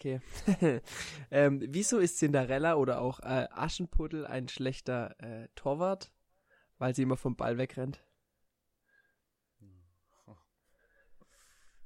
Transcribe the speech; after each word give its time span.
okay. 0.00 0.20
ähm, 1.30 1.62
wieso 1.68 1.98
ist 1.98 2.18
Cinderella 2.18 2.74
oder 2.76 3.00
auch 3.00 3.20
äh, 3.20 3.46
Aschenputtel 3.50 4.26
ein 4.26 4.48
schlechter 4.48 5.14
äh, 5.20 5.48
Torwart? 5.54 6.10
Weil 6.78 6.94
sie 6.94 7.02
immer 7.02 7.18
vom 7.18 7.36
Ball 7.36 7.58
wegrennt. 7.58 8.02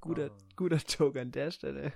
Guter, 0.01 0.31
Ah. 0.31 0.39
guter 0.57 0.77
Joke 0.89 1.21
an 1.21 1.33
der 1.33 1.51
Stelle. 1.51 1.93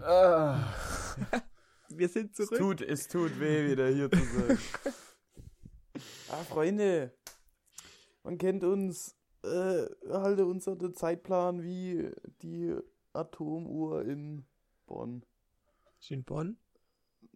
Ah, 0.00 0.74
Wir 1.88 2.08
sind 2.08 2.30
es, 2.38 2.46
zurück. 2.48 2.58
tut, 2.58 2.80
es 2.80 3.08
tut 3.08 3.38
weh, 3.38 3.70
wieder 3.70 3.88
hier 3.88 4.10
zu 4.10 4.18
sein. 4.18 4.58
ah, 6.28 6.44
Freunde, 6.44 7.12
man 8.24 8.38
kennt 8.38 8.64
uns, 8.64 9.14
äh, 9.44 9.84
halte 10.08 10.46
uns 10.46 10.66
an 10.68 10.78
den 10.78 10.94
Zeitplan 10.94 11.62
wie 11.62 12.10
die 12.42 12.74
Atomuhr 13.12 14.04
in 14.04 14.44
Bonn. 14.86 15.24
Ist 16.00 16.10
in 16.10 16.24
Bonn? 16.24 16.56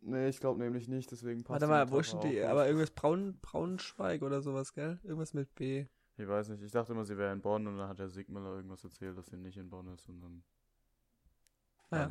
Nee, 0.02 0.28
ich 0.28 0.40
glaube 0.40 0.60
nämlich 0.60 0.88
nicht, 0.88 1.10
deswegen 1.10 1.42
passt 1.44 1.62
Warte 1.62 1.66
mal, 1.66 1.90
wo 1.90 1.98
ist 1.98 2.16
die? 2.22 2.42
Aber 2.42 2.66
irgendwas 2.66 2.90
Braun, 2.90 3.38
Braunschweig 3.40 4.22
oder 4.22 4.40
sowas, 4.42 4.72
gell? 4.72 4.98
Irgendwas 5.02 5.34
mit 5.34 5.54
B. 5.54 5.86
Ich 6.18 6.26
weiß 6.28 6.48
nicht, 6.50 6.62
ich 6.62 6.72
dachte 6.72 6.92
immer, 6.92 7.04
sie 7.04 7.18
wäre 7.18 7.32
in 7.32 7.40
Bonn 7.40 7.66
und 7.66 7.76
dann 7.78 7.88
hat 7.88 7.98
der 7.98 8.08
Sigmüller 8.08 8.54
irgendwas 8.56 8.82
erzählt, 8.84 9.18
dass 9.18 9.26
sie 9.26 9.36
nicht 9.36 9.56
in 9.58 9.68
Bonn 9.68 9.88
ist 9.88 10.08
und 10.08 10.20
dann. 10.20 10.42
Ah, 11.90 12.08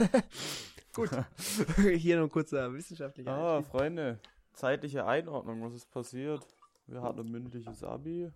ja. 0.00 0.08
Gut. 0.94 1.10
Hier 1.96 2.16
noch 2.16 2.24
ein 2.24 2.30
kurzer 2.30 2.72
wissenschaftlicher 2.72 3.30
Ah, 3.32 3.56
Einstieg. 3.58 3.70
Freunde, 3.70 4.20
zeitliche 4.52 5.06
Einordnung, 5.06 5.62
was 5.62 5.74
ist 5.74 5.90
passiert? 5.90 6.46
Wir 6.86 7.02
hatten 7.02 7.20
ein 7.20 7.30
mündliches 7.30 7.82
Abi, 7.82 8.30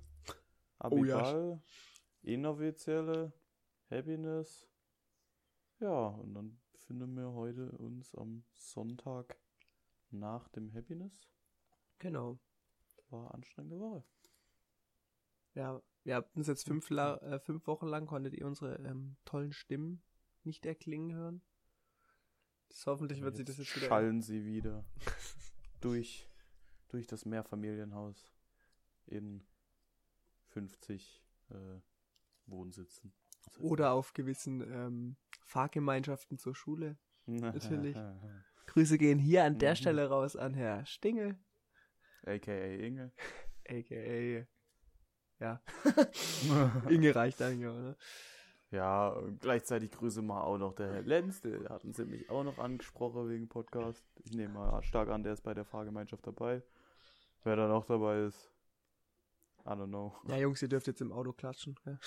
Oh 0.82 1.04
ja. 1.04 1.58
Inoffizielle, 2.22 3.32
Happiness. 3.90 4.68
Ja, 5.80 6.08
und 6.08 6.34
dann 6.34 6.60
befinden 6.72 7.16
wir 7.16 7.32
heute 7.32 7.72
uns 7.72 8.14
am 8.14 8.44
Sonntag 8.52 9.38
nach 10.10 10.48
dem 10.48 10.72
Happiness. 10.72 11.28
Genau. 11.98 12.38
War 13.08 13.20
eine 13.20 13.34
anstrengende 13.34 13.80
Woche. 13.80 14.04
Ja, 15.54 15.82
wir 16.04 16.14
habt 16.14 16.36
uns 16.36 16.46
jetzt 16.46 16.66
fünf, 16.66 16.88
La 16.90 17.16
äh, 17.16 17.40
fünf 17.40 17.66
Wochen 17.66 17.86
lang, 17.86 18.06
konntet 18.06 18.34
ihr 18.34 18.46
unsere 18.46 18.76
ähm, 18.76 19.16
tollen 19.24 19.52
Stimmen 19.52 20.02
nicht 20.44 20.64
erklingen 20.64 21.12
hören. 21.12 21.42
Das 22.68 22.86
hoffentlich 22.86 23.20
wird 23.20 23.36
sich 23.36 23.44
das 23.44 23.58
jetzt 23.58 23.74
wieder... 23.76 23.88
Schallen 23.88 24.22
sie 24.22 24.44
wieder 24.44 24.84
durch, 25.80 26.28
durch 26.88 27.06
das 27.08 27.24
Mehrfamilienhaus 27.24 28.32
in 29.06 29.44
50 30.50 31.24
äh, 31.50 31.80
Wohnsitzen. 32.46 33.12
Oder 33.60 33.92
auf 33.92 34.12
gewissen 34.14 34.60
ähm, 34.62 35.16
Fahrgemeinschaften 35.44 36.38
zur 36.38 36.54
Schule. 36.54 36.96
Natürlich. 37.26 37.96
Grüße 38.66 38.98
gehen 38.98 39.18
hier 39.18 39.44
an 39.44 39.58
der 39.58 39.72
Mhm. 39.72 39.76
Stelle 39.76 40.08
raus 40.08 40.36
an 40.36 40.54
Herr 40.54 40.86
Stingel, 40.86 41.36
AKA 42.24 42.74
Inge. 42.74 43.12
a.k.a. 43.68 44.46
Ja, 45.38 45.62
Inge 46.88 47.14
reicht 47.14 47.40
eigentlich 47.42 47.66
auch, 47.68 47.78
ne? 47.78 47.96
Ja, 48.70 49.16
gleichzeitig 49.40 49.90
grüße 49.90 50.22
mal 50.22 50.42
auch 50.42 50.58
noch 50.58 50.74
der 50.74 50.92
Herr 50.92 51.02
Lenz, 51.02 51.40
der 51.40 51.68
hatten 51.70 51.92
sie 51.92 52.04
mich 52.04 52.30
auch 52.30 52.44
noch 52.44 52.58
angesprochen 52.58 53.28
wegen 53.28 53.48
Podcast. 53.48 54.04
Ich 54.24 54.32
nehme 54.32 54.54
mal 54.54 54.82
stark 54.84 55.08
an, 55.08 55.22
der 55.24 55.32
ist 55.32 55.42
bei 55.42 55.54
der 55.54 55.64
Fahrgemeinschaft 55.64 56.24
dabei. 56.26 56.62
Wer 57.42 57.56
da 57.56 57.66
noch 57.68 57.84
dabei 57.86 58.20
ist, 58.26 58.52
I 59.64 59.70
don't 59.70 59.88
know. 59.88 60.14
Ja, 60.28 60.36
Jungs, 60.36 60.62
ihr 60.62 60.68
dürft 60.68 60.86
jetzt 60.86 61.00
im 61.00 61.10
Auto 61.12 61.32
klatschen. 61.32 61.74
Ja. 61.84 61.98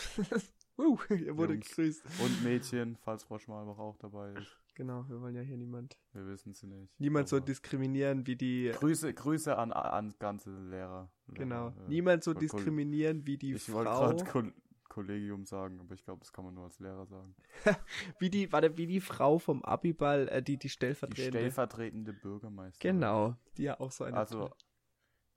Uh, 0.77 0.97
ihr 1.09 1.37
wurde 1.37 1.53
Jungs. 1.53 1.67
gegrüßt. 1.69 2.03
Und 2.23 2.43
Mädchen, 2.43 2.97
falls 2.97 3.23
Frau 3.23 3.39
Schmalbach 3.39 3.77
auch 3.77 3.97
dabei 3.97 4.33
ist. 4.33 4.59
Genau, 4.75 5.07
wir 5.07 5.21
wollen 5.21 5.35
ja 5.35 5.41
hier 5.41 5.57
niemand, 5.57 5.99
Wir 6.13 6.25
wissen 6.25 6.53
sie 6.53 6.65
nicht. 6.65 6.99
niemand 6.99 7.29
so 7.29 7.39
diskriminieren 7.39 8.25
wie 8.25 8.35
die, 8.35 8.71
Grüße, 8.73 9.13
Grüße 9.13 9.55
an, 9.55 9.71
an 9.71 10.15
ganze 10.17 10.49
Lehrer. 10.49 11.11
genau, 11.27 11.69
Lehrer, 11.69 11.85
äh, 11.85 11.89
niemand 11.89 12.23
so 12.23 12.33
diskriminieren 12.33 13.27
wie 13.27 13.37
die 13.37 13.53
Ich 13.53 13.71
wollte 13.71 13.91
Frau, 13.91 14.07
gerade 14.09 14.23
Kol 14.25 14.53
Kollegium 14.89 15.45
sagen, 15.47 15.79
aber 15.79 15.95
ich 15.95 16.03
glaube, 16.03 16.19
das 16.19 16.31
kann 16.31 16.45
man 16.45 16.53
nur 16.53 16.65
als 16.65 16.79
Lehrer 16.79 17.05
sagen. 17.07 17.35
wie 18.19 18.29
die, 18.29 18.51
warte, 18.51 18.77
wie 18.77 18.85
die 18.85 19.01
Frau 19.01 19.39
vom 19.39 19.63
Abiball, 19.63 20.27
äh, 20.29 20.41
die, 20.43 20.53
die 20.53 20.59
Die 20.59 20.69
stellvertretende. 20.69 21.39
stellvertretende 21.39 22.13
Bürgermeisterin. 22.13 22.95
Genau, 22.97 23.35
die 23.57 23.63
ja 23.63 23.79
auch 23.79 23.91
so 23.91 24.03
eine. 24.03 24.17
Also, 24.17 24.51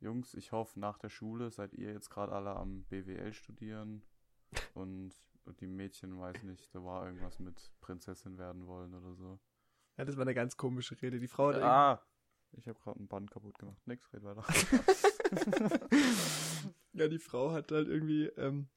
Jungs, 0.01 0.35
ich 0.35 0.53
hoffe, 0.53 0.79
nach 0.79 0.99
der 0.99 1.09
Schule 1.09 1.51
seid 1.51 1.73
ihr 1.73 1.91
jetzt 1.93 2.11
gerade 2.11 2.33
alle 2.33 2.55
am 2.55 2.85
BWL 2.85 3.33
studieren 3.33 4.03
und, 4.75 5.15
die 5.61 5.67
Mädchen, 5.67 6.19
weiß 6.19 6.43
nicht, 6.43 6.75
da 6.75 6.83
war 6.85 7.07
irgendwas 7.07 7.39
mit 7.39 7.71
Prinzessin 7.81 8.37
werden 8.39 8.67
wollen 8.67 8.93
oder 8.95 9.15
so. 9.15 9.39
ja, 9.97 10.05
das 10.05 10.17
war 10.17 10.23
eine 10.23 10.35
ganz 10.35 10.57
komische 10.57 11.01
Rede. 11.01 11.19
Die 11.21 11.29
Frau 11.29 11.49
hat 11.53 11.63
Ah! 11.63 12.03
Ich 12.53 12.67
habe 12.69 12.79
gerade 12.81 13.01
ein 13.01 13.07
Band 13.09 13.31
kaputt 13.31 13.59
gemacht. 13.59 13.87
Nix, 13.87 14.11
red 14.13 14.23
weiter. 14.25 14.45
Ja, 16.93 17.09
die 17.09 17.19
Frau 17.19 17.53
hat 17.53 17.71
halt 17.73 17.89
irgendwie 17.89 18.25
ähm, 18.39 18.69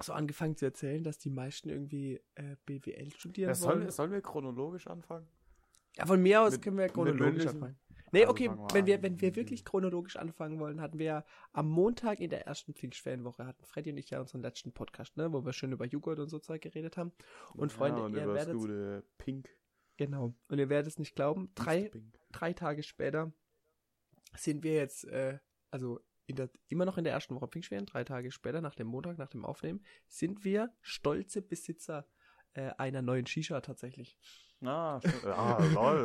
so 0.00 0.12
angefangen 0.14 0.56
zu 0.56 0.64
erzählen, 0.64 1.04
dass 1.04 1.18
die 1.18 1.28
meisten 1.30 1.68
irgendwie 1.68 2.20
äh, 2.36 2.56
BWL 2.64 3.12
studieren 3.12 3.54
Ja, 3.54 3.60
wollen. 3.60 3.78
sollen, 3.80 3.90
sollen 3.90 4.12
wir 4.12 4.22
chronologisch 4.22 4.86
anfangen? 4.86 5.28
Ja, 5.96 6.06
von 6.06 6.22
mir 6.22 6.40
aus 6.42 6.52
Mit- 6.52 6.62
können 6.62 6.78
wir 6.78 6.88
chronologisch 6.88 7.46
anfangen. 7.46 7.76
Nee, 8.14 8.26
Also 8.26 8.30
okay, 8.30 8.50
wir 8.50 8.74
wenn 8.74 8.86
wir, 8.86 9.02
wenn 9.02 9.20
wir 9.20 9.34
wirklich 9.34 9.64
chronologisch 9.64 10.16
anfangen 10.16 10.60
wollen, 10.60 10.80
hatten 10.80 10.98
wir 10.98 11.06
ja 11.06 11.24
am 11.52 11.68
Montag 11.68 12.20
in 12.20 12.30
der 12.30 12.46
ersten 12.46 12.72
Pfingstferienwoche 12.72 13.44
hatten 13.44 13.64
Freddy 13.64 13.90
und 13.90 13.98
ich 13.98 14.10
ja 14.10 14.20
unseren 14.20 14.40
letzten 14.40 14.72
Podcast, 14.72 15.16
ne, 15.16 15.32
wo 15.32 15.44
wir 15.44 15.52
schön 15.52 15.72
über 15.72 15.84
Joghurt 15.84 16.20
und 16.20 16.28
so 16.28 16.38
Zeug 16.38 16.62
geredet 16.62 16.96
haben. 16.96 17.12
Und 17.54 17.72
Freunde, 17.72 18.00
ja, 18.00 18.06
und 18.06 18.14
ihr 18.14 18.32
werdet 18.32 18.54
gute 18.54 19.04
Pink. 19.18 19.50
genau. 19.96 20.32
Und 20.48 20.58
ihr 20.58 20.68
werdet 20.68 20.86
es 20.92 20.98
nicht 20.98 21.16
glauben, 21.16 21.50
drei, 21.56 21.90
drei 22.30 22.52
Tage 22.52 22.84
später 22.84 23.32
sind 24.36 24.62
wir 24.62 24.74
jetzt, 24.74 25.04
äh, 25.08 25.38
also 25.72 26.00
in 26.26 26.36
der, 26.36 26.50
immer 26.68 26.84
noch 26.84 26.98
in 26.98 27.04
der 27.04 27.12
ersten 27.12 27.34
Woche 27.34 27.48
Pfingstferien, 27.48 27.86
drei 27.86 28.04
Tage 28.04 28.30
später, 28.30 28.60
nach 28.60 28.76
dem 28.76 28.86
Montag, 28.86 29.18
nach 29.18 29.28
dem 29.28 29.44
Aufnehmen, 29.44 29.84
sind 30.06 30.44
wir 30.44 30.72
stolze 30.80 31.42
Besitzer 31.42 32.06
äh, 32.52 32.70
einer 32.78 33.02
neuen 33.02 33.26
Shisha 33.26 33.60
tatsächlich. 33.60 34.16
Ah, 34.66 35.00
ah, 35.24 35.64
lol. 35.72 36.04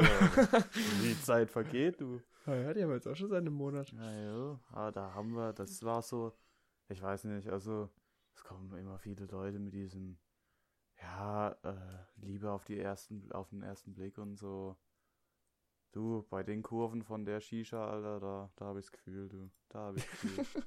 Die 1.03 1.21
Zeit 1.21 1.49
vergeht, 1.49 2.01
du. 2.01 2.21
Ja, 2.45 2.55
ja, 2.55 2.73
die 2.73 2.83
haben 2.83 2.91
jetzt 2.91 3.07
auch 3.07 3.15
schon 3.15 3.29
seit 3.29 3.41
einem 3.41 3.53
Monat. 3.53 3.91
Ja, 3.91 4.11
ja, 4.11 4.59
ah, 4.71 4.91
da 4.91 5.13
haben 5.13 5.31
wir, 5.33 5.53
das 5.53 5.83
war 5.83 6.01
so, 6.01 6.33
ich 6.87 7.01
weiß 7.01 7.25
nicht, 7.25 7.47
also 7.49 7.89
es 8.35 8.43
kommen 8.43 8.75
immer 8.77 8.97
viele 8.97 9.25
Leute 9.25 9.59
mit 9.59 9.73
diesem, 9.73 10.17
ja, 11.01 11.51
äh, 11.63 11.75
Liebe 12.17 12.51
auf 12.51 12.65
die 12.65 12.79
ersten, 12.79 13.31
auf 13.31 13.49
den 13.49 13.61
ersten 13.61 13.93
Blick 13.93 14.17
und 14.17 14.35
so. 14.35 14.77
Du, 15.91 16.25
bei 16.29 16.43
den 16.43 16.61
Kurven 16.61 17.03
von 17.03 17.25
der 17.25 17.39
Shisha, 17.39 17.89
Alter, 17.89 18.19
da, 18.19 18.51
da 18.55 18.65
habe 18.65 18.79
ich's 18.79 18.91
Gefühl, 18.91 19.27
du. 19.27 19.49
Da 19.69 19.79
habe 19.79 19.97
ich's 19.97 20.09
Gefühl. 20.11 20.45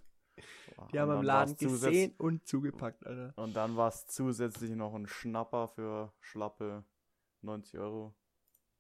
Boah, 0.76 0.88
Die 0.92 0.98
haben 0.98 1.12
im 1.12 1.22
Laden 1.22 1.56
gesehen 1.56 2.14
und 2.19 2.47
zugepackt, 2.47 3.06
Alter. 3.06 3.32
Und 3.36 3.54
dann 3.54 3.76
war 3.76 3.88
es 3.88 4.06
zusätzlich 4.06 4.70
noch 4.70 4.94
ein 4.94 5.06
Schnapper 5.06 5.69
für 5.69 6.12
schlappe 6.20 6.84
90 7.42 7.78
Euro. 7.78 8.14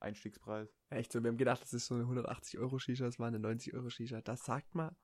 Einstiegspreis. 0.00 0.68
Echt 0.90 1.12
so, 1.12 1.22
wir 1.22 1.28
haben 1.28 1.36
gedacht, 1.36 1.62
das 1.62 1.72
ist 1.72 1.86
so 1.86 1.94
eine 1.94 2.02
180 2.02 2.58
Euro 2.58 2.78
Shisha, 2.80 3.04
das 3.04 3.20
war 3.20 3.28
eine 3.28 3.38
90 3.38 3.72
Euro 3.74 3.88
Shisha. 3.88 4.20
Das 4.20 4.44
sagt 4.44 4.74
man 4.74 4.96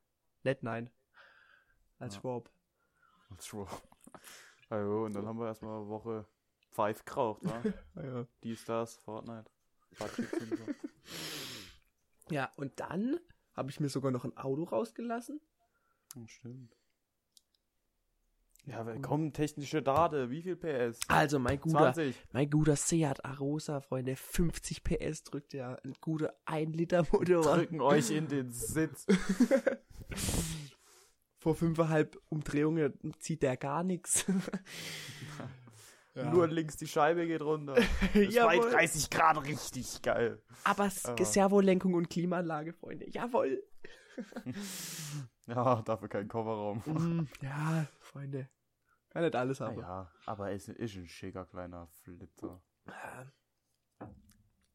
nicht 0.43 0.63
nein. 0.63 0.91
Als 1.99 2.15
Ja. 2.17 2.21
Schwab. 2.21 2.51
That's 3.29 3.47
true. 3.47 3.67
Also, 4.71 5.05
und 5.05 5.15
dann 5.15 5.27
haben 5.27 5.39
wir 5.39 5.47
erstmal 5.47 5.87
Woche 5.87 6.27
Pfeif 6.73 7.05
geraucht, 7.05 7.43
wa? 7.45 7.63
Ja. 8.03 8.27
Dies, 8.43 8.65
das, 8.65 8.97
Fortnite. 8.99 9.51
Ja, 12.31 12.53
und 12.57 12.79
dann 12.81 13.19
habe 13.55 13.71
ich 13.71 13.81
mir 13.81 13.89
sogar 13.89 14.11
noch 14.11 14.25
ein 14.25 14.37
Auto 14.37 14.65
rausgelassen. 14.65 15.41
Oh, 16.17 16.27
stimmt. 16.27 16.78
Ja, 18.69 18.85
komm, 19.01 19.33
technische 19.33 19.81
Date, 19.83 20.29
wie 20.31 20.43
viel 20.43 20.57
PS? 20.57 21.01
Also, 21.09 21.39
mein 21.39 21.59
guter, 21.59 21.93
20. 21.95 22.15
mein 22.33 22.51
guter 22.51 22.77
Seat 22.77 23.25
Arosa, 23.25 23.81
Freunde, 23.81 24.15
50 24.15 24.85
PS 24.85 25.23
drückt 25.25 25.55
ja 25.55 25.77
ein 25.83 25.95
guter 26.03 26.35
1 26.45 26.77
Liter 26.77 27.05
Motor. 27.11 27.43
Drücken 27.57 27.81
euch 27.81 28.11
in 28.11 28.29
den 28.29 28.53
Sitz. 28.53 29.07
Vor 31.39 31.55
fünfeinhalb 31.55 32.19
Umdrehungen 32.29 32.93
zieht 33.21 33.43
der 33.43 33.57
gar 33.57 33.85
nichts. 33.85 34.27
Nur 36.15 36.49
links 36.49 36.77
die 36.77 36.89
Scheibe 36.89 37.27
geht 37.27 37.43
runter. 37.43 37.75
Bei 38.15 38.23
Jawohl. 38.23 38.71
30 38.71 39.09
Grad 39.09 39.45
richtig 39.47 40.03
geil. 40.03 40.43
Aber 40.65 40.91
Aber- 41.05 41.25
Servolenkung 41.25 41.95
und 41.95 42.11
Klimaanlage, 42.11 42.73
Freunde. 42.73 43.09
Jawohl. 43.09 43.63
Ja, 45.47 45.81
dafür 45.81 46.09
kein 46.09 46.29
Kofferraum. 46.29 46.83
Mm, 46.85 47.27
ja, 47.41 47.87
Freunde. 48.01 48.51
Kann 49.11 49.23
nicht 49.25 49.35
alles 49.37 49.61
haben. 49.61 49.79
Ja, 49.81 50.11
aber 50.27 50.51
es 50.53 50.69
ist 50.69 50.97
ein 50.97 51.09
schicker 51.09 51.47
kleiner 51.47 51.87
Flitzer. 52.03 52.61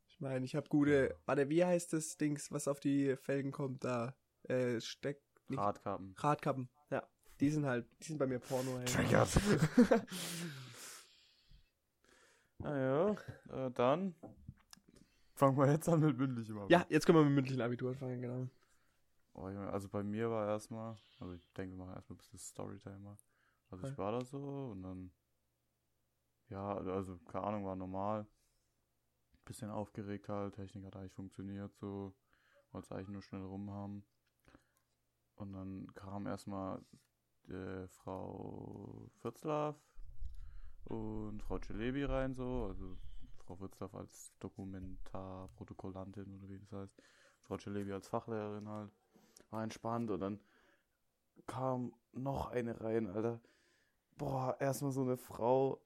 Ich 0.08 0.20
meine, 0.20 0.46
ich 0.46 0.56
habe 0.56 0.68
gute. 0.70 1.16
Warte, 1.26 1.50
wie 1.50 1.64
heißt 1.64 1.94
das 1.94 2.18
Dings, 2.18 2.52
was 2.52 2.68
auf 2.68 2.80
die 2.80 3.16
Felgen 3.18 3.52
kommt 3.52 3.84
da? 3.84 4.16
Äh, 4.44 4.80
Steck. 4.82 5.22
nicht- 5.48 5.60
Radkappen. 5.60 6.14
Radkappen. 6.18 6.70
Ja. 6.90 7.04
Die 7.40 7.50
sind 7.50 7.66
halt, 7.66 7.86
die 8.02 8.06
sind 8.08 8.18
bei 8.18 8.28
mir 8.28 8.40
Porno. 8.40 8.80
Ey. 8.80 8.86
Triggert. 8.86 9.30
Naja, 12.60 13.16
äh, 13.50 13.72
dann 13.72 14.16
fangen 15.36 15.58
wir 15.58 15.70
jetzt 15.72 15.90
an 15.90 16.00
mit 16.00 16.18
mündlichem 16.18 16.58
Abi. 16.60 16.72
Ja, 16.72 16.86
jetzt 16.90 17.06
können 17.06 17.18
wir 17.20 17.26
mit 17.26 17.34
mündlichen 17.34 17.62
Abitur 17.62 17.90
anfangen, 17.92 18.22
genau. 18.22 18.48
Oh, 19.34 19.46
also 19.46 19.90
bei 19.90 20.04
mir 20.04 20.30
war 20.30 20.48
erstmal, 20.48 20.96
also 21.20 21.34
ich 21.34 21.52
denke, 21.54 21.76
wir 21.76 21.84
machen 21.84 21.96
erstmal 21.96 22.16
ein 22.16 22.18
bisschen 22.20 22.40
Storytimer. 22.40 23.18
Also 23.74 23.88
ich 23.88 23.98
war 23.98 24.12
da 24.12 24.24
so 24.24 24.70
und 24.72 24.84
dann, 24.84 25.12
ja, 26.50 26.78
also 26.78 27.18
keine 27.25 27.44
Ahnung, 27.46 27.66
war 27.66 27.75
normal. 27.75 28.28
Bisschen 29.46 29.72
aufgeregt 29.72 30.30
halt, 30.30 30.54
Technik 30.54 30.86
hat 30.86 30.96
eigentlich 30.96 31.12
funktioniert 31.12 31.75
so, 31.75 32.14
wollte 32.72 32.86
es 32.86 32.92
eigentlich 32.92 33.10
nur 33.10 33.24
schnell 33.24 33.42
rum 33.42 33.72
haben. 33.72 34.06
Und 35.36 35.54
dann 35.54 35.88
kam 35.96 36.28
erstmal 36.28 36.81
äh, 37.50 37.88
Frau 37.88 39.10
Fürzlaff 39.16 39.75
und 40.86 41.42
Frau 41.42 41.58
Celebi 41.58 42.04
rein 42.04 42.36
so, 42.36 42.68
also 42.68 42.96
Frau 43.38 43.56
Fürzlaff 43.56 43.96
als 43.96 44.31
Dokumentarprotokollantin 44.40 46.36
oder 46.36 46.48
wie 46.48 46.60
das 46.60 46.72
heißt. 46.72 47.02
Frau 47.40 47.58
Celebi 47.58 47.92
als 47.92 48.08
Fachlehrerin 48.08 48.70
halt. 48.70 48.92
War 49.50 49.64
entspannt 49.64 50.12
und 50.12 50.20
dann 50.20 50.40
kam 51.48 51.94
noch 52.12 52.52
eine 52.52 52.80
rein, 52.80 53.08
Alter. 53.08 53.42
Boah, 54.18 54.56
erstmal 54.60 54.92
so 54.92 55.01
eine 55.01 55.18
Frau. 55.18 55.81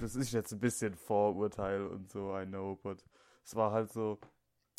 Das 0.00 0.14
ist 0.14 0.32
jetzt 0.32 0.52
ein 0.52 0.60
bisschen 0.60 0.94
Vorurteil 0.94 1.86
und 1.86 2.10
so, 2.10 2.36
I 2.38 2.46
know, 2.46 2.76
but 2.76 3.04
es 3.44 3.56
war 3.56 3.72
halt 3.72 3.92
so. 3.92 4.18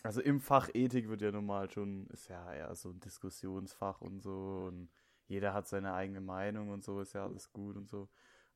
Also 0.03 0.21
im 0.21 0.41
Fach 0.41 0.69
Ethik 0.73 1.07
wird 1.09 1.21
ja 1.21 1.31
normal 1.31 1.69
schon, 1.71 2.07
ist 2.07 2.27
ja 2.27 2.53
eher 2.53 2.75
so 2.75 2.89
ein 2.89 2.99
Diskussionsfach 2.99 4.01
und 4.01 4.21
so 4.21 4.65
und 4.67 4.89
jeder 5.27 5.53
hat 5.53 5.67
seine 5.67 5.93
eigene 5.93 6.21
Meinung 6.21 6.69
und 6.69 6.83
so, 6.83 6.99
ist 6.99 7.13
ja 7.13 7.23
alles 7.23 7.51
gut 7.53 7.77
und 7.77 7.89
so. 7.89 8.01
Und 8.01 8.09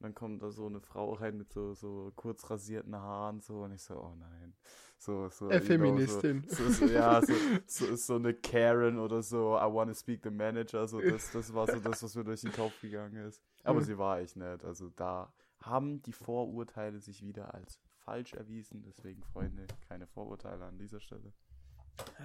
dann 0.04 0.14
kommt 0.16 0.42
da 0.44 0.52
so 0.52 0.68
eine 0.68 0.82
Frau 0.82 1.14
rein 1.14 1.38
mit 1.38 1.52
so, 1.52 1.74
so 1.74 2.12
kurz 2.16 2.50
rasierten 2.50 2.96
Haaren 2.96 3.40
so 3.42 3.64
und 3.64 3.72
ich 3.74 3.82
so, 3.82 3.96
oh 3.96 4.16
nein. 4.16 4.56
So, 5.00 5.30
so, 5.30 5.50
Äh, 5.52 5.56
you 5.56 5.60
know, 5.60 5.66
Feministin. 5.68 6.44
So, 6.50 6.70
so, 6.70 6.86
ja, 6.88 7.22
so, 7.22 7.34
so, 7.96 8.16
eine 8.16 8.34
Karen 8.34 8.98
oder 9.00 9.22
so, 9.22 9.56
I 9.56 9.72
wanna 9.72 9.94
speak 9.94 10.24
the 10.24 10.32
manager, 10.32 10.88
so 10.88 11.02
das, 11.02 11.32
das 11.32 11.54
war 11.54 11.68
so 11.68 11.80
das, 11.80 12.02
was 12.02 12.16
mir 12.16 12.24
durch 12.24 12.42
den 12.42 12.52
Kopf 12.52 12.82
gegangen 12.82 13.16
ist. 13.28 13.42
Aber 13.64 13.80
Mhm. 13.80 13.86
sie 13.86 13.98
war 13.98 14.20
echt 14.20 14.36
nett, 14.36 14.64
also 14.64 14.90
da 14.90 15.32
haben 15.62 16.02
die 16.02 16.14
Vorurteile 16.14 17.00
sich 17.00 17.24
wieder 17.24 17.54
als 17.54 17.80
falsch 18.06 18.34
erwiesen, 18.34 18.84
deswegen 18.84 19.24
Freunde, 19.24 19.68
keine 19.88 20.08
Vorurteile 20.08 20.66
an 20.66 20.78
dieser 20.78 21.00
Stelle. 21.00 21.34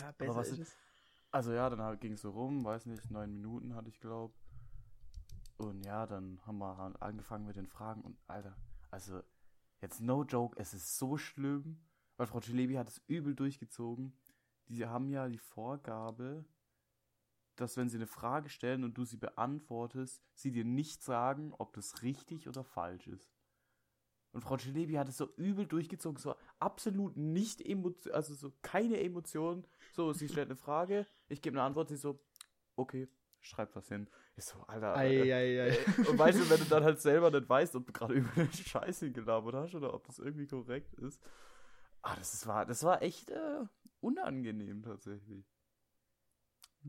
Ja, 0.01 0.13
besser 0.13 0.41
ist 0.43 0.59
es. 0.59 0.77
Also 1.31 1.53
ja, 1.53 1.69
dann 1.71 1.99
ging 1.99 2.13
es 2.13 2.23
so 2.23 2.31
rum, 2.31 2.65
weiß 2.65 2.87
nicht, 2.87 3.11
neun 3.11 3.33
Minuten 3.33 3.75
hatte 3.75 3.89
ich 3.89 4.01
glaub. 4.01 4.35
Und 5.59 5.85
ja, 5.85 6.07
dann 6.07 6.41
haben 6.47 6.59
wir 6.59 6.95
angefangen 7.01 7.47
mit 7.47 7.57
den 7.57 7.67
Fragen 7.67 8.03
und 8.03 8.19
Alter, 8.27 8.57
also 8.91 9.23
jetzt 9.81 10.01
no 10.01 10.25
joke, 10.25 10.59
es 10.59 10.75
ist 10.75 10.99
so 10.99 11.17
schlimm, 11.17 11.81
weil 12.17 12.27
Frau 12.27 12.41
Celebi 12.41 12.75
hat 12.75 12.89
es 12.89 13.03
übel 13.07 13.35
durchgezogen. 13.35 14.17
Die 14.69 14.87
haben 14.87 15.09
ja 15.09 15.29
die 15.29 15.39
Vorgabe, 15.39 16.45
dass 17.57 17.77
wenn 17.77 17.89
sie 17.89 17.97
eine 17.97 18.07
Frage 18.07 18.49
stellen 18.49 18.85
und 18.85 18.97
du 18.97 19.05
sie 19.05 19.17
beantwortest, 19.17 20.23
sie 20.35 20.53
dir 20.53 20.65
nicht 20.65 21.03
sagen, 21.03 21.53
ob 21.59 21.73
das 21.75 22.03
richtig 22.03 22.49
oder 22.49 22.65
falsch 22.65 23.07
ist. 23.09 23.33
Und 24.33 24.41
Frau 24.41 24.57
Celebi 24.57 24.95
hat 24.95 25.09
es 25.09 25.19
so 25.19 25.29
übel 25.37 25.67
durchgezogen, 25.67 26.19
so 26.19 26.35
absolut 26.59 27.17
nicht 27.17 27.61
emotion, 27.61 28.15
also 28.15 28.35
so 28.35 28.53
keine 28.63 28.99
Emotionen. 29.01 29.67
So, 29.93 30.13
sie 30.15 30.29
stellt 30.29 30.49
eine 30.49 30.57
Frage, 30.57 31.07
ich 31.29 31.43
gebe 31.43 31.59
eine 31.59 31.67
Antwort, 31.67 31.89
sie 31.89 31.97
so, 31.97 32.19
okay, 32.77 33.09
schreib 33.41 33.77
was 33.77 33.89
hin. 33.89 34.09
Ich 34.37 34.45
so, 34.45 34.59
Alter. 34.67 34.97
Ei, 34.97 35.17
äh, 35.17 35.33
ei, 35.35 35.71
ei. 35.71 36.09
und 36.09 36.19
weißt 36.19 36.41
du, 36.41 36.49
wenn 36.49 36.59
du 36.61 36.65
dann 36.65 36.83
halt 36.83 37.01
selber 37.01 37.31
nicht 37.31 37.47
weißt, 37.47 37.77
ob 37.77 37.85
du 37.85 37.93
gerade 37.93 38.15
über 38.15 38.31
eine 38.35 38.51
Scheiße 38.51 39.13
gelabert 39.13 39.55
hast 39.55 39.75
oder 39.75 39.93
ob 39.93 40.07
das 40.07 40.19
irgendwie 40.19 40.47
korrekt 40.47 40.95
ist. 40.95 41.21
Ah, 42.03 42.17
das 42.17 42.35
ist, 42.35 42.47
war, 42.47 42.67
das 42.67 42.83
war 42.83 43.03
echt 43.03 43.31
äh, 43.31 43.65
unangenehm 44.01 44.83
tatsächlich. 44.83 45.47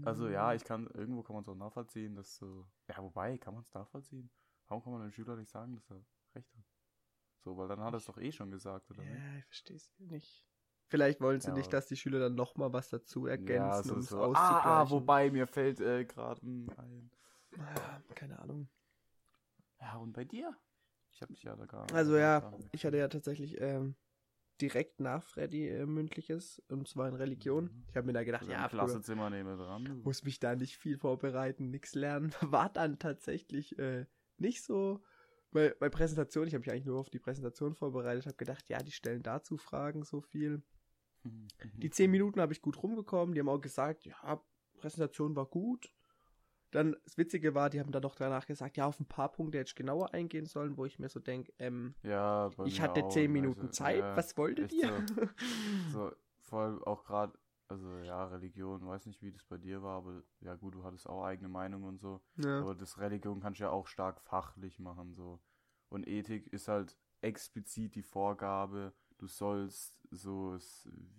Also 0.04 0.27
ja, 0.27 0.54
ich 0.54 0.63
kann, 0.63 0.88
irgendwo 0.88 1.24
kann 1.24 1.36
man 1.36 1.44
es 1.44 1.50
auch 1.50 1.56
nachvollziehen, 1.56 2.15
dass 2.15 2.36
so, 2.36 2.65
ja, 2.89 2.98
wobei, 2.98 3.38
kann 3.38 3.54
man 3.54 3.63
es 3.63 3.74
nachvollziehen? 3.74 4.30
Warum 4.68 4.83
kann 4.83 4.94
man 4.94 5.01
dem 5.01 5.12
Schüler 5.12 5.36
nicht 5.36 5.50
sagen, 5.50 5.75
dass 5.75 5.89
er 5.89 6.04
recht 6.36 6.54
hat? 6.56 6.63
So, 7.44 7.57
weil 7.57 7.68
dann 7.68 7.80
hat 7.80 7.94
er 7.94 7.98
es 7.98 8.06
doch 8.06 8.18
eh 8.18 8.31
schon 8.31 8.51
gesagt, 8.51 8.89
oder 8.92 9.04
nicht? 9.04 9.24
Ja, 9.24 9.38
ich 9.38 9.45
verstehe 9.45 9.75
es 9.75 9.89
nicht. 10.00 10.45
Vielleicht 10.88 11.21
wollen 11.21 11.42
sie 11.42 11.48
Ja, 11.48 11.54
nicht, 11.56 11.74
dass 11.74 11.88
die 11.88 11.95
Schüler 11.95 12.19
dann 12.19 12.36
nochmal 12.36 12.71
was 12.74 12.89
dazu 12.89 13.25
ergänzen, 13.25 13.57
ja, 13.57 13.83
so, 13.83 13.94
um 13.94 14.00
es 14.00 14.09
so. 14.09 14.18
auszugleichen. 14.19 14.71
Ah, 14.71 14.81
ah, 14.81 14.89
wobei, 14.89 15.31
mir 15.31 15.48
fällt 15.48 15.80
äh, 15.80 16.06
gerade 16.06 16.42
ein. 16.45 16.69
Ah, 17.59 18.01
keine 18.16 18.39
Ahnung. 18.39 18.68
Ja, 19.81 19.98
und 19.98 20.13
bei 20.13 20.24
dir? 20.24 20.56
Ich 21.12 21.21
habe 21.21 21.33
dich 21.33 21.44
ja 21.44 21.56
da 21.56 21.66
gar 21.66 21.92
Also 21.94 22.18
ja, 22.18 22.44
ich 22.71 22.86
hatte 22.86 22.98
ja 22.98 23.07
tatsächlich 23.07 23.59
ähm, 23.59 23.95
direkt 24.62 25.00
nach 25.00 25.24
Freddy 25.24 25.68
äh, 25.68 25.86
mündliches, 25.86 26.62
und 26.70 26.88
zwar 26.88 27.08
in 27.10 27.16
Religion. 27.16 27.66
Mhm. 27.66 27.86
Ich 27.90 27.96
habe 27.96 28.08
mir 28.08 28.14
da 28.14 28.24
gedacht, 28.24 28.48
ja, 28.48 28.68
Klassenzimmer 28.68 29.30
nehme 29.30 29.58
dran. 29.58 30.02
muss 30.04 30.24
mich 30.24 30.40
da 30.40 30.56
nicht 30.56 30.78
viel 30.78 30.98
vorbereiten, 30.98 31.70
nichts 31.70 31.96
lernen. 31.96 32.34
War 32.42 32.70
dann 32.70 33.00
tatsächlich 33.00 33.78
äh, 33.80 34.06
nicht 34.38 34.64
so. 34.64 35.04
Weil 35.52 35.76
bei 35.80 35.90
Präsentation, 35.90 36.48
ich 36.48 36.54
habe 36.54 36.62
mich 36.62 36.72
eigentlich 36.72 36.86
nur 36.86 37.00
auf 37.00 37.10
die 37.10 37.20
Präsentation 37.20 37.76
vorbereitet, 37.76 38.26
habe 38.26 38.38
gedacht, 38.38 38.68
ja, 38.70 38.80
die 38.80 38.92
stellen 38.92 39.22
dazu 39.22 39.58
Fragen 39.58 40.04
so 40.04 40.22
viel. 40.22 40.64
Die 41.76 41.90
zehn 41.90 42.12
Minuten 42.12 42.42
habe 42.42 42.54
ich 42.54 42.62
gut 42.62 42.82
rumgekommen. 42.82 43.34
Die 43.34 43.40
haben 43.40 43.50
auch 43.50 43.62
gesagt, 43.62 44.06
ja, 44.06 44.44
Präsentation 44.78 45.36
war 45.36 45.46
gut. 45.46 45.94
Dann, 46.74 46.96
das 47.04 47.18
Witzige 47.20 47.54
war, 47.54 47.70
die 47.70 47.80
haben 47.80 47.92
dann 47.92 48.02
noch 48.02 48.16
danach 48.16 48.48
gesagt, 48.48 48.78
ja, 48.78 48.88
auf 48.88 49.00
ein 49.00 49.06
paar 49.06 49.31
Punkte 49.31 49.60
hätte 49.60 49.70
ich 49.70 49.75
genauer 49.75 50.14
eingehen 50.14 50.48
sollen, 50.48 50.75
wo 50.75 50.86
ich 50.86 50.98
mir 50.98 51.08
so 51.08 51.20
denke, 51.20 51.54
ähm, 51.60 51.94
Ja, 52.02 52.50
ich 52.66 52.81
hatte 52.81 53.08
zehn 53.10 53.31
Minuten 53.31 53.68
also, 53.68 53.74
Zeit, 53.74 54.00
ja, 54.00 54.18
was 54.18 54.36
wolltet 54.38 54.74
ihr? 54.74 55.06
So, 55.92 56.12
vor 56.40 56.62
allem 56.62 56.84
auch 56.84 57.04
gerade, 57.04 57.38
also 57.68 58.00
ja, 58.00 58.25
Religion, 58.25 58.88
weiß 58.88 59.06
nicht, 59.06 59.22
wie 59.22 59.31
das 59.31 59.46
bei 59.46 59.58
dir 59.58 59.84
war, 59.84 59.98
aber 59.98 60.24
ja 60.40 60.56
gut, 60.56 60.74
du 60.74 60.84
hattest 60.84 61.08
auch 61.08 61.24
eigene 61.24 61.50
Meinung 61.50 61.84
und 61.84 62.00
so. 62.00 62.22
ja. 62.38 62.60
Aber 62.60 62.74
das 62.74 62.98
Religion 62.98 63.40
kannst 63.40 63.60
du 63.60 63.66
ja 63.66 63.69
auch 63.69 63.86
stark 63.86 64.19
fachlich 64.22 64.80
machen, 64.80 65.14
so. 65.14 65.40
Und 65.90 66.08
Ethik 66.08 66.48
ist 66.52 66.68
halt 66.68 66.98
explizit 67.22 67.94
die 67.94 68.02
Vorgabe, 68.02 68.94
du 69.19 69.28
sollst 69.28 69.96
so 70.10 70.58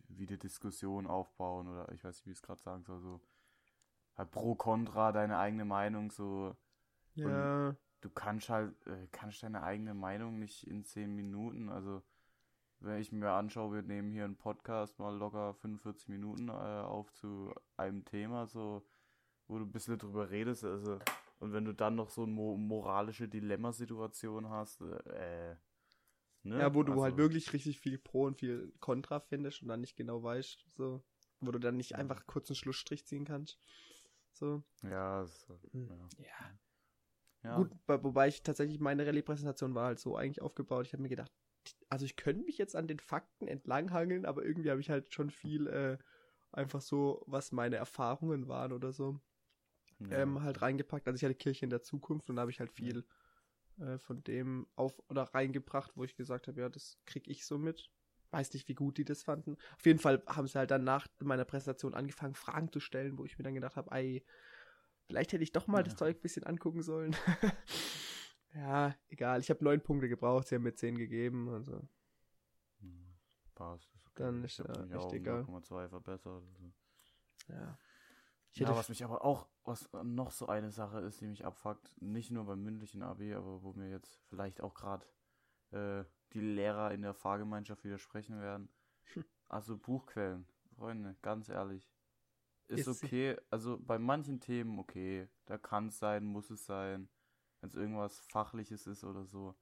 wie 0.08 0.26
die 0.26 0.38
Diskussion 0.38 1.06
aufbauen 1.06 1.68
oder 1.68 1.90
ich 1.92 2.02
weiß 2.02 2.16
nicht, 2.16 2.26
wie 2.26 2.30
ich 2.30 2.38
es 2.38 2.42
gerade 2.42 2.60
sagen 2.60 2.82
soll, 2.82 3.00
so 3.00 3.20
pro 4.30 4.54
kontra 4.54 5.12
deine 5.12 5.38
eigene 5.38 5.64
Meinung 5.64 6.10
so 6.10 6.56
ja. 7.14 7.76
du 8.00 8.10
kannst 8.10 8.48
halt, 8.48 8.74
äh, 8.86 9.06
kannst 9.12 9.42
deine 9.42 9.62
eigene 9.62 9.94
Meinung 9.94 10.38
nicht 10.38 10.66
in 10.66 10.84
10 10.84 11.14
Minuten, 11.14 11.68
also 11.68 12.02
wenn 12.80 13.00
ich 13.00 13.12
mir 13.12 13.30
anschaue, 13.30 13.74
wir 13.74 13.82
nehmen 13.82 14.12
hier 14.12 14.24
einen 14.24 14.36
Podcast 14.36 14.98
mal 14.98 15.16
locker 15.16 15.54
45 15.54 16.08
Minuten 16.08 16.48
äh, 16.48 16.52
auf 16.52 17.12
zu 17.14 17.54
einem 17.76 18.04
Thema, 18.04 18.46
so, 18.46 18.86
wo 19.48 19.58
du 19.58 19.64
ein 19.64 19.72
bisschen 19.72 19.98
drüber 19.98 20.30
redest, 20.30 20.64
also, 20.64 20.98
und 21.38 21.52
wenn 21.52 21.64
du 21.64 21.72
dann 21.72 21.94
noch 21.94 22.10
so 22.10 22.24
eine 22.24 22.32
mo 22.32 22.56
moralische 22.56 23.28
Dilemmasituation 23.28 24.50
hast, 24.50 24.80
äh, 24.82 25.56
ne? 26.42 26.58
Ja, 26.58 26.74
wo 26.74 26.82
du 26.82 26.92
halt 27.02 27.14
Also, 27.14 27.16
wirklich 27.18 27.52
richtig 27.52 27.80
viel 27.80 27.98
Pro 27.98 28.24
und 28.24 28.38
viel 28.38 28.72
Contra 28.80 29.20
findest 29.20 29.62
und 29.62 29.68
dann 29.68 29.80
nicht 29.80 29.96
genau 29.96 30.22
weißt, 30.22 30.66
so, 30.74 31.02
wo 31.40 31.50
du 31.52 31.58
dann 31.58 31.76
nicht 31.76 31.94
einfach 31.94 32.26
kurz 32.26 32.50
einen 32.50 32.56
Schlussstrich 32.56 33.06
ziehen 33.06 33.24
kannst. 33.24 33.58
So. 34.34 34.62
Ja, 34.82 35.20
das, 35.22 35.46
Hm. 35.72 35.88
ja. 35.88 35.96
Ja. 36.18 36.58
ja. 37.44 37.56
Gut, 37.56 37.72
wo- 37.86 38.02
wobei 38.04 38.28
ich 38.28 38.42
tatsächlich 38.42 38.80
meine 38.80 39.06
Rallye-Präsentation 39.06 39.74
war 39.74 39.86
halt 39.86 39.98
so 40.00 40.16
eigentlich 40.16 40.42
aufgebaut. 40.42 40.86
Ich 40.86 40.92
habe 40.92 41.02
mir 41.02 41.08
gedacht, 41.08 41.32
also 41.88 42.04
ich 42.04 42.16
könnte 42.16 42.44
mich 42.44 42.58
jetzt 42.58 42.76
an 42.76 42.88
den 42.88 42.98
Fakten 42.98 43.48
entlanghangeln, 43.48 44.26
aber 44.26 44.44
irgendwie 44.44 44.70
habe 44.70 44.80
ich 44.80 44.90
halt 44.90 45.12
schon 45.12 45.30
viel 45.30 45.66
äh, 45.68 45.98
einfach 46.52 46.80
so, 46.80 47.22
was 47.26 47.52
meine 47.52 47.76
Erfahrungen 47.76 48.48
waren 48.48 48.72
oder 48.72 48.92
so, 48.92 49.20
ja. 50.00 50.22
ähm, 50.22 50.42
halt 50.42 50.62
reingepackt. 50.62 51.06
Also 51.06 51.16
ich 51.16 51.24
hatte 51.24 51.34
Kirche 51.34 51.64
in 51.66 51.70
der 51.70 51.82
Zukunft 51.82 52.28
und 52.30 52.36
da 52.36 52.42
habe 52.42 52.50
ich 52.50 52.60
halt 52.60 52.72
viel 52.72 53.04
äh, 53.78 53.98
von 53.98 54.22
dem 54.24 54.66
auf 54.76 54.98
oder 55.08 55.22
reingebracht, 55.24 55.92
wo 55.96 56.04
ich 56.04 56.16
gesagt 56.16 56.48
habe, 56.48 56.60
ja, 56.60 56.68
das 56.68 56.98
krieg 57.06 57.28
ich 57.28 57.46
so 57.46 57.58
mit. 57.58 57.90
Weiß 58.34 58.52
nicht, 58.52 58.66
wie 58.68 58.74
gut 58.74 58.98
die 58.98 59.04
das 59.04 59.22
fanden. 59.22 59.56
Auf 59.78 59.86
jeden 59.86 60.00
Fall 60.00 60.20
haben 60.26 60.48
sie 60.48 60.58
halt 60.58 60.72
dann 60.72 60.82
nach 60.82 61.06
meiner 61.20 61.44
Präsentation 61.44 61.94
angefangen, 61.94 62.34
Fragen 62.34 62.72
zu 62.72 62.80
stellen, 62.80 63.16
wo 63.16 63.24
ich 63.24 63.38
mir 63.38 63.44
dann 63.44 63.54
gedacht 63.54 63.76
habe, 63.76 63.92
ey, 63.92 64.24
vielleicht 65.06 65.32
hätte 65.32 65.44
ich 65.44 65.52
doch 65.52 65.68
mal 65.68 65.84
das 65.84 65.92
Ja. 65.92 65.98
Zeug 65.98 66.16
ein 66.16 66.20
bisschen 66.20 66.42
angucken 66.42 66.82
sollen. 66.82 67.14
ja, 68.54 68.92
egal. 69.08 69.38
Ich 69.38 69.50
habe 69.50 69.62
neun 69.62 69.80
Punkte 69.80 70.08
gebraucht, 70.08 70.48
sie 70.48 70.56
haben 70.56 70.64
mir 70.64 70.74
zehn 70.74 70.98
gegeben. 70.98 71.48
Also, 71.48 71.80
Hm, 72.80 73.14
Passt, 73.54 73.94
ist 73.94 74.06
okay. 74.08 74.24
Dann 74.24 74.42
ist 74.42 74.58
ja 74.58 74.64
echt 74.64 74.94
auch 74.96 75.12
egal. 75.12 75.42
0,2 75.42 75.88
verbessert. 75.88 76.42
Also. 76.42 76.72
ja. 77.48 77.78
Ich 78.50 78.60
Ja, 78.60 78.76
was 78.76 78.88
mich 78.88 79.04
aber 79.04 79.24
auch, 79.24 79.48
was 79.64 79.88
noch 80.02 80.32
so 80.32 80.46
eine 80.46 80.72
Sache 80.72 80.98
ist, 81.00 81.20
die 81.20 81.26
mich 81.26 81.44
abfuckt, 81.44 81.94
nicht 82.00 82.30
nur 82.32 82.46
beim 82.46 82.62
mündlichen 82.62 83.02
AB, 83.02 83.34
aber 83.34 83.62
wo 83.62 83.72
mir 83.74 83.90
jetzt 83.90 84.20
vielleicht 84.28 84.60
auch 84.60 84.74
gerade 84.74 85.06
äh, 85.72 86.04
die 86.34 86.40
Lehrer 86.40 86.92
in 86.92 87.02
der 87.02 87.14
Fahrgemeinschaft 87.14 87.84
widersprechen 87.84 88.40
werden. 88.40 88.68
Also 89.48 89.76
Buchquellen, 89.78 90.46
Freunde, 90.76 91.16
ganz 91.22 91.48
ehrlich. 91.48 91.88
Ist, 92.68 92.88
Ist- 92.88 93.04
okay, 93.04 93.36
also 93.50 93.78
bei 93.78 93.98
manchen 93.98 94.40
Themen 94.40 94.78
okay, 94.78 95.28
da 95.46 95.58
kann 95.58 95.88
es 95.88 95.98
sein, 95.98 96.24
muss 96.24 96.50
es 96.50 96.66
sein, 96.66 97.08
wenn 97.60 97.68
es 97.70 97.76
irgendwas 97.76 98.20
Fachliches 98.20 98.86
ist 98.86 99.04
oder 99.04 99.24
so. 99.26 99.54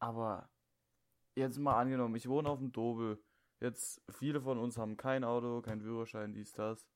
Aber 0.00 0.50
jetzt 1.36 1.58
mal 1.58 1.78
angenommen, 1.80 2.16
ich 2.16 2.28
wohne 2.28 2.48
auf 2.50 2.58
dem 2.58 2.72
Dobel. 2.72 3.22
Jetzt, 3.60 4.02
viele 4.10 4.40
von 4.40 4.58
uns 4.58 4.76
haben 4.78 4.96
kein 4.96 5.24
Auto, 5.24 5.62
kein 5.62 5.80
Führerschein, 5.80 6.32
dies, 6.34 6.52
das. 6.52 6.86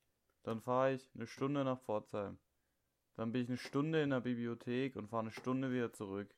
Dann 0.43 0.61
fahre 0.61 0.93
ich 0.93 1.09
eine 1.15 1.27
Stunde 1.27 1.63
nach 1.63 1.79
Pforzheim. 1.81 2.37
Dann 3.15 3.31
bin 3.31 3.43
ich 3.43 3.49
eine 3.49 3.57
Stunde 3.57 4.03
in 4.03 4.11
der 4.11 4.21
Bibliothek 4.21 4.95
und 4.97 5.09
fahre 5.09 5.21
eine 5.23 5.31
Stunde 5.31 5.71
wieder 5.71 5.93
zurück. 5.93 6.35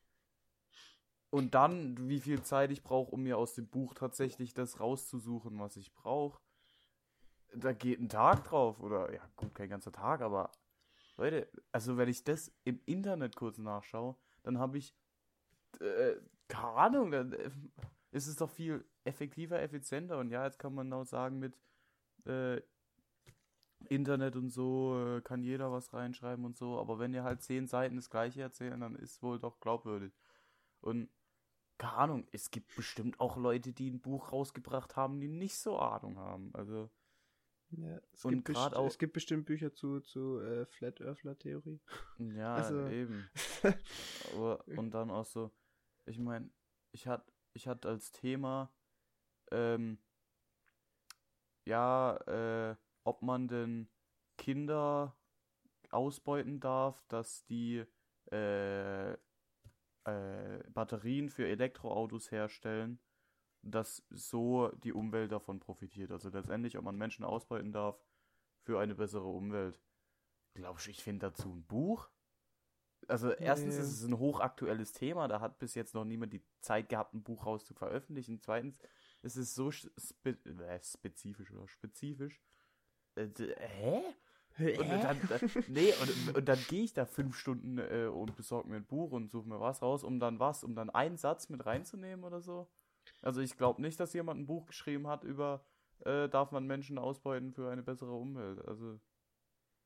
Und 1.34 1.56
dann, 1.56 2.08
wie 2.08 2.20
viel 2.20 2.44
Zeit 2.44 2.70
ich 2.70 2.84
brauche, 2.84 3.10
um 3.10 3.24
mir 3.24 3.36
aus 3.38 3.54
dem 3.54 3.66
Buch 3.66 3.94
tatsächlich 3.94 4.54
das 4.54 4.78
rauszusuchen, 4.78 5.58
was 5.58 5.76
ich 5.76 5.92
brauche. 5.92 6.40
Da 7.52 7.72
geht 7.72 7.98
ein 7.98 8.08
Tag 8.08 8.44
drauf. 8.44 8.78
Oder, 8.78 9.12
ja, 9.12 9.20
gut, 9.34 9.52
kein 9.52 9.68
ganzer 9.68 9.90
Tag, 9.90 10.20
aber 10.20 10.52
Leute, 11.16 11.48
also 11.72 11.96
wenn 11.96 12.08
ich 12.08 12.22
das 12.22 12.52
im 12.62 12.80
Internet 12.86 13.34
kurz 13.34 13.58
nachschaue, 13.58 14.14
dann 14.44 14.60
habe 14.60 14.78
ich, 14.78 14.94
äh, 15.80 16.12
keine 16.46 16.68
Ahnung, 16.68 17.10
dann 17.10 17.32
äh, 17.32 17.50
ist 18.12 18.28
es 18.28 18.36
doch 18.36 18.50
viel 18.50 18.84
effektiver, 19.02 19.60
effizienter. 19.60 20.18
Und 20.18 20.30
ja, 20.30 20.44
jetzt 20.44 20.60
kann 20.60 20.72
man 20.72 20.92
auch 20.92 21.04
sagen, 21.04 21.40
mit 21.40 21.58
äh, 22.26 22.62
Internet 23.88 24.36
und 24.36 24.50
so 24.50 25.16
äh, 25.16 25.20
kann 25.20 25.42
jeder 25.42 25.72
was 25.72 25.92
reinschreiben 25.92 26.44
und 26.44 26.56
so. 26.56 26.78
Aber 26.78 27.00
wenn 27.00 27.12
ihr 27.12 27.24
halt 27.24 27.42
zehn 27.42 27.66
Seiten 27.66 27.96
das 27.96 28.08
gleiche 28.08 28.40
erzählen, 28.40 28.78
dann 28.78 28.94
ist 28.94 29.20
wohl 29.20 29.40
doch 29.40 29.58
glaubwürdig. 29.58 30.12
Und 30.80 31.08
keine 31.78 31.92
Ahnung, 31.94 32.28
es 32.32 32.50
gibt 32.50 32.74
bestimmt 32.76 33.18
auch 33.20 33.36
Leute, 33.36 33.72
die 33.72 33.90
ein 33.90 34.00
Buch 34.00 34.32
rausgebracht 34.32 34.96
haben, 34.96 35.20
die 35.20 35.28
nicht 35.28 35.56
so 35.58 35.78
Ahnung 35.78 36.18
haben. 36.18 36.54
Also. 36.54 36.90
Ja, 37.70 37.98
es, 38.12 38.24
Und 38.24 38.44
gibt 38.44 38.56
auch- 38.56 38.86
es 38.86 38.98
gibt 38.98 39.14
bestimmt 39.14 39.46
Bücher 39.46 39.72
zu, 39.72 40.00
zu 40.00 40.38
äh, 40.40 40.66
Flat 40.66 41.00
Earthler 41.00 41.36
Theorie. 41.36 41.80
Ja, 42.18 42.54
Also- 42.54 42.86
eben. 42.88 43.28
Aber, 44.34 44.64
und 44.68 44.92
dann 44.92 45.10
auch 45.10 45.24
so, 45.24 45.50
ich 46.06 46.18
meine, 46.18 46.50
ich 46.92 47.06
hatte 47.08 47.32
ich 47.56 47.66
hatte 47.68 47.88
als 47.88 48.10
Thema, 48.12 48.72
ähm, 49.52 49.98
ja, 51.64 52.16
äh, 52.26 52.76
ob 53.04 53.22
man 53.22 53.48
denn 53.48 53.88
Kinder 54.36 55.16
ausbeuten 55.90 56.60
darf, 56.60 57.02
dass 57.08 57.44
die 57.46 57.84
äh, 58.32 59.16
äh, 60.04 60.58
Batterien 60.70 61.28
für 61.30 61.46
Elektroautos 61.46 62.30
herstellen, 62.30 62.98
dass 63.62 64.04
so 64.10 64.68
die 64.84 64.92
Umwelt 64.92 65.32
davon 65.32 65.60
profitiert. 65.60 66.10
Also 66.12 66.28
letztendlich, 66.30 66.76
ob 66.78 66.84
man 66.84 66.96
Menschen 66.96 67.24
ausbeuten 67.24 67.72
darf 67.72 67.98
für 68.62 68.78
eine 68.80 68.94
bessere 68.94 69.26
Umwelt. 69.26 69.80
Glaubst 70.54 70.86
du, 70.86 70.90
ich 70.90 71.02
finde 71.02 71.26
dazu 71.28 71.52
ein 71.54 71.64
Buch? 71.64 72.08
Also 73.08 73.32
erstens 73.32 73.76
Nee. 73.76 73.80
ist 73.82 73.92
es 73.92 74.04
ein 74.04 74.18
hochaktuelles 74.18 74.92
Thema, 74.92 75.28
da 75.28 75.40
hat 75.40 75.58
bis 75.58 75.74
jetzt 75.74 75.94
noch 75.94 76.04
niemand 76.04 76.32
die 76.32 76.42
Zeit 76.60 76.88
gehabt, 76.88 77.12
ein 77.14 77.22
Buch 77.22 77.44
raus 77.44 77.64
zu 77.64 77.74
veröffentlichen. 77.74 78.40
Zweitens 78.40 78.78
ist 79.22 79.36
es 79.36 79.54
so 79.54 79.70
spe 79.70 80.30
äh, 80.30 80.80
spezifisch 80.82 81.50
oder 81.52 81.68
spezifisch. 81.68 82.40
Äh, 83.16 83.28
hä? 83.58 84.02
Und 84.58 84.88
dann, 84.88 85.18
dann, 85.28 85.50
nee, 85.68 85.92
und, 86.00 86.36
und 86.36 86.48
dann 86.48 86.58
gehe 86.68 86.84
ich 86.84 86.92
da 86.92 87.06
fünf 87.06 87.36
Stunden 87.36 87.78
äh, 87.78 88.06
und 88.06 88.36
besorge 88.36 88.68
mir 88.68 88.76
ein 88.76 88.84
Buch 88.84 89.10
und 89.10 89.30
suche 89.30 89.48
mir 89.48 89.60
was 89.60 89.82
raus, 89.82 90.04
um 90.04 90.20
dann 90.20 90.38
was, 90.38 90.62
um 90.62 90.74
dann 90.76 90.90
einen 90.90 91.16
Satz 91.16 91.48
mit 91.48 91.66
reinzunehmen 91.66 92.24
oder 92.24 92.40
so. 92.40 92.68
Also 93.20 93.40
ich 93.40 93.56
glaube 93.56 93.82
nicht, 93.82 93.98
dass 93.98 94.12
jemand 94.12 94.40
ein 94.40 94.46
Buch 94.46 94.66
geschrieben 94.66 95.08
hat 95.08 95.24
über, 95.24 95.64
äh, 96.04 96.28
darf 96.28 96.52
man 96.52 96.66
Menschen 96.66 96.98
ausbeuten 96.98 97.52
für 97.52 97.70
eine 97.70 97.82
bessere 97.82 98.12
Umwelt. 98.12 98.64
Also, 98.66 99.00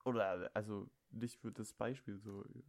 oder, 0.05 0.51
also 0.55 0.91
nicht 1.11 1.41
für 1.41 1.53
das 1.53 1.73
Beispiel 1.73 2.19
so. 2.19 2.43
Also, 2.43 2.63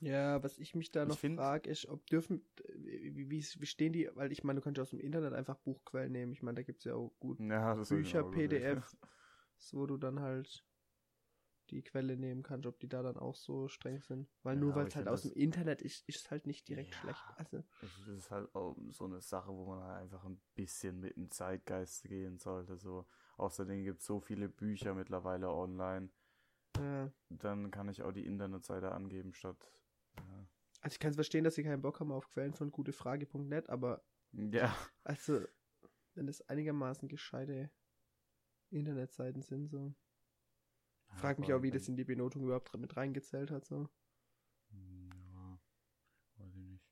Ja, 0.00 0.42
was 0.42 0.58
ich 0.58 0.74
mich 0.74 0.90
da 0.90 1.06
noch 1.06 1.18
frage, 1.18 1.70
ist, 1.70 1.86
ob 1.86 2.06
dürfen, 2.06 2.44
wie, 2.74 3.30
wie, 3.30 3.42
stehen 3.42 3.92
die, 3.92 4.10
weil 4.14 4.30
ich 4.30 4.44
meine, 4.44 4.60
du 4.60 4.64
kannst 4.64 4.76
ja 4.76 4.82
aus 4.82 4.90
dem 4.90 5.00
Internet 5.00 5.32
einfach 5.32 5.56
Buchquellen 5.56 6.12
nehmen. 6.12 6.32
Ich 6.32 6.42
meine, 6.42 6.56
da 6.56 6.62
gibt 6.62 6.80
es 6.80 6.84
ja 6.84 6.94
auch 6.94 7.12
gut 7.18 7.40
ja, 7.40 7.74
Bücher. 7.74 8.24
PDF, 8.24 8.96
wo 9.72 9.86
du 9.86 9.96
dann 9.96 10.20
halt 10.20 10.64
die 11.70 11.82
Quelle 11.82 12.16
nehmen 12.16 12.42
kannst, 12.44 12.66
ob 12.66 12.78
die 12.78 12.88
da 12.88 13.02
dann 13.02 13.16
auch 13.16 13.34
so 13.34 13.66
streng 13.66 14.00
sind. 14.00 14.28
Weil 14.44 14.54
Ja, 14.54 14.60
nur 14.60 14.74
weil 14.76 14.86
es 14.86 14.94
halt 14.94 15.08
aus 15.08 15.22
das- 15.22 15.32
dem 15.32 15.40
Internet 15.40 15.82
ist, 15.82 16.08
ist 16.08 16.20
es 16.24 16.30
halt 16.30 16.46
nicht 16.46 16.68
direkt 16.68 16.94
Ja. 16.94 17.00
schlecht. 17.00 17.24
Also, 17.36 17.64
Es 17.82 18.06
ist 18.08 18.30
halt 18.30 18.54
auch 18.54 18.76
so 18.90 19.04
eine 19.04 19.20
Sache, 19.20 19.50
wo 19.52 19.66
man 19.66 19.82
halt 19.82 20.02
einfach 20.02 20.24
ein 20.24 20.40
bisschen 20.54 21.00
mit 21.00 21.16
dem 21.16 21.30
Zeitgeist 21.30 22.04
gehen 22.04 22.38
sollte. 22.38 22.76
So. 22.76 23.06
Außerdem 23.36 23.82
gibt 23.84 24.00
es 24.00 24.06
so 24.06 24.20
viele 24.20 24.48
Bücher 24.48 24.94
mittlerweile 24.94 25.50
online. 25.50 26.10
ja. 26.78 27.10
Dann 27.28 27.70
kann 27.72 27.88
ich 27.88 28.02
auch 28.02 28.12
die 28.12 28.24
Internetseite 28.26 28.92
angeben 28.92 29.32
statt. 29.34 29.56
Also 30.82 30.94
ich 30.94 31.00
kann 31.00 31.10
es 31.10 31.16
verstehen, 31.16 31.42
dass 31.42 31.56
sie 31.56 31.64
keinen 31.64 31.82
Bock 31.82 31.98
haben 32.00 32.12
auf 32.12 32.28
Quellen 32.30 32.54
von 32.54 32.70
gutefrage.net, 32.70 33.68
aber 33.68 34.04
ja. 34.32 34.74
also, 35.02 35.40
wenn 36.14 36.28
es 36.28 36.42
einigermaßen 36.48 37.08
gescheite 37.08 37.70
Internetseiten 38.70 39.42
sind, 39.42 39.68
so. 39.68 39.94
Frag 41.14 41.38
mich 41.38 41.52
auch, 41.52 41.62
wie 41.62 41.70
das 41.70 41.88
in 41.88 41.96
die 41.96 42.04
Benotung 42.04 42.42
überhaupt 42.42 42.76
mit 42.76 42.96
reingezählt 42.96 43.50
hat, 43.50 43.64
so. 43.64 43.88
Ja, 44.70 45.58
weiß 46.36 46.54
ich 46.56 46.64
nicht. 46.64 46.84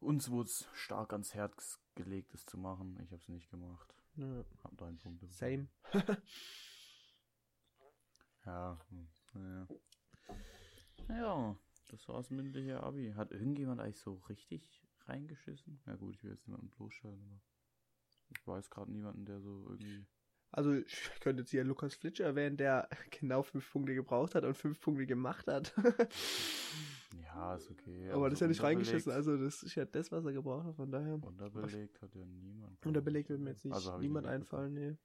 Uns 0.00 0.30
wurde 0.30 0.48
es 0.48 0.68
stark 0.74 1.12
ans 1.12 1.34
Herz 1.34 1.80
gelegt, 1.94 2.34
es 2.34 2.44
zu 2.44 2.58
machen. 2.58 2.98
Ich 3.02 3.10
habe 3.10 3.20
es 3.20 3.28
nicht 3.28 3.50
gemacht. 3.50 3.94
Ja. 4.16 4.44
Hab 4.62 4.76
da 4.76 4.86
einen 4.86 4.98
Punkt. 4.98 5.24
Same. 5.32 5.68
Ja, 8.44 8.76
hm, 8.88 9.08
naja. 9.34 9.68
Ja, 11.08 11.56
das 11.88 12.08
war's 12.08 12.30
mündliche 12.30 12.82
Abi. 12.82 13.12
Hat 13.14 13.30
irgendjemand 13.30 13.80
eigentlich 13.80 14.00
so 14.00 14.14
richtig 14.28 14.82
reingeschissen? 15.06 15.80
Ja 15.86 15.94
gut, 15.94 16.16
ich 16.16 16.24
will 16.24 16.32
jetzt 16.32 16.48
niemanden 16.48 16.70
bloßstellen, 16.70 17.22
aber 17.22 17.40
ich 18.36 18.46
weiß 18.46 18.70
gerade 18.70 18.90
niemanden, 18.90 19.24
der 19.24 19.40
so 19.40 19.66
irgendwie... 19.68 20.06
Also, 20.54 20.74
ich 20.74 21.10
könnte 21.20 21.42
jetzt 21.42 21.50
hier 21.50 21.64
Lukas 21.64 21.94
Flitsch 21.94 22.20
erwähnen, 22.20 22.58
der 22.58 22.88
genau 23.18 23.42
fünf 23.42 23.70
Punkte 23.72 23.94
gebraucht 23.94 24.34
hat 24.34 24.44
und 24.44 24.54
fünf 24.54 24.80
Punkte 24.80 25.06
gemacht 25.06 25.46
hat. 25.46 25.74
Ja, 27.34 27.54
ist 27.56 27.70
okay. 27.70 28.10
Aber 28.10 28.28
das 28.28 28.36
ist 28.36 28.40
ja 28.40 28.48
nicht 28.48 28.62
reingeschissen, 28.62 29.12
also 29.12 29.36
das 29.36 29.62
ist 29.62 29.74
ja 29.74 29.84
das, 29.84 30.10
was 30.12 30.24
er 30.24 30.32
gebraucht 30.32 30.64
hat, 30.66 30.76
von 30.76 30.90
daher. 30.90 31.14
Unterbelegt 31.14 32.00
hat 32.00 32.14
ja 32.14 32.24
niemand. 32.24 32.84
Unterbelegt 32.86 33.28
wird 33.28 33.40
mir 33.40 33.50
jetzt 33.50 33.64
nicht 33.64 33.74
Also 33.74 33.98
niemand 33.98 34.26
einfallen, 34.26 34.74
nee. 34.74 34.96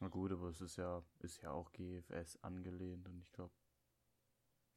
Na 0.00 0.08
gut, 0.08 0.32
aber 0.32 0.48
es 0.48 0.60
ist 0.60 0.76
ja, 0.76 1.02
ist 1.20 1.42
ja 1.42 1.50
auch 1.50 1.72
GFS 1.72 2.38
angelehnt 2.42 3.08
und 3.08 3.20
ich 3.20 3.32
glaube, 3.32 3.52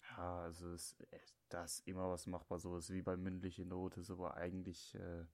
ja, 0.09 0.41
also 0.41 0.71
es, 0.71 0.95
es, 1.11 1.35
da 1.49 1.63
ist 1.63 1.87
immer 1.87 2.09
was 2.09 2.25
machbar, 2.25 2.59
so 2.59 2.75
ist 2.77 2.91
wie 2.91 3.03
bei 3.03 3.15
mündliche 3.15 3.65
Note, 3.65 4.01
ist 4.01 4.09
aber 4.09 4.35
eigentlich 4.35 4.95
äh, 4.95 5.25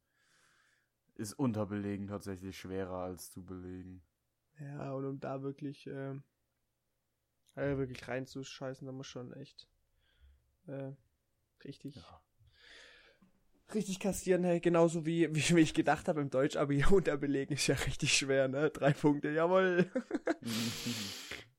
ist 1.17 1.33
unterbelegen 1.33 2.07
tatsächlich 2.07 2.57
schwerer 2.57 3.00
als 3.03 3.31
zu 3.31 3.43
belegen. 3.43 4.01
Ja, 4.59 4.93
und 4.93 5.05
um 5.05 5.19
da 5.19 5.41
wirklich, 5.41 5.86
äh, 5.88 6.15
äh, 7.55 7.77
wirklich 7.77 8.07
reinzuscheißen, 8.07 8.86
da 8.86 8.91
muss 8.91 9.07
schon 9.07 9.33
echt 9.33 9.67
äh, 10.67 10.91
richtig, 11.63 11.95
Ja. 11.95 12.21
richtig 13.74 14.00
kassieren, 14.00 14.43
hey, 14.43 14.59
genauso 14.59 15.05
wie, 15.05 15.33
wie, 15.55 15.59
ich 15.62 15.74
gedacht 15.74 16.07
habe 16.07 16.21
im 16.21 16.29
Deutsch-Abi, 16.29 16.86
unterbelegen 16.91 17.55
ist 17.55 17.67
ja 17.67 17.75
richtig 17.75 18.17
schwer, 18.17 18.47
ne? 18.47 18.69
Drei 18.69 18.93
Punkte, 18.93 19.29
jawohl. 19.31 19.89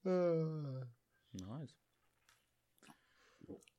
Äh. 0.04 0.86
nice. 1.32 1.76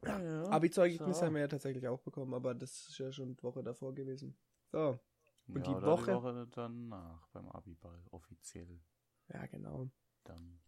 Ja, 0.04 0.20
ja. 0.22 0.44
Abi-Zeugnis 0.50 1.20
So. 1.20 1.26
haben 1.26 1.34
wir 1.34 1.42
ja 1.42 1.48
tatsächlich 1.48 1.88
auch 1.88 2.00
bekommen, 2.02 2.34
aber 2.34 2.54
das 2.54 2.88
ist 2.90 2.98
ja 3.00 3.12
schon 3.12 3.36
die 3.36 3.44
Woche 3.44 3.64
davor 3.64 3.94
gewesen. 3.96 4.38
So, 4.72 5.00
und 5.56 5.68
ja, 5.68 5.80
die 5.80 5.86
Woche- 5.86 6.12
Die 6.12 6.18
Woche 6.18 6.48
danach 6.52 7.28
beim 7.30 7.48
Abiball 7.50 8.02
offiziell 8.12 8.80
ja, 9.34 9.46
genau. 9.48 9.90
dann. 10.24 10.60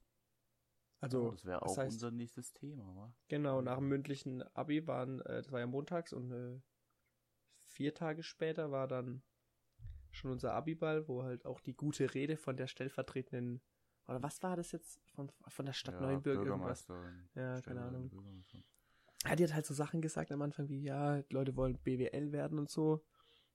Also, 1.00 1.32
das 1.32 1.46
wäre 1.46 1.64
auch 1.64 1.78
heißt- 1.78 1.86
unser 1.94 2.12
nächstes 2.12 2.54
Thema, 2.54 2.96
wa? 2.96 3.14
Genau, 3.28 3.62
nach 3.62 3.78
dem 3.78 3.88
mündlichen 3.88 4.44
Abi 4.56 4.86
waren, 4.86 5.20
äh, 5.22 5.42
das 5.42 5.52
war 5.52 5.60
ja 5.60 5.66
montags 5.68 6.14
und 6.14 6.32
äh, 6.32 6.62
vier 7.58 7.94
Tage 7.96 8.22
später 8.22 8.70
war 8.72 8.88
dann 8.88 9.24
schon 10.12 10.32
unser 10.32 10.54
Abiball, 10.54 11.08
wo 11.08 11.24
halt 11.24 11.46
auch 11.46 11.60
die 11.60 11.74
gute 11.74 12.14
Rede 12.14 12.38
von 12.38 12.56
der 12.58 12.68
stellvertretenden, 12.68 13.62
oder 14.08 14.22
was 14.22 14.44
war 14.44 14.56
das 14.58 14.72
jetzt? 14.74 15.00
Von, 15.16 15.32
von 15.48 15.66
der 15.66 15.74
Stadt 15.74 15.96
Ja, 15.96 16.02
Neuenburg 16.02 16.46
irgendwas. 16.46 16.88
Ja, 17.34 17.62
keine 17.62 17.82
Ahnung. 17.86 18.12
Ja, 19.26 19.36
die 19.36 19.44
hat 19.44 19.54
halt 19.54 19.66
so 19.66 19.74
Sachen 19.74 20.02
gesagt 20.02 20.32
am 20.32 20.42
Anfang 20.42 20.68
wie, 20.70 20.82
ja, 20.84 21.24
Leute 21.30 21.56
wollen 21.56 21.78
BWL 21.80 22.32
werden 22.32 22.60
und 22.60 22.70
so. 22.70 23.04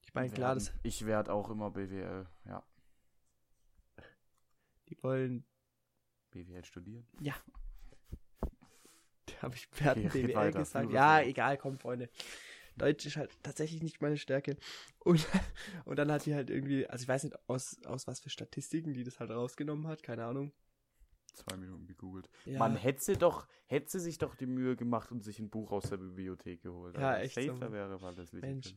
Ich 0.06 0.14
meine, 0.14 0.30
klar, 0.30 0.54
das, 0.54 0.72
Ich 0.82 1.04
werde 1.04 1.32
auch 1.32 1.50
immer 1.50 1.70
BWL, 1.70 2.26
ja. 2.46 2.62
die 4.88 5.02
wollen, 5.02 5.44
BWL 6.30 6.64
studieren. 6.64 7.06
ja. 7.20 7.34
Da 9.26 9.42
habe 9.42 9.56
ich 9.56 9.68
Okay, 9.72 10.08
BWL 10.08 10.34
weiter, 10.34 10.60
gesagt. 10.60 10.90
Ja, 10.92 11.20
egal, 11.20 11.58
komm, 11.58 11.78
Freunde. 11.78 12.08
Deutsch 12.76 13.04
ist 13.06 13.16
halt 13.16 13.30
tatsächlich 13.42 13.82
nicht 13.82 14.00
meine 14.00 14.16
Stärke. 14.16 14.56
Und, 15.00 15.26
und 15.84 15.98
dann 15.98 16.10
hat 16.12 16.26
die 16.26 16.34
halt 16.34 16.48
irgendwie, 16.50 16.86
also 16.86 17.02
ich 17.02 17.08
weiß 17.08 17.25
nicht, 17.25 17.36
aus, 17.48 17.76
aus 17.86 18.06
was 18.06 18.20
für 18.20 18.30
Statistiken 18.30 18.94
die 18.94 19.02
das 19.02 19.18
halt 19.18 19.30
rausgenommen 19.30 19.88
hat, 19.88 20.02
keine 20.02 20.25
Ahnung. 20.25 20.52
Zwei 21.32 21.56
Minuten 21.56 21.86
gegoogelt. 21.86 22.30
Ja, 22.44 22.58
Man 22.58 22.76
hätte 22.76 23.02
sie 23.02 23.16
doch, 23.16 23.46
hätte 23.66 23.90
sie 23.90 24.00
sich 24.00 24.18
doch 24.18 24.36
die 24.36 24.46
Mühe 24.46 24.76
gemacht 24.76 25.10
und 25.10 25.22
sich 25.22 25.38
ein 25.38 25.50
Buch 25.50 25.72
aus 25.72 25.90
der 25.90 25.96
Bibliothek 25.98 26.62
geholt. 26.62 26.96
Ja, 26.96 27.10
Also 27.10 27.25
echt 27.25 27.34
Safe 27.34 27.58
so. 27.58 27.72
wäre, 27.72 28.00
weil 28.00 28.14
das 28.14 28.32
Mensch. 28.32 28.75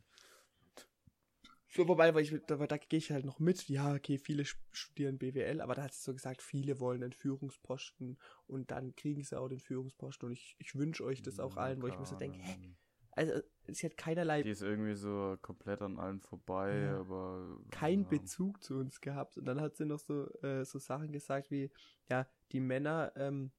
So, 1.71 1.87
wobei, 1.87 2.15
weil 2.15 2.23
ich, 2.23 2.35
da, 2.47 2.55
da 2.55 2.77
gehe 2.77 2.97
ich 2.97 3.11
halt 3.11 3.25
noch 3.25 3.39
mit. 3.39 3.69
Ja, 3.69 3.93
okay, 3.93 4.17
viele 4.17 4.43
studieren 4.71 5.19
BWL, 5.19 5.61
aber 5.61 5.75
da 5.75 5.83
hat 5.83 5.93
sie 5.93 6.01
so 6.01 6.13
gesagt, 6.13 6.41
viele 6.41 6.79
wollen 6.79 7.01
den 7.01 7.13
Führungsposten 7.13 8.17
und 8.47 8.71
dann 8.71 8.95
kriegen 8.95 9.23
sie 9.23 9.39
auch 9.39 9.47
den 9.49 9.59
Führungsposten 9.59 10.27
und 10.27 10.33
ich, 10.33 10.55
ich 10.57 10.73
wünsche 10.73 11.05
euch 11.05 11.21
das 11.21 11.39
auch 11.39 11.57
allen, 11.57 11.81
wo 11.83 11.87
ich 11.87 11.97
mir 11.97 12.05
so 12.05 12.15
denke, 12.15 12.39
hä? 12.39 12.75
Also, 13.11 13.41
sie 13.67 13.85
hat 13.85 13.97
keinerlei. 13.97 14.43
Die 14.43 14.49
ist 14.49 14.61
irgendwie 14.61 14.95
so 14.95 15.37
komplett 15.41 15.81
an 15.81 15.99
allen 15.99 16.21
vorbei, 16.21 16.73
ja. 16.75 16.99
aber. 16.99 17.59
Kein 17.69 18.03
ja. 18.03 18.07
Bezug 18.07 18.63
zu 18.63 18.77
uns 18.77 19.01
gehabt. 19.01 19.37
Und 19.37 19.45
dann 19.45 19.61
hat 19.61 19.75
sie 19.75 19.85
noch 19.85 19.99
so, 19.99 20.27
äh, 20.41 20.63
so 20.63 20.79
Sachen 20.79 21.11
gesagt 21.11 21.51
wie, 21.51 21.69
ja, 22.09 22.27
die 22.51 22.61
Männer, 22.61 23.11
ähm, 23.15 23.51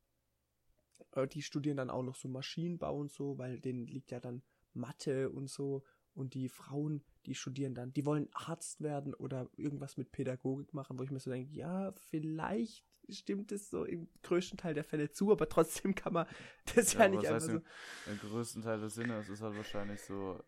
äh, 1.12 1.28
die 1.28 1.42
studieren 1.42 1.76
dann 1.76 1.90
auch 1.90 2.02
noch 2.02 2.16
so 2.16 2.28
Maschinenbau 2.28 2.96
und 2.96 3.12
so, 3.12 3.38
weil 3.38 3.60
denen 3.60 3.86
liegt 3.86 4.10
ja 4.10 4.18
dann 4.18 4.42
Mathe 4.72 5.30
und 5.30 5.48
so. 5.48 5.84
Und 6.14 6.34
die 6.34 6.48
Frauen, 6.48 7.04
die 7.26 7.34
studieren 7.34 7.74
dann, 7.74 7.92
die 7.92 8.06
wollen 8.06 8.28
Arzt 8.32 8.80
werden 8.80 9.14
oder 9.14 9.48
irgendwas 9.56 9.96
mit 9.96 10.12
Pädagogik 10.12 10.74
machen, 10.74 10.98
wo 10.98 11.02
ich 11.02 11.10
mir 11.10 11.20
so 11.20 11.30
denke, 11.30 11.52
ja, 11.52 11.92
vielleicht 11.92 12.84
stimmt 13.08 13.52
es 13.52 13.70
so 13.70 13.84
im 13.84 14.08
größten 14.22 14.58
Teil 14.58 14.74
der 14.74 14.84
Fälle 14.84 15.10
zu, 15.10 15.32
aber 15.32 15.48
trotzdem 15.48 15.94
kann 15.94 16.12
man 16.12 16.26
das 16.74 16.92
ja, 16.94 17.00
ja 17.00 17.08
nicht 17.08 17.26
einfach 17.26 17.40
so. 17.40 17.52
Im, 17.52 17.62
Im 18.06 18.18
größten 18.18 18.62
Teil 18.62 18.80
der 18.80 18.90
Sinne, 18.90 19.18
es 19.18 19.28
ist 19.28 19.42
halt 19.42 19.56
wahrscheinlich 19.56 20.00
so 20.00 20.42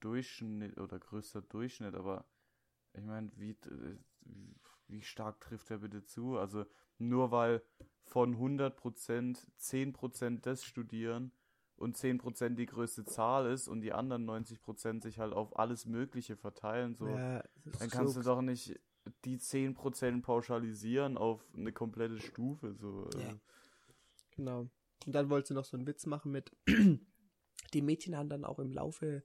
Durchschnitt 0.00 0.78
oder 0.78 0.98
größter 0.98 1.42
Durchschnitt, 1.42 1.94
aber 1.94 2.26
ich 2.92 3.04
meine, 3.04 3.30
wie, 3.36 3.56
wie 4.88 5.02
stark 5.02 5.40
trifft 5.40 5.70
er 5.70 5.78
bitte 5.78 6.04
zu? 6.04 6.36
Also 6.36 6.66
nur 6.98 7.30
weil 7.30 7.62
von 8.04 8.36
100% 8.36 9.46
10% 9.58 10.40
das 10.40 10.64
studieren 10.64 11.32
und 11.80 11.96
10% 11.96 12.56
die 12.56 12.66
größte 12.66 13.06
Zahl 13.06 13.50
ist 13.50 13.66
und 13.66 13.80
die 13.80 13.92
anderen 13.94 14.28
90% 14.28 15.02
sich 15.02 15.18
halt 15.18 15.32
auf 15.32 15.58
alles 15.58 15.86
Mögliche 15.86 16.36
verteilen, 16.36 16.94
so, 16.94 17.08
ja, 17.08 17.42
dann 17.78 17.88
kannst 17.88 18.14
so 18.14 18.20
du 18.20 18.26
doch 18.26 18.42
nicht 18.42 18.78
die 19.24 19.38
10% 19.38 20.20
pauschalisieren 20.20 21.16
auf 21.16 21.42
eine 21.56 21.72
komplette 21.72 22.20
Stufe, 22.20 22.74
so. 22.74 23.08
Äh. 23.14 23.22
Ja. 23.22 23.40
Genau. 24.36 24.68
Und 25.06 25.14
dann 25.14 25.30
wollte 25.30 25.48
sie 25.48 25.54
noch 25.54 25.64
so 25.64 25.78
einen 25.78 25.86
Witz 25.86 26.04
machen 26.04 26.30
mit, 26.30 26.52
die 27.72 27.82
Mädchen 27.82 28.14
haben 28.14 28.28
dann 28.28 28.44
auch 28.44 28.58
im 28.58 28.72
Laufe, 28.72 29.24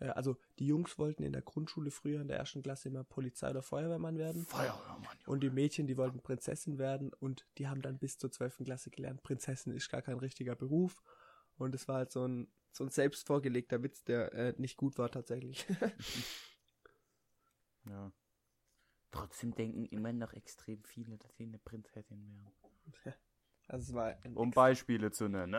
äh, 0.00 0.08
also 0.08 0.36
die 0.58 0.66
Jungs 0.66 0.98
wollten 0.98 1.22
in 1.22 1.32
der 1.32 1.42
Grundschule 1.42 1.92
früher 1.92 2.20
in 2.20 2.26
der 2.26 2.38
ersten 2.38 2.62
Klasse 2.62 2.88
immer 2.88 3.04
Polizei 3.04 3.50
oder 3.50 3.62
Feuerwehrmann 3.62 4.18
werden. 4.18 4.44
Feuerwehrmann. 4.44 5.18
Junge. 5.20 5.26
Und 5.26 5.40
die 5.44 5.50
Mädchen, 5.50 5.86
die 5.86 5.96
wollten 5.96 6.20
Prinzessin 6.20 6.78
werden 6.78 7.12
und 7.12 7.46
die 7.58 7.68
haben 7.68 7.80
dann 7.80 7.98
bis 7.98 8.18
zur 8.18 8.32
12. 8.32 8.64
Klasse 8.64 8.90
gelernt, 8.90 9.22
Prinzessin 9.22 9.72
ist 9.72 9.88
gar 9.88 10.02
kein 10.02 10.18
richtiger 10.18 10.56
Beruf 10.56 11.00
und 11.58 11.74
es 11.74 11.88
war 11.88 11.96
halt 11.96 12.12
so 12.12 12.26
ein, 12.26 12.48
so 12.72 12.84
ein 12.84 12.90
selbst 12.90 13.26
vorgelegter 13.26 13.82
Witz, 13.82 14.04
der 14.04 14.32
äh, 14.32 14.54
nicht 14.56 14.76
gut 14.76 14.98
war 14.98 15.10
tatsächlich. 15.10 15.66
ja. 17.86 18.12
Trotzdem 19.10 19.54
denken 19.54 19.86
immer 19.86 20.12
noch 20.12 20.32
extrem 20.32 20.84
viele, 20.84 21.18
dass 21.18 21.36
sie 21.36 21.44
eine 21.44 21.58
Prinzessin 21.58 22.26
wären. 22.26 22.52
Ja. 23.04 23.14
Also 23.68 23.90
es 23.90 23.94
war 23.94 24.16
um 24.34 24.50
Beispiele 24.50 25.12
zu 25.12 25.28
nennen. 25.28 25.52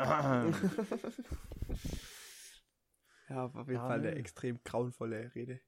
ja, 3.29 3.45
auf 3.45 3.55
jeden 3.55 3.73
ja, 3.73 3.87
Fall 3.87 3.99
eine 3.99 4.15
extrem 4.15 4.61
grauenvolle 4.63 5.33
Rede. 5.35 5.61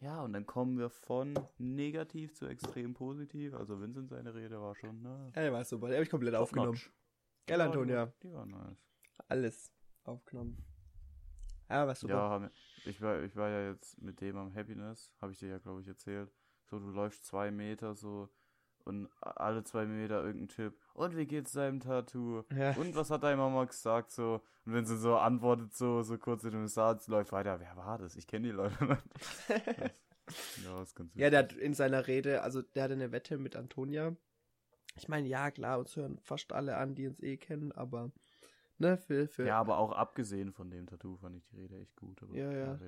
Ja, 0.00 0.22
und 0.22 0.32
dann 0.34 0.44
kommen 0.44 0.78
wir 0.78 0.90
von 0.90 1.38
negativ 1.56 2.34
zu 2.34 2.46
extrem 2.46 2.92
positiv. 2.94 3.54
Also 3.54 3.80
Vincent 3.80 4.10
seine 4.10 4.34
Rede 4.34 4.60
war 4.60 4.74
schon, 4.76 5.00
ne? 5.02 5.32
Ja, 5.34 5.50
war 5.52 5.64
super. 5.64 5.88
Der 5.88 5.96
habe 5.96 6.04
ich 6.04 6.10
komplett 6.10 6.34
Top 6.34 6.42
aufgenommen. 6.42 6.72
Notch. 6.72 6.92
Gell, 7.46 7.60
Antonia? 7.60 8.12
Die 8.22 8.32
war 8.32 8.44
nice 8.44 8.86
alles 9.28 9.72
aufgenommen. 10.04 10.64
Ja, 11.68 11.86
was 11.86 12.00
super. 12.00 12.14
Ja, 12.14 12.50
ich 12.84 13.00
war, 13.00 13.22
ich 13.22 13.34
war 13.36 13.48
ja 13.48 13.70
jetzt 13.70 14.00
mit 14.00 14.20
dem 14.20 14.36
am 14.36 14.54
Happiness, 14.54 15.12
habe 15.20 15.32
ich 15.32 15.38
dir 15.38 15.48
ja, 15.48 15.58
glaube 15.58 15.80
ich, 15.80 15.88
erzählt. 15.88 16.32
So, 16.64 16.78
du 16.78 16.90
läufst 16.90 17.24
zwei 17.24 17.50
Meter 17.50 17.94
so 17.94 18.28
und 18.84 19.08
alle 19.20 19.64
zwei 19.64 19.84
Meter 19.84 20.24
irgendein 20.24 20.48
Typ. 20.48 20.78
Und 20.94 21.16
wie 21.16 21.26
geht's 21.26 21.52
deinem 21.52 21.80
Tattoo? 21.80 22.44
Ja. 22.56 22.72
Und 22.76 22.94
was 22.94 23.10
hat 23.10 23.24
deine 23.24 23.36
Mama 23.36 23.64
gesagt? 23.64 24.12
So, 24.12 24.42
und 24.64 24.74
wenn 24.74 24.86
sie 24.86 24.96
so 24.96 25.16
antwortet, 25.16 25.74
so, 25.74 26.02
so 26.02 26.16
kurz 26.18 26.44
in 26.44 26.52
dem 26.52 26.68
Satz, 26.68 27.08
läuft 27.08 27.32
weiter, 27.32 27.58
wer 27.60 27.76
war 27.76 27.98
das? 27.98 28.16
Ich 28.16 28.26
kenne 28.26 28.46
die 28.46 28.52
Leute 28.52 28.84
nicht. 28.84 29.02
ja, 30.64 30.78
das 30.78 30.88
ist 30.88 30.94
ganz 30.94 31.12
Ja, 31.14 31.30
der 31.30 31.40
hat 31.40 31.52
in 31.52 31.74
seiner 31.74 32.06
Rede, 32.06 32.42
also 32.42 32.62
der 32.62 32.84
hatte 32.84 32.94
eine 32.94 33.10
Wette 33.10 33.38
mit 33.38 33.56
Antonia. 33.56 34.16
Ich 34.96 35.08
meine, 35.08 35.26
ja, 35.26 35.50
klar, 35.50 35.78
uns 35.78 35.94
hören 35.96 36.18
fast 36.22 36.52
alle 36.52 36.76
an, 36.76 36.94
die 36.94 37.08
uns 37.08 37.20
eh 37.20 37.36
kennen, 37.36 37.72
aber 37.72 38.12
Ne, 38.78 38.98
für, 38.98 39.26
für 39.28 39.46
ja, 39.46 39.58
aber 39.58 39.78
auch 39.78 39.92
abgesehen 39.92 40.52
von 40.52 40.70
dem 40.70 40.86
Tattoo 40.86 41.16
fand 41.16 41.36
ich 41.36 41.46
die 41.46 41.56
Rede 41.56 41.78
echt 41.78 41.96
gut. 41.96 42.22
Aber 42.22 42.34
ja, 42.34 42.52
ja. 42.52 42.78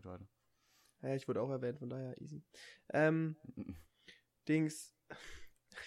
Ja, 1.00 1.08
ja, 1.08 1.14
ich 1.14 1.26
wurde 1.28 1.40
auch 1.40 1.50
erwähnt, 1.50 1.78
von 1.78 1.88
daher 1.88 2.20
easy. 2.20 2.42
Ähm, 2.90 3.36
Dings. 4.48 4.92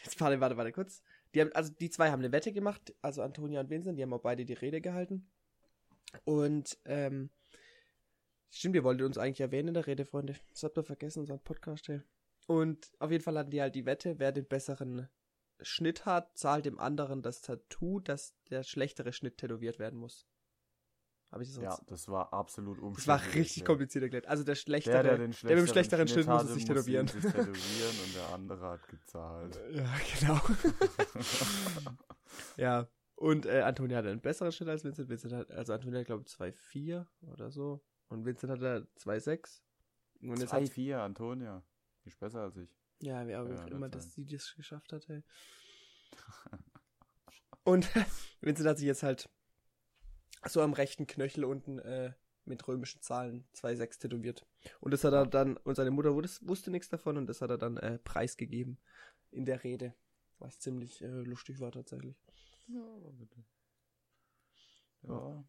Jetzt 0.03 0.19
warte, 0.19 0.39
warte, 0.39 0.57
warte 0.57 0.71
kurz. 0.71 1.03
Die 1.33 1.41
haben, 1.41 1.51
also 1.53 1.71
die 1.71 1.89
zwei 1.89 2.11
haben 2.11 2.21
eine 2.21 2.31
Wette 2.31 2.51
gemacht, 2.51 2.93
also 3.01 3.21
Antonia 3.21 3.61
und 3.61 3.69
Vincent, 3.69 3.97
die 3.97 4.03
haben 4.03 4.13
auch 4.13 4.21
beide 4.21 4.45
die 4.45 4.53
Rede 4.53 4.81
gehalten. 4.81 5.29
Und, 6.25 6.77
ähm, 6.85 7.29
stimmt, 8.49 8.75
ihr 8.75 8.83
wolltet 8.83 9.05
uns 9.05 9.17
eigentlich 9.17 9.41
erwähnen 9.41 9.69
in 9.69 9.73
der 9.75 9.87
Rede, 9.87 10.05
Freunde. 10.05 10.35
Das 10.49 10.63
habt 10.63 10.77
ihr 10.77 10.83
vergessen, 10.83 11.19
unseren 11.19 11.39
Podcast, 11.39 11.87
ey. 11.89 12.01
Und 12.47 12.91
auf 12.99 13.11
jeden 13.11 13.23
Fall 13.23 13.37
hatten 13.37 13.51
die 13.51 13.61
halt 13.61 13.75
die 13.75 13.85
Wette, 13.85 14.19
wer 14.19 14.31
den 14.31 14.45
besseren 14.45 15.07
Schnitt 15.61 16.05
hat, 16.05 16.37
zahlt 16.37 16.65
dem 16.65 16.79
anderen 16.79 17.21
das 17.21 17.41
Tattoo, 17.41 17.99
dass 17.99 18.35
der 18.49 18.63
schlechtere 18.63 19.13
Schnitt 19.13 19.37
tätowiert 19.37 19.79
werden 19.79 19.99
muss. 19.99 20.27
Habe 21.31 21.43
ich 21.43 21.53
das 21.53 21.63
Ja, 21.63 21.79
das 21.87 22.09
war 22.09 22.33
absolut 22.33 22.77
umständlich. 22.79 23.05
Das 23.05 23.07
war 23.07 23.35
richtig 23.35 23.65
kompliziert 23.65 24.03
erklärt. 24.03 24.27
Also 24.27 24.43
der 24.43 24.55
schlechtere, 24.55 25.01
der, 25.01 25.03
der, 25.03 25.17
der 25.17 25.27
mit 25.27 25.49
dem 25.49 25.67
schlechteren 25.67 26.07
Schnitt, 26.07 26.25
Schnitt 26.25 26.35
muss 26.35 26.43
es 26.43 26.53
sich 26.55 26.65
tätowieren. 26.65 27.07
Sich 27.07 27.21
tätowieren 27.21 27.99
und 28.05 28.15
der 28.15 28.29
andere 28.33 28.69
hat 28.69 28.87
gezahlt. 28.87 29.59
Ja, 29.71 29.89
genau. 30.19 30.41
ja. 32.57 32.87
Und 33.15 33.45
äh, 33.45 33.61
Antonia 33.61 33.99
hat 33.99 34.07
einen 34.07 34.19
besseren 34.19 34.51
Schnitt 34.51 34.67
als 34.67 34.83
Vincent. 34.83 35.07
Vincent 35.07 35.33
hat, 35.33 35.51
also 35.51 35.73
Antonia 35.73 35.99
hat, 35.99 36.07
glaube 36.07 36.23
ich, 36.25 36.33
2,4 36.33 37.05
oder 37.21 37.49
so. 37.49 37.81
Und 38.09 38.25
Vincent 38.25 38.51
hat 38.51 38.59
2,6. 38.59 39.61
2,4, 40.21 40.95
Antonia. 40.97 41.63
Die 42.03 42.09
ist 42.09 42.19
besser 42.19 42.41
als 42.41 42.57
ich. 42.57 42.80
Ja, 43.01 43.25
wer 43.25 43.41
auch 43.41 43.47
ja, 43.47 43.65
immer, 43.67 43.89
dass 43.89 44.13
sie 44.13 44.25
das 44.25 44.53
geschafft 44.55 44.93
hat, 44.93 45.09
ey. 45.09 45.23
Und 47.63 47.89
Vincent 48.41 48.67
hat 48.67 48.77
sich 48.77 48.87
jetzt 48.87 49.03
halt 49.03 49.29
so 50.47 50.61
am 50.61 50.73
rechten 50.73 51.07
Knöchel 51.07 51.45
unten 51.45 51.79
äh, 51.79 52.13
mit 52.45 52.67
römischen 52.67 53.01
Zahlen 53.01 53.47
2,6 53.53 53.99
tätowiert. 53.99 54.47
Und 54.79 54.91
das 54.91 55.03
hat 55.03 55.13
er 55.13 55.25
dann, 55.25 55.57
und 55.57 55.75
seine 55.75 55.91
Mutter 55.91 56.15
wusste, 56.15 56.47
wusste 56.47 56.71
nichts 56.71 56.89
davon 56.89 57.17
und 57.17 57.27
das 57.27 57.41
hat 57.41 57.49
er 57.49 57.57
dann 57.57 57.77
äh, 57.77 57.99
preisgegeben 57.99 58.79
in 59.29 59.45
der 59.45 59.63
Rede. 59.63 59.93
Was 60.39 60.59
ziemlich 60.59 61.01
äh, 61.01 61.07
lustig 61.07 61.59
war 61.59 61.71
tatsächlich. 61.71 62.19
Ja, 62.67 62.83
bitte. 63.11 63.45
Ja. 65.03 65.43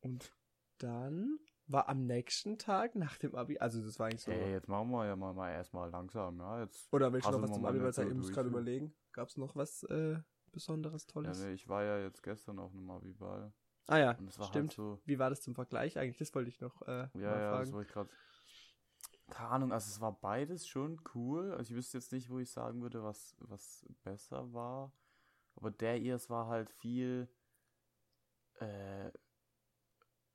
Und 0.00 0.32
dann 0.78 1.38
war 1.66 1.88
am 1.88 2.06
nächsten 2.06 2.58
Tag 2.58 2.94
nach 2.94 3.16
dem 3.16 3.34
Abi, 3.34 3.58
also 3.58 3.82
das 3.82 3.98
war 3.98 4.06
eigentlich 4.06 4.22
so. 4.22 4.30
Ey, 4.30 4.52
jetzt 4.52 4.68
machen 4.68 4.90
wir 4.90 5.06
ja 5.06 5.16
mal, 5.16 5.32
mal 5.32 5.50
erstmal 5.50 5.90
langsam, 5.90 6.38
ja. 6.38 6.62
Jetzt 6.62 6.92
Oder 6.92 7.12
willst 7.12 7.26
du 7.26 7.32
noch 7.32 7.42
was 7.42 7.52
zum 7.52 7.64
Abi, 7.64 7.82
weil 7.82 7.90
ich 7.90 8.14
muss 8.14 8.32
gerade 8.32 8.48
überlegen. 8.48 8.94
Gab 9.12 9.28
es 9.28 9.36
noch 9.36 9.56
was 9.56 9.82
äh, 9.84 10.18
Besonderes, 10.52 11.06
Tolles? 11.06 11.40
Ja, 11.40 11.46
nee, 11.46 11.54
ich 11.54 11.68
war 11.68 11.82
ja 11.82 11.98
jetzt 11.98 12.22
gestern 12.22 12.58
auf 12.58 12.72
einem 12.72 12.90
Abi-Ball. 12.90 13.52
Ah 13.86 13.98
ja, 13.98 14.06
halt 14.16 14.32
stimmt. 14.32 14.54
Halt 14.54 14.72
so 14.72 15.00
Wie 15.04 15.18
war 15.18 15.30
das 15.30 15.42
zum 15.42 15.54
Vergleich 15.54 15.98
eigentlich? 15.98 16.18
Das 16.18 16.34
wollte 16.34 16.48
ich 16.48 16.60
noch 16.60 16.82
äh, 16.82 17.08
ja, 17.14 17.20
ja, 17.20 17.50
fragen. 17.50 17.64
das 17.64 17.72
wollte 17.72 17.88
ich 17.88 17.92
gerade. 17.92 18.10
Keine 19.30 19.48
Ahnung, 19.48 19.72
also 19.72 19.88
es 19.90 20.00
war 20.00 20.18
beides 20.20 20.66
schon 20.66 21.00
cool. 21.14 21.52
Also 21.52 21.70
ich 21.70 21.76
wüsste 21.76 21.98
jetzt 21.98 22.12
nicht, 22.12 22.30
wo 22.30 22.38
ich 22.38 22.50
sagen 22.50 22.82
würde, 22.82 23.02
was, 23.02 23.36
was 23.40 23.86
besser 24.02 24.52
war. 24.52 24.92
Aber 25.56 25.70
der 25.70 25.98
ihrs 25.98 26.28
war 26.30 26.46
halt 26.46 26.70
viel 26.70 27.28
äh, 28.60 29.10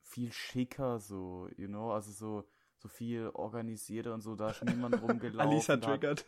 viel 0.09 0.31
schicker, 0.31 0.99
so, 0.99 1.47
you 1.55 1.67
know, 1.67 1.91
also 1.91 2.11
so, 2.11 2.47
so 2.77 2.87
viel 2.89 3.29
organisierter 3.33 4.13
und 4.13 4.21
so, 4.21 4.35
da 4.35 4.49
ist 4.49 4.63
niemand 4.65 5.01
rumgelaufen. 5.01 5.51
Alisa 5.51 5.77
triggert. 5.77 6.25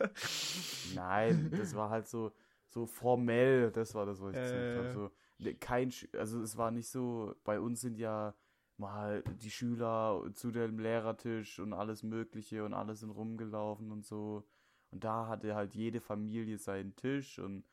Nein, 0.94 1.50
das 1.50 1.74
war 1.74 1.90
halt 1.90 2.06
so, 2.06 2.32
so 2.68 2.86
formell, 2.86 3.70
das 3.72 3.94
war 3.94 4.06
das, 4.06 4.20
was 4.20 4.32
ich 4.34 4.38
äh, 4.38 4.42
gesagt 4.42 4.78
habe. 4.78 4.92
So, 4.92 5.10
ne, 5.38 5.54
kein, 5.54 5.92
also 6.16 6.40
es 6.40 6.56
war 6.56 6.70
nicht 6.70 6.88
so, 6.88 7.34
bei 7.44 7.58
uns 7.58 7.80
sind 7.80 7.98
ja 7.98 8.34
mal 8.76 9.22
die 9.42 9.50
Schüler 9.50 10.22
zu 10.32 10.50
dem 10.52 10.78
Lehrertisch 10.78 11.58
und 11.58 11.72
alles 11.72 12.02
Mögliche 12.02 12.64
und 12.64 12.74
alles 12.74 13.00
sind 13.00 13.10
rumgelaufen 13.10 13.90
und 13.90 14.04
so. 14.04 14.44
Und 14.90 15.04
da 15.04 15.26
hatte 15.26 15.54
halt 15.54 15.74
jede 15.74 16.00
Familie 16.00 16.58
seinen 16.58 16.94
Tisch 16.96 17.38
und 17.38 17.64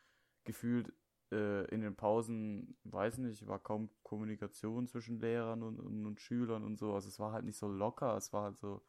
gefühlt 0.43 0.91
äh, 1.31 1.65
in 1.65 1.81
den 1.81 1.95
Pausen, 1.95 2.77
weiß 2.83 3.19
nicht, 3.19 3.47
war 3.47 3.59
kaum 3.59 3.89
Kommunikation 4.03 4.87
zwischen 4.87 5.19
Lehrern 5.19 5.63
und, 5.63 5.79
und, 5.79 6.05
und, 6.05 6.19
Schülern 6.21 6.63
und 6.63 6.77
so. 6.77 6.93
Also 6.93 7.07
es 7.07 7.19
war 7.19 7.31
halt 7.31 7.45
nicht 7.45 7.57
so 7.57 7.67
locker, 7.67 8.15
es 8.17 8.33
war 8.33 8.43
halt 8.43 8.57
so, 8.57 8.81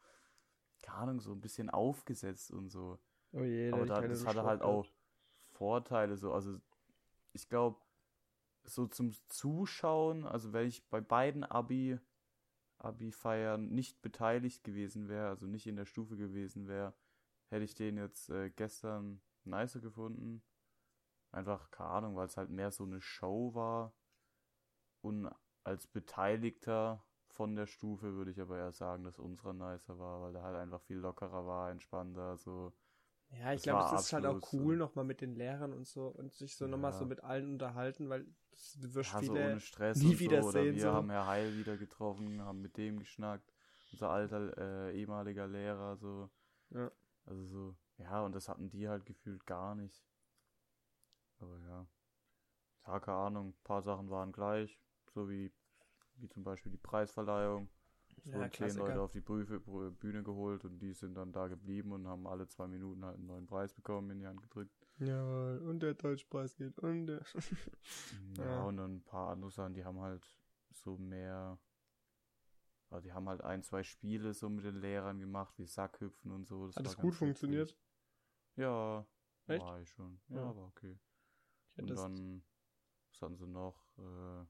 keine 0.81 0.97
Ahnung, 0.99 1.19
so 1.21 1.31
ein 1.31 1.41
bisschen 1.41 1.69
aufgesetzt 1.69 2.51
und 2.51 2.69
so. 2.69 2.99
Oh 3.33 3.43
je, 3.43 3.71
Aber 3.71 3.85
da, 3.85 4.01
das 4.01 4.25
hatte 4.25 4.43
halt 4.43 4.61
auch 4.61 4.85
Vorteile, 5.53 6.17
so, 6.17 6.33
also 6.33 6.59
ich 7.33 7.47
glaube, 7.47 7.79
so 8.63 8.87
zum 8.87 9.13
Zuschauen, 9.27 10.25
also 10.25 10.53
wenn 10.53 10.67
ich 10.67 10.87
bei 10.89 11.01
beiden 11.01 11.43
Abi 11.43 11.99
Abi-Feiern 12.79 13.69
nicht 13.69 14.01
beteiligt 14.01 14.63
gewesen 14.63 15.07
wäre, 15.07 15.27
also 15.27 15.45
nicht 15.45 15.67
in 15.67 15.75
der 15.75 15.85
Stufe 15.85 16.17
gewesen 16.17 16.67
wäre, 16.67 16.93
hätte 17.49 17.63
ich 17.63 17.75
den 17.75 17.97
jetzt 17.97 18.29
äh, 18.29 18.49
gestern 18.49 19.21
nicer 19.43 19.79
gefunden. 19.79 20.41
Einfach, 21.31 21.71
keine 21.71 21.89
Ahnung, 21.89 22.15
weil 22.15 22.27
es 22.27 22.37
halt 22.37 22.49
mehr 22.49 22.71
so 22.71 22.83
eine 22.83 23.01
Show 23.01 23.53
war. 23.55 23.93
Und 25.01 25.29
als 25.63 25.85
Beteiligter 25.87 27.03
von 27.29 27.55
der 27.55 27.67
Stufe 27.67 28.13
würde 28.13 28.31
ich 28.31 28.41
aber 28.41 28.57
eher 28.57 28.71
sagen, 28.71 29.03
dass 29.03 29.19
unserer 29.19 29.53
nicer 29.53 29.99
war, 29.99 30.21
weil 30.21 30.33
der 30.33 30.43
halt 30.43 30.55
einfach 30.57 30.81
viel 30.81 30.97
lockerer 30.97 31.45
war, 31.45 31.69
entspannter, 31.71 32.37
so. 32.37 32.73
Ja, 33.39 33.53
ich 33.53 33.63
glaube, 33.63 33.83
es 33.95 34.05
ist 34.05 34.13
halt 34.13 34.25
auch 34.25 34.53
cool, 34.53 34.75
nochmal 34.75 35.05
mit 35.05 35.21
den 35.21 35.35
Lehrern 35.35 35.73
und 35.73 35.87
so 35.87 36.07
und 36.07 36.33
sich 36.33 36.55
so 36.55 36.67
nochmal 36.67 36.91
Ja. 36.91 36.99
so 36.99 37.05
mit 37.05 37.23
allen 37.23 37.53
unterhalten, 37.53 38.09
weil 38.09 38.25
das 38.51 38.77
wirst 38.93 39.13
Ja, 39.13 39.19
so 39.21 39.33
viele 39.33 39.45
ohne 39.45 39.59
Stress 39.61 39.97
nie 39.99 40.19
wieder 40.19 40.43
so. 40.43 40.51
Sehen, 40.51 40.75
wir 40.75 40.83
so. 40.83 40.91
haben 40.91 41.09
Herr 41.09 41.27
Heil 41.27 41.57
wieder 41.57 41.77
getroffen, 41.77 42.41
haben 42.41 42.61
mit 42.61 42.77
dem 42.77 42.99
geschnackt. 42.99 43.53
Unser 43.93 44.09
alter 44.09 44.57
äh, 44.89 44.99
ehemaliger 44.99 45.47
Lehrer, 45.47 45.95
so. 45.97 46.29
Ja. 46.71 46.91
Also 47.25 47.45
so, 47.45 47.75
ja, 47.97 48.21
und 48.23 48.33
das 48.35 48.47
hatten 48.49 48.69
die 48.69 48.87
halt 48.87 49.05
gefühlt 49.05 49.45
gar 49.45 49.75
nicht. 49.75 50.03
Aber 51.41 51.57
ja. 51.67 51.85
Ja, 52.87 52.99
keine 52.99 53.17
Ahnung, 53.17 53.47
ein 53.49 53.63
paar 53.63 53.81
Sachen 53.81 54.09
waren 54.09 54.31
gleich, 54.31 54.79
so 55.13 55.29
wie, 55.29 55.51
wie 56.17 56.27
zum 56.29 56.43
Beispiel 56.43 56.71
die 56.71 56.77
Preisverleihung. 56.77 57.69
Es 58.25 58.33
Ja, 58.33 58.33
wurden 58.33 58.51
zehn. 58.51 58.77
Leute 58.77 59.01
auf 59.01 59.11
die 59.11 59.21
Prüfe, 59.21 59.59
Bühne 59.59 60.23
geholt 60.23 60.65
und 60.65 60.79
die 60.79 60.93
sind 60.93 61.15
dann 61.15 61.31
da 61.31 61.47
geblieben 61.47 61.91
und 61.91 62.07
haben 62.07 62.27
alle 62.27 62.47
zwei 62.47 62.67
Minuten 62.67 63.03
halt 63.05 63.17
einen 63.17 63.27
neuen 63.27 63.47
Preis 63.47 63.73
bekommen, 63.73 64.11
in 64.11 64.19
die 64.19 64.27
Hand 64.27 64.41
gedrückt. 64.41 64.73
Jawohl, 64.99 65.57
und 65.67 65.79
der 65.81 65.95
Deutschpreis 65.95 66.55
geht 66.55 66.79
und 66.79 67.07
der. 67.07 67.21
Ja, 68.37 68.43
Ja. 68.43 68.67
und 68.67 68.77
dann 68.77 68.95
ein 68.95 69.03
paar 69.03 69.29
andere 69.29 69.51
Sachen, 69.51 69.73
die 69.73 69.83
haben 69.83 69.99
halt 69.99 70.21
so 70.71 70.97
mehr, 70.97 71.57
also 72.89 73.03
die 73.03 73.13
haben 73.13 73.27
halt 73.29 73.41
ein, 73.41 73.63
zwei 73.63 73.83
Spiele 73.83 74.33
so 74.33 74.49
mit 74.49 74.65
den 74.65 74.81
Lehrern 74.81 75.19
gemacht, 75.19 75.53
wie 75.57 75.65
Sackhüpfen 75.65 76.31
und 76.31 76.45
so. 76.47 76.67
Das 76.67 76.77
Hat 76.77 76.85
das 76.85 76.97
gut 76.97 77.15
funktioniert? 77.15 77.75
Ja, 78.55 79.05
Echt? 79.47 79.61
war 79.65 79.79
ich 79.81 79.89
schon. 79.89 80.19
Ja, 80.29 80.35
Ja. 80.35 80.41
war 80.55 80.67
okay. 80.67 80.97
Ich 81.83 81.89
hätte 81.91 82.01
Und 82.01 82.17
dann, 82.17 82.43
was 83.11 83.21
hatten 83.21 83.35
sie 83.37 83.47
noch? 83.47 83.75
Äh, 83.97 84.45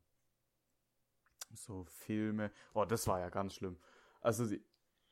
so 1.56 1.84
Filme. 1.86 2.52
Oh, 2.74 2.86
das 2.86 3.08
war 3.08 3.20
ja 3.20 3.30
ganz 3.30 3.56
schlimm. 3.56 3.78
Also, 4.22 4.46
sie, 4.46 4.63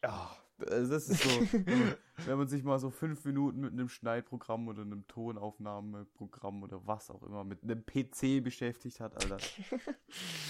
ja, 0.03 0.31
das 0.57 1.09
ist 1.09 1.23
so, 1.23 1.29
wenn 1.29 1.79
man- 1.79 1.95
wenn 2.25 2.37
man 2.37 2.47
sich 2.47 2.63
mal 2.63 2.79
so 2.79 2.89
fünf 2.89 3.23
Minuten 3.25 3.61
mit 3.61 3.71
einem 3.73 3.89
Schneidprogramm 3.89 4.67
oder 4.67 4.81
einem 4.81 5.07
Tonaufnahmeprogramm 5.07 6.63
oder 6.63 6.85
was 6.85 7.09
auch 7.09 7.23
immer, 7.23 7.43
mit 7.43 7.63
einem 7.63 7.85
PC 7.85 8.41
beschäftigt 8.43 8.99
hat, 8.99 9.15
Alter. 9.15 9.37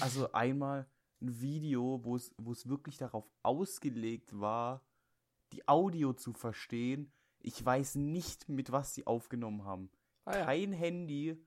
Also 0.02 0.32
einmal 0.32 0.88
ein 1.22 1.40
Video, 1.42 2.04
wo 2.04 2.16
es, 2.16 2.34
wo 2.38 2.52
es 2.54 2.68
wirklich 2.70 2.98
darauf 2.98 3.30
ausgelegt 3.44 4.40
war, 4.40 4.84
die 5.52 5.68
Audio 5.68 6.14
zu 6.14 6.34
verstehen. 6.34 7.12
Ich 7.40 7.64
weiß 7.64 7.96
nicht, 7.96 8.48
mit 8.50 8.72
was 8.72 8.94
sie 8.94 9.06
aufgenommen 9.08 9.64
haben. 9.64 9.90
Ah, 10.26 10.38
ja. 10.38 10.46
Kein 10.46 10.72
Handy 10.74 11.38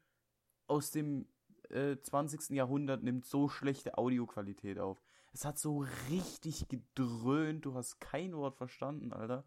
aus 0.72 0.90
dem 0.90 1.26
äh, 1.68 1.98
20. 2.00 2.50
Jahrhundert 2.50 3.02
nimmt 3.02 3.26
so 3.26 3.48
schlechte 3.48 3.98
Audioqualität 3.98 4.78
auf. 4.78 5.02
Es 5.34 5.44
hat 5.44 5.58
so 5.58 5.84
richtig 6.10 6.68
gedröhnt, 6.68 7.64
du 7.66 7.74
hast 7.74 8.00
kein 8.00 8.34
Wort 8.34 8.56
verstanden, 8.56 9.12
Alter. 9.12 9.44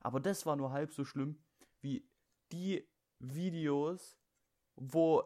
Aber 0.00 0.20
das 0.20 0.46
war 0.46 0.54
nur 0.54 0.70
halb 0.70 0.92
so 0.92 1.04
schlimm 1.04 1.42
wie 1.80 2.08
die 2.52 2.88
Videos, 3.18 4.16
wo 4.76 5.24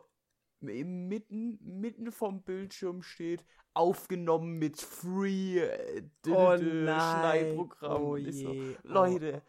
im 0.61 1.09
mitten, 1.09 1.59
mitten 1.63 2.11
vom 2.11 2.43
Bildschirm 2.43 3.03
steht, 3.03 3.45
aufgenommen 3.75 4.59
mit 4.59 4.81
Free 4.81 5.61
äh, 5.61 6.03
Oh. 6.27 6.57
Schneidprogramm. 6.57 8.03
Oh 8.03 8.17
so, 8.17 8.17
je. 8.17 8.77
Oh. 8.85 9.41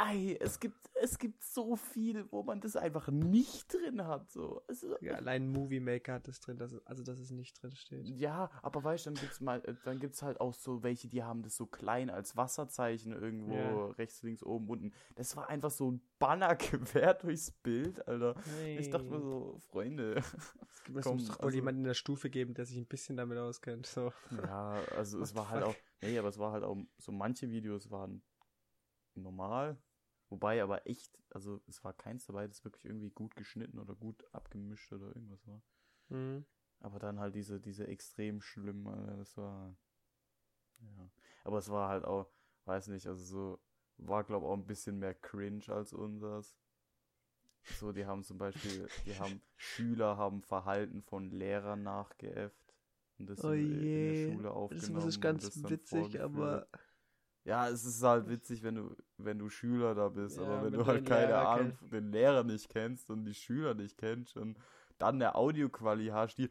Ei, 0.00 0.36
es 0.38 0.60
gibt, 0.60 0.76
es 1.02 1.18
gibt 1.18 1.42
so 1.42 1.74
viel, 1.74 2.30
wo 2.30 2.44
man 2.44 2.60
das 2.60 2.76
einfach 2.76 3.08
nicht 3.08 3.72
drin 3.74 4.06
hat. 4.06 4.30
So. 4.30 4.62
Also, 4.68 4.96
Ja, 5.00 5.14
allein 5.14 5.48
Movie 5.50 5.80
Maker 5.80 6.14
hat 6.14 6.28
das 6.28 6.38
drin, 6.38 6.56
dass 6.56 6.72
also 6.86 7.02
dass 7.02 7.18
es 7.18 7.32
nicht 7.32 7.60
drin 7.60 7.74
steht. 7.74 8.06
ja, 8.06 8.48
aber 8.62 8.84
weißt 8.84 9.06
du, 9.06 9.10
dann 9.10 9.20
gibt's 9.20 9.40
mal, 9.40 9.60
äh, 9.64 9.74
dann 9.84 9.98
gibt's 9.98 10.22
halt 10.22 10.40
auch 10.40 10.54
so 10.54 10.84
welche, 10.84 11.08
die 11.08 11.24
haben 11.24 11.42
das 11.42 11.56
so 11.56 11.66
klein 11.66 12.10
als 12.10 12.36
Wasserzeichen 12.36 13.12
irgendwo 13.12 13.54
Ja. 13.54 13.86
rechts, 13.92 14.22
links, 14.22 14.44
oben, 14.44 14.68
unten. 14.68 14.92
Das 15.16 15.36
war 15.36 15.48
einfach 15.48 15.70
so 15.72 15.90
ein 15.90 16.00
Banner 16.20 16.54
quer 17.02 17.14
durchs 17.14 17.50
Bild, 17.50 18.06
Alter. 18.06 18.36
Ich 18.78 18.90
dachte 18.90 19.08
mir 19.10 19.20
so, 19.20 19.58
Freunde. 19.70 20.14
es 20.18 20.84
gibt- 20.84 21.02
komm, 21.02 21.16
muss 21.16 21.26
doch 21.26 21.38
wohl 21.40 21.46
also- 21.46 21.56
jemanden 21.56 21.80
in 21.80 21.86
der 21.86 21.94
Stufe 21.94 22.30
geben, 22.30 22.54
der 22.54 22.66
sich 22.66 22.78
ein 22.78 22.86
bisschen 22.86 23.16
damit 23.16 23.36
auskennt. 23.38 23.86
So. 23.86 24.12
Ja, 24.30 24.80
also 24.96 25.20
es 25.22 25.34
war 25.34 25.48
halt 25.50 25.64
fuck? 25.64 25.74
auch, 25.74 25.78
nee, 26.02 26.16
aber 26.18 26.28
es 26.28 26.38
war 26.38 26.52
halt 26.52 26.62
auch, 26.62 26.76
so 26.98 27.10
manche 27.10 27.50
Videos 27.50 27.90
waren 27.90 28.22
normal, 29.14 29.76
wobei 30.28 30.62
aber 30.62 30.86
echt, 30.86 31.18
also 31.30 31.60
es 31.68 31.82
war 31.84 31.92
keins 31.92 32.26
dabei, 32.26 32.46
das 32.46 32.64
wirklich 32.64 32.84
irgendwie 32.84 33.10
gut 33.10 33.36
geschnitten 33.36 33.78
oder 33.78 33.94
gut 33.94 34.24
abgemischt 34.32 34.92
oder 34.92 35.08
irgendwas 35.08 35.46
war. 35.46 35.62
Mhm. 36.08 36.44
Aber 36.80 36.98
dann 36.98 37.18
halt 37.18 37.34
diese, 37.34 37.60
diese 37.60 37.86
extrem 37.86 38.40
schlimm, 38.40 38.86
Alter, 38.86 39.16
das 39.16 39.36
war, 39.36 39.76
ja. 40.80 41.10
Aber 41.44 41.58
es 41.58 41.68
war 41.70 41.88
halt 41.88 42.04
auch, 42.04 42.30
weiß 42.66 42.88
nicht, 42.88 43.06
also 43.06 43.24
so, 43.24 43.60
war 43.96 44.24
glaube 44.24 44.46
auch 44.46 44.54
ein 44.54 44.66
bisschen 44.66 44.98
mehr 44.98 45.14
cringe 45.14 45.68
als 45.68 45.92
unseres. 45.92 46.56
So, 47.78 47.92
die 47.92 48.06
haben 48.06 48.22
zum 48.22 48.38
Beispiel, 48.38 48.88
die 49.06 49.16
haben, 49.16 49.40
Schüler 49.56 50.16
haben 50.16 50.42
Verhalten 50.42 51.02
von 51.02 51.30
Lehrern 51.30 51.82
nachgeäfft. 51.82 52.74
Und 53.18 53.28
das 53.28 53.44
Oh 53.44 53.52
in, 53.52 53.82
in 53.82 54.04
der 54.06 54.14
Schule 54.14 54.50
Das 54.50 54.56
aufgenommen. 54.56 55.08
ist 55.08 55.16
und 55.16 55.20
ganz 55.22 55.42
das 55.44 55.70
witzig, 55.70 56.20
aber. 56.20 56.68
Ja, 57.48 57.66
es 57.68 57.82
ist 57.86 58.02
halt 58.02 58.28
witzig, 58.28 58.62
wenn 58.62 58.74
du, 58.74 58.94
wenn 59.16 59.38
du 59.38 59.48
Schüler 59.48 59.94
da 59.94 60.10
bist, 60.10 60.36
Ja, 60.36 60.42
aber 60.44 60.64
wenn 60.64 60.72
du 60.72 60.80
du 60.80 60.86
halt 60.86 61.06
keine 61.06 61.28
Lehrer 61.28 61.48
Ahnung, 61.48 61.72
kennst. 61.78 61.92
den 61.94 62.12
Lehrer 62.12 62.44
nicht 62.44 62.68
kennst 62.68 63.08
und 63.10 63.24
die 63.24 63.32
Schüler 63.32 63.72
nicht 63.72 63.96
kennst 63.96 64.36
und 64.36 64.58
dann 64.98 65.14
eine 65.14 65.34
Audioquali 65.34 66.08
hast, 66.08 66.36
die 66.36 66.50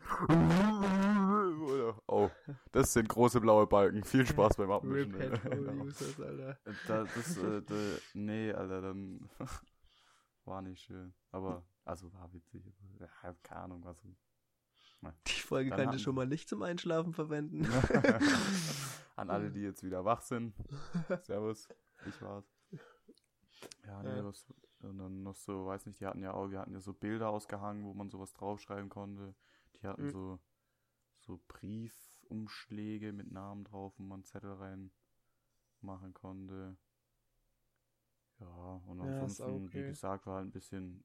oh, 2.07 2.29
das 2.71 2.93
sind 2.93 3.09
große 3.09 3.39
blaue 3.41 3.67
Balken. 3.67 4.03
Viel 4.03 4.25
Spaß 4.25 4.57
beim 4.57 4.71
Abmischen. 4.71 5.13
Users, 5.81 6.19
Alter. 6.19 6.57
da, 6.87 7.03
das, 7.03 7.37
äh, 7.37 7.61
da, 7.61 7.75
nee, 8.15 8.51
Alter, 8.53 8.81
dann 8.81 9.29
war 10.45 10.63
nicht 10.63 10.81
schön. 10.81 11.13
Aber, 11.31 11.63
also 11.85 12.11
war 12.13 12.33
witzig. 12.33 12.63
Ja, 12.99 13.35
keine 13.43 13.61
Ahnung, 13.61 13.83
was. 13.83 13.97
Die 15.27 15.41
Folge 15.41 15.69
Dann 15.69 15.77
kann 15.77 15.87
hatten 15.89 15.97
ich 15.97 16.03
schon 16.03 16.15
mal 16.15 16.25
nicht 16.25 16.49
zum 16.49 16.63
Einschlafen 16.63 17.13
verwenden. 17.13 17.67
An 19.17 19.29
alle, 19.29 19.51
die 19.51 19.61
jetzt 19.61 19.83
wieder 19.83 20.05
wach 20.05 20.21
sind. 20.21 20.53
Servus, 21.21 21.69
ich 22.05 22.21
war's. 22.21 22.45
Ja, 23.85 24.03
nee, 24.03 24.23
was, 24.23 24.45
und 24.81 24.97
dann 24.99 25.23
noch 25.23 25.35
so, 25.35 25.65
weiß 25.65 25.85
nicht, 25.87 25.99
die 25.99 26.05
hatten 26.05 26.21
ja 26.21 26.33
auch, 26.33 26.49
wir 26.51 26.59
hatten 26.59 26.73
ja 26.73 26.79
so 26.79 26.93
Bilder 26.93 27.29
ausgehangen, 27.29 27.85
wo 27.85 27.93
man 27.93 28.09
sowas 28.09 28.33
draufschreiben 28.33 28.89
konnte. 28.89 29.33
Die 29.81 29.87
hatten 29.87 30.05
Mhm. 30.05 30.11
so, 30.11 30.39
so 31.19 31.39
Briefumschläge 31.47 33.13
mit 33.13 33.31
Namen 33.31 33.65
drauf, 33.65 33.93
wo 33.97 34.03
man 34.03 34.23
Zettel 34.23 34.53
rein 34.53 34.91
machen 35.81 36.13
konnte. 36.13 36.77
Ja, 38.39 38.81
und 38.87 38.99
Ja, 39.01 39.07
ansonsten, 39.25 39.71
wie 39.73 39.83
okay. 39.83 39.83
gesagt, 39.83 40.25
war 40.25 40.37
halt 40.37 40.47
ein 40.47 40.51
bisschen 40.51 41.03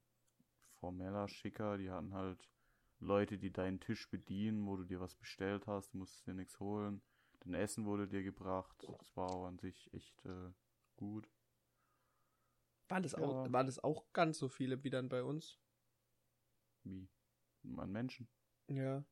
formeller, 0.81 1.29
schicker. 1.29 1.79
Die 1.79 1.91
hatten 1.91 2.15
halt 2.15 2.49
Leute, 3.01 3.39
die 3.39 3.53
deinen 3.53 3.81
Tisch 3.81 4.11
bedienen, 4.11 4.67
wo 4.67 4.77
du 4.77 4.85
dir 4.85 5.01
was 5.01 5.15
bestellt 5.17 5.67
hast, 5.67 5.95
du 5.95 5.99
musstest 5.99 6.27
dir 6.27 6.35
nichts 6.35 6.61
holen. 6.61 7.03
Dein 7.45 7.55
Essen 7.55 7.85
wurde 7.87 8.07
dir 8.09 8.23
gebracht. 8.23 8.77
Das 8.99 9.17
war 9.17 9.31
auch 9.31 9.47
an 9.47 9.59
sich 9.59 9.93
echt 9.93 10.25
äh, 10.25 10.51
gut. 10.97 11.29
Waren 12.89 13.03
das, 13.03 13.15
auch, 13.15 13.47
Ja. 13.47 13.53
waren 13.53 13.67
das 13.67 13.79
auch 13.83 14.13
ganz 14.13 14.39
so 14.39 14.49
viele 14.49 14.83
wie 14.85 14.91
dann 14.91 15.09
bei 15.09 15.23
uns? 15.23 15.59
Wie? 16.85 17.09
An 17.77 17.91
Menschen? 17.91 18.29
Ja. 18.69 19.05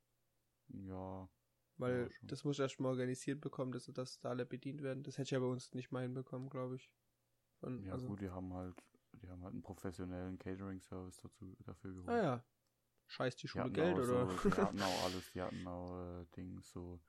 Ja. 0.68 1.28
Weil 1.76 2.08
Ja, 2.10 2.16
das 2.22 2.44
muss 2.44 2.58
erst 2.58 2.78
mal 2.78 2.90
organisiert 2.90 3.40
bekommen, 3.40 3.72
dass, 3.72 3.86
dass 3.86 4.20
da 4.20 4.30
alle 4.30 4.44
bedient 4.46 4.82
werden. 4.82 5.02
Das 5.02 5.14
hätte 5.14 5.24
ich 5.28 5.30
ja 5.30 5.40
bei 5.40 5.46
uns 5.46 5.72
nicht 5.74 5.90
mal 5.90 6.02
hinbekommen, 6.02 6.50
glaube 6.50 6.76
ich. 6.76 6.90
Von, 7.60 7.82
Ja 7.84 7.92
also, 7.92 8.08
gut, 8.08 8.20
die 8.20 8.30
haben 8.30 8.52
halt, 8.52 8.76
die 9.12 9.28
haben 9.28 9.42
halt 9.42 9.54
einen 9.54 9.62
professionellen 9.62 10.38
Catering-Service 10.38 11.20
dazu 11.22 11.56
dafür 11.64 11.92
geholt. 11.94 12.08
Ah 12.10 12.22
ja. 12.22 12.44
Scheiß 13.08 13.36
die 13.36 13.42
Die 13.42 13.48
Schule 13.48 13.64
hatten 13.64 13.74
Geld, 13.74 13.94
auch 13.96 14.02
oder? 14.02 14.26
So, 14.30 14.48
die 14.50 14.56
hatten 14.56 14.82
auch 14.82 15.04
alles, 15.04 15.30
die 15.32 15.42
hatten 15.42 15.66
auch 15.66 16.20
äh, 16.20 16.26
Dings 16.36 16.70
so, 16.70 17.00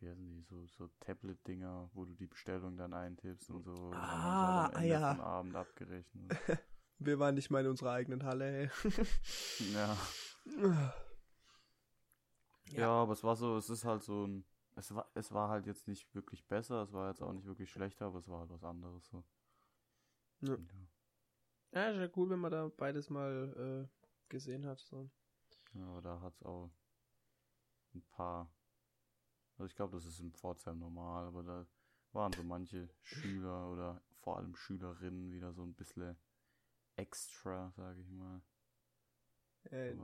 wie 0.00 0.08
heißen 0.08 0.24
die, 0.26 0.42
so, 0.42 0.66
so 0.66 0.88
Tablet-Dinger, 1.00 1.90
wo 1.94 2.04
du 2.04 2.14
die 2.14 2.26
Bestellung 2.26 2.76
dann 2.76 2.92
eintippst 2.92 3.50
und 3.50 3.62
so. 3.62 3.72
und 3.72 3.94
Ah, 3.94 4.66
am 4.66 4.74
Ende 4.74 4.88
ja. 4.88 5.14
vom 5.14 5.24
Abend 5.24 5.56
abgerechnet. 5.56 6.32
Wir 6.98 7.18
waren 7.18 7.34
nicht 7.34 7.50
mal 7.50 7.62
in 7.64 7.70
unserer 7.70 7.92
eigenen 7.92 8.24
Halle, 8.24 8.62
ey. 8.62 8.70
ja. 9.74 9.96
Ja. 10.60 10.94
Ja, 12.70 12.88
aber 12.90 13.12
es 13.12 13.22
war 13.22 13.36
so, 13.36 13.56
es 13.56 13.70
ist 13.70 13.84
halt 13.84 14.02
so 14.02 14.26
ein, 14.26 14.44
es 14.74 14.94
war, 14.94 15.10
es 15.14 15.32
war 15.32 15.48
halt 15.48 15.66
jetzt 15.66 15.86
nicht 15.88 16.14
wirklich 16.14 16.46
besser, 16.46 16.82
es 16.82 16.92
war 16.92 17.08
jetzt 17.08 17.22
auch 17.22 17.32
nicht 17.32 17.46
wirklich 17.46 17.70
schlechter, 17.70 18.06
aber 18.06 18.18
es 18.18 18.28
war 18.28 18.40
halt 18.40 18.50
was 18.50 18.64
anderes 18.64 19.06
so. 19.06 19.24
Ja. 20.40 20.56
Ja, 21.72 21.90
ist 21.90 21.98
ja 21.98 22.08
cool, 22.16 22.30
wenn 22.30 22.40
man 22.40 22.50
da 22.50 22.68
beides 22.76 23.10
mal 23.10 23.88
äh, 23.88 24.06
gesehen 24.28 24.66
hat. 24.66 24.78
So. 24.80 25.10
Ja, 25.74 25.86
aber 25.86 26.02
da 26.02 26.20
hat's 26.20 26.42
auch 26.42 26.70
ein 27.94 28.02
paar 28.10 28.50
Also 29.56 29.66
ich 29.66 29.74
glaube, 29.74 29.96
das 29.96 30.04
ist 30.04 30.20
in 30.20 30.32
Pforzheim 30.32 30.78
normal, 30.78 31.26
aber 31.26 31.42
da 31.42 31.66
waren 32.12 32.32
so 32.32 32.42
manche 32.42 32.88
Schüler 33.02 33.70
oder 33.70 34.02
vor 34.20 34.36
allem 34.36 34.54
Schülerinnen 34.54 35.32
wieder 35.32 35.52
so 35.52 35.62
ein 35.62 35.74
bisschen 35.74 36.16
extra, 36.96 37.72
sage 37.76 38.00
ich 38.00 38.10
mal. 38.10 38.42
Äh, 39.70 39.96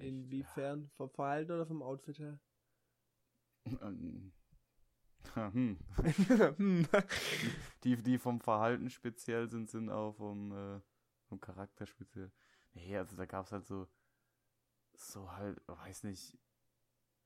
inwiefern? 0.00 0.88
Vom 0.94 1.10
Verhalten 1.10 1.52
oder 1.52 1.66
vom 1.66 1.82
Outfit 1.82 2.18
her? 2.18 2.40
Hm. 5.34 5.82
Die, 7.84 7.96
die 7.96 8.18
vom 8.18 8.40
Verhalten 8.40 8.90
speziell 8.90 9.48
sind, 9.48 9.70
sind 9.70 9.88
auch 9.88 10.14
vom, 10.16 10.52
äh, 10.52 10.80
vom 11.28 11.40
Charakter 11.40 11.86
speziell. 11.86 12.30
Nee, 12.74 12.96
also 12.96 13.16
da 13.16 13.24
gab's 13.24 13.52
halt 13.52 13.64
so, 13.64 13.88
so 14.94 15.30
halt, 15.32 15.60
weiß 15.66 16.02
nicht, 16.04 16.36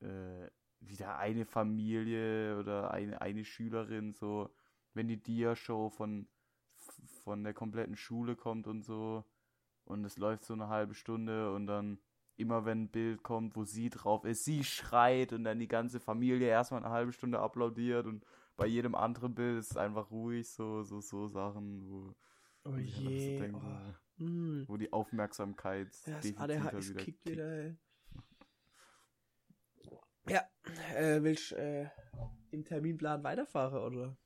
äh, 0.01 0.51
wieder 0.89 1.19
eine 1.19 1.45
Familie 1.45 2.59
oder 2.59 2.91
eine, 2.91 3.21
eine 3.21 3.45
Schülerin, 3.45 4.13
so, 4.13 4.51
wenn 4.95 5.09
die 5.09 5.23
Dia-Show 5.23 5.91
von, 5.91 6.29
von 7.23 7.45
der 7.45 7.55
kompletten 7.55 7.97
Schule 7.97 8.37
kommt 8.37 8.67
und 8.67 8.83
so, 8.83 9.25
und 9.85 10.05
es 10.05 10.17
läuft 10.19 10.45
so 10.45 10.55
eine 10.55 10.69
halbe 10.69 10.95
Stunde 10.95 11.53
und 11.53 11.67
dann 11.67 11.99
immer 12.37 12.65
wenn 12.65 12.83
ein 12.83 12.91
Bild 12.91 13.23
kommt, 13.23 13.57
wo 13.57 13.65
sie 13.65 13.89
drauf 13.89 14.25
ist, 14.25 14.45
sie 14.45 14.63
schreit 14.65 15.33
und 15.33 15.45
dann 15.45 15.59
die 15.59 15.69
ganze 15.69 16.01
Familie 16.01 16.49
erstmal 16.49 16.85
eine 16.85 16.93
halbe 16.93 17.13
Stunde 17.13 17.39
applaudiert 17.39 18.07
und 18.07 18.25
bei 18.57 18.67
jedem 18.67 18.95
anderen 18.95 19.35
Bild 19.35 19.59
ist 19.59 19.71
es 19.73 19.77
einfach 19.77 20.11
ruhig, 20.11 20.49
so, 20.51 20.83
so, 20.83 21.01
so 21.01 21.29
Sachen, 21.29 21.89
wo, 21.89 22.15
Oh 22.65 22.73
wo 22.73 22.77
je. 22.79 23.37
so 23.37 23.43
denke, 23.43 23.61
oh. 23.63 23.95
Hm. 24.19 24.65
wo 24.67 24.77
die 24.77 24.93
Aufmerksamkeit 24.93 25.95
Ja, 26.07 26.17
das 26.17 26.37
ADHS 26.37 26.91
wieder 26.91 27.05
kickt 27.05 27.27
wieder, 27.27 27.65
ey. 27.65 27.77
Ja, 30.29 30.43
äh, 30.95 31.23
willst 31.23 31.53
du 31.53 31.57
äh, 31.57 31.89
im 32.51 32.65
Terminplan 32.65 33.23
weiterfahren, 33.23 33.79
oder? 33.79 34.17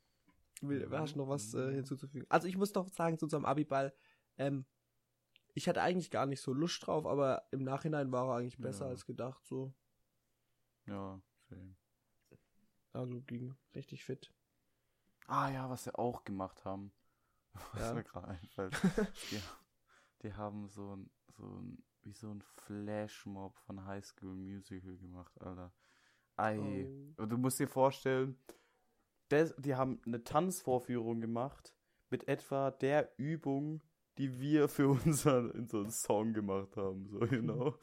Will, 0.63 0.89
Ja. 0.91 1.01
hast 1.01 1.15
du 1.15 1.19
noch 1.19 1.29
was 1.29 1.55
äh, 1.55 1.73
hinzuzufügen? 1.75 2.27
Also 2.29 2.47
ich 2.49 2.57
muss 2.57 2.73
doch 2.73 2.89
sagen, 2.89 3.19
zu 3.19 3.27
unserem 3.27 3.45
Abiball, 3.45 3.95
ähm, 4.39 4.65
ich 5.55 5.69
hatte 5.69 5.83
eigentlich 5.83 6.11
gar 6.11 6.27
nicht 6.27 6.41
so 6.41 6.53
Lust 6.53 6.87
drauf, 6.87 7.07
aber 7.07 7.45
im 7.51 7.65
Nachhinein 7.65 8.13
war 8.13 8.29
er 8.29 8.37
eigentlich 8.39 8.59
besser 8.59 8.87
Ja. 8.87 8.91
als 8.91 9.05
gedacht, 9.07 9.45
so. 9.47 9.75
Ja, 10.87 11.21
same. 11.49 11.75
Also 12.93 13.21
ging 13.23 13.55
richtig 13.75 14.05
fit. 14.05 14.33
Ah 15.27 15.51
ja, 15.51 15.69
was 15.71 15.85
sie 15.85 15.95
auch 15.95 16.25
gemacht 16.25 16.65
haben. 16.65 16.93
Was 17.75 17.83
Ja. 17.83 17.95
mir 17.95 18.05
gerade 18.05 18.29
einfällt. 18.29 18.73
die, 19.31 19.41
die 20.23 20.35
haben 20.35 20.69
so 20.69 20.97
ein, 20.97 21.11
so 21.37 21.61
ein, 21.61 21.83
wie 22.03 22.13
so 22.13 22.33
ein 22.33 22.43
Flashmob 22.43 23.57
von 23.59 23.85
High 23.85 24.05
School 24.05 24.35
Musical 24.35 24.97
gemacht, 24.99 25.41
Alter. 25.41 25.73
Ei. 26.41 26.87
Oh. 27.19 27.27
Du 27.27 27.37
musst 27.37 27.59
dir 27.61 27.69
vorstellen, 27.69 28.37
des, 29.31 29.55
die 29.59 29.75
haben 29.75 30.01
eine 30.07 30.25
Tanzvorführung 30.25 31.21
gemacht 31.21 31.75
mit 32.11 32.27
etwa 32.29 32.71
der 32.71 33.13
Übung, 33.19 33.83
die 34.19 34.41
wir 34.41 34.69
für 34.69 34.89
unseren, 35.05 35.53
einen 35.53 35.91
Song 35.91 36.33
gemacht 36.33 36.77
haben, 36.77 37.07
so, 37.07 37.25
you 37.27 37.41
know. 37.43 37.75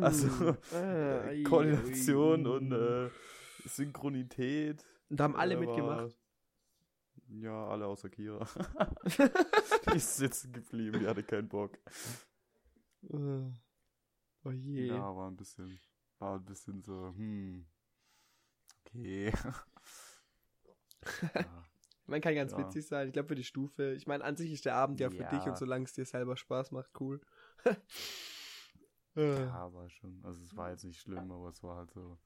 Also, 0.00 0.26
Mm. 0.28 0.74
Äh, 0.76 1.42
Koordination 1.44 2.46
und 2.46 2.72
äh, 2.72 3.10
Synchronität. 3.66 4.84
Und 5.08 5.18
da 5.20 5.24
haben 5.24 5.36
alle 5.36 5.54
äh, 5.54 5.58
mitgemacht. 5.60 5.98
war- 5.98 7.36
Ja, 7.40 7.66
alle 7.68 7.86
außer 7.86 8.08
Kira. 8.10 8.46
die 9.92 9.96
ist 9.96 10.16
sitzen 10.16 10.52
geblieben, 10.52 11.00
die 11.00 11.06
hatte 11.06 11.22
keinen 11.22 11.48
Bock. 11.48 11.78
Äh. 13.10 13.50
Oh 14.44 14.50
je. 14.50 14.86
Ja, 14.88 15.14
war 15.16 15.30
ein 15.30 15.36
bisschen, 15.36 15.78
war 16.18 16.36
ein 16.36 16.44
bisschen 16.44 16.82
so, 16.82 17.08
hm, 17.16 17.66
okay. 18.94 19.32
ja, 21.42 21.64
Man 22.06 22.20
kann 22.20 22.34
ganz 22.34 22.52
Ja. 22.52 22.58
witzig 22.58 22.86
sein. 22.86 23.06
Ich 23.08 23.12
glaube 23.12 23.28
für 23.28 23.34
die 23.34 23.44
Stufe. 23.44 23.92
Ich 23.94 24.06
meine, 24.06 24.24
an 24.24 24.36
sich 24.36 24.52
ist 24.52 24.64
der 24.66 24.74
Abend 24.74 25.00
ja 25.00 25.10
für 25.10 25.22
Ja. 25.22 25.28
dich 25.38 25.48
und 25.48 25.56
solange 25.56 25.84
es 25.84 25.92
dir 25.94 26.04
selber 26.04 26.36
Spaß 26.36 26.70
macht, 26.72 26.90
cool. 27.00 27.20
Äh. 29.16 29.46
ja, 29.46 29.72
war 29.72 29.88
schon, 29.90 30.20
also 30.24 30.42
es 30.42 30.56
war 30.56 30.70
jetzt 30.70 30.84
nicht 30.84 31.00
schlimm, 31.00 31.30
aber 31.30 31.48
es 31.48 31.62
war 31.62 31.76
halt 31.76 31.90
so, 31.92 32.18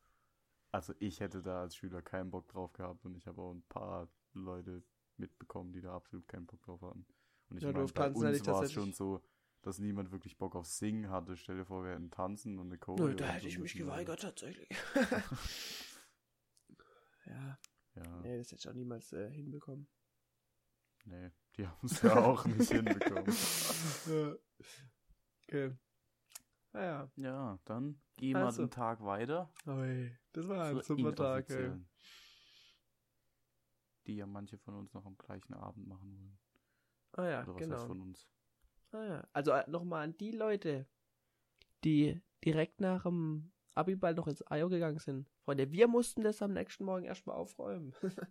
also 0.73 0.95
ich 1.01 1.21
hätte 1.21 1.43
da 1.43 1.63
als 1.63 1.77
Schüler 1.77 2.03
keinen 2.03 2.31
Bock 2.31 2.49
drauf 2.49 2.73
gehabt 2.75 3.05
und 3.07 3.17
ich 3.17 3.27
habe 3.27 3.43
auch 3.43 3.53
ein 3.53 3.63
paar 3.69 4.09
Leute 4.35 4.83
mitbekommen, 5.19 5.73
die 5.73 5.81
da 5.83 5.95
absolut 5.95 6.29
keinen 6.29 6.47
Bock 6.47 6.63
drauf 6.63 6.83
hatten. 6.83 7.07
Und 7.51 7.59
ich 7.59 7.65
Ja, 7.65 7.73
meine, 7.73 7.89
bei 7.89 8.07
ich 8.09 8.15
uns 8.15 8.47
war 8.47 8.63
es 8.63 8.73
schon 8.73 8.93
so, 8.93 9.23
dass 9.63 9.79
niemand 9.79 10.13
wirklich 10.13 10.39
Bock 10.39 10.57
auf 10.57 10.67
Singen 10.67 11.11
hatte. 11.11 11.37
Stell 11.37 11.57
dir 11.59 11.65
vor, 11.65 11.85
wir 11.85 11.93
hätten 11.93 12.11
Tanzen 12.11 12.59
und 12.59 12.69
eine 12.69 12.79
Choreo. 12.79 13.07
Nö, 13.09 13.15
da 13.15 13.27
hätte 13.29 13.49
ich 13.49 13.59
mich 13.59 13.75
geweigert, 13.77 14.21
tatsächlich. 14.23 14.69
ja, 17.29 17.59
Ja, 17.95 18.21
nee, 18.23 18.37
das 18.39 18.51
hätte 18.53 18.61
ich 18.61 18.69
auch 18.69 18.75
niemals 18.75 19.13
äh, 19.13 19.31
hinbekommen. 19.31 19.89
nee, 21.05 21.31
die 21.57 21.67
haben 21.67 21.87
es 21.87 22.03
ja 22.03 22.17
auch 22.17 22.45
nicht 22.47 22.71
hinbekommen. 22.71 23.27
Ja. 24.07 24.35
okay. 25.43 25.77
Naja, 26.73 27.11
Ja, 27.17 27.59
dann 27.65 28.01
gehen 28.17 28.35
wir 28.39 28.47
Also. 28.47 28.63
den 28.63 28.71
Tag 28.71 29.03
weiter. 29.03 29.53
oi, 29.67 30.17
das 30.33 30.47
war 30.49 30.67
ein 30.67 30.83
super 30.83 31.15
Tag, 31.15 31.49
ey. 31.51 31.73
Die 34.07 34.17
ja 34.17 34.27
manche 34.27 34.57
von 34.59 34.75
uns 34.75 34.95
noch 34.95 35.05
am 35.05 35.17
gleichen 35.19 35.55
Abend 35.55 35.87
machen 35.87 36.17
wollen. 36.19 36.39
Ah 37.13 37.25
ja, 37.29 37.43
Oder 37.43 37.55
was 37.55 37.59
genau. 37.59 37.77
heißt 37.77 37.87
von 37.87 38.01
uns? 38.01 38.29
Ah, 38.93 39.05
ja. 39.05 39.29
Also 39.33 39.51
äh, 39.53 39.69
nochmal 39.69 40.05
an 40.05 40.17
die 40.17 40.31
Leute, 40.31 40.87
die 41.85 42.21
direkt 42.45 42.81
nach 42.81 43.03
dem 43.03 43.53
Abiball 43.79 44.15
noch 44.15 44.27
ins 44.27 44.43
Ajo 44.51 44.69
gegangen 44.69 44.99
sind. 44.99 45.29
Freunde, 45.45 45.71
wir 45.71 45.89
mussten 45.89 46.23
das 46.23 46.43
am 46.43 46.53
nächsten 46.53 46.85
Morgen 46.85 47.05
erstmal 47.05 47.37
aufräumen. 47.37 47.95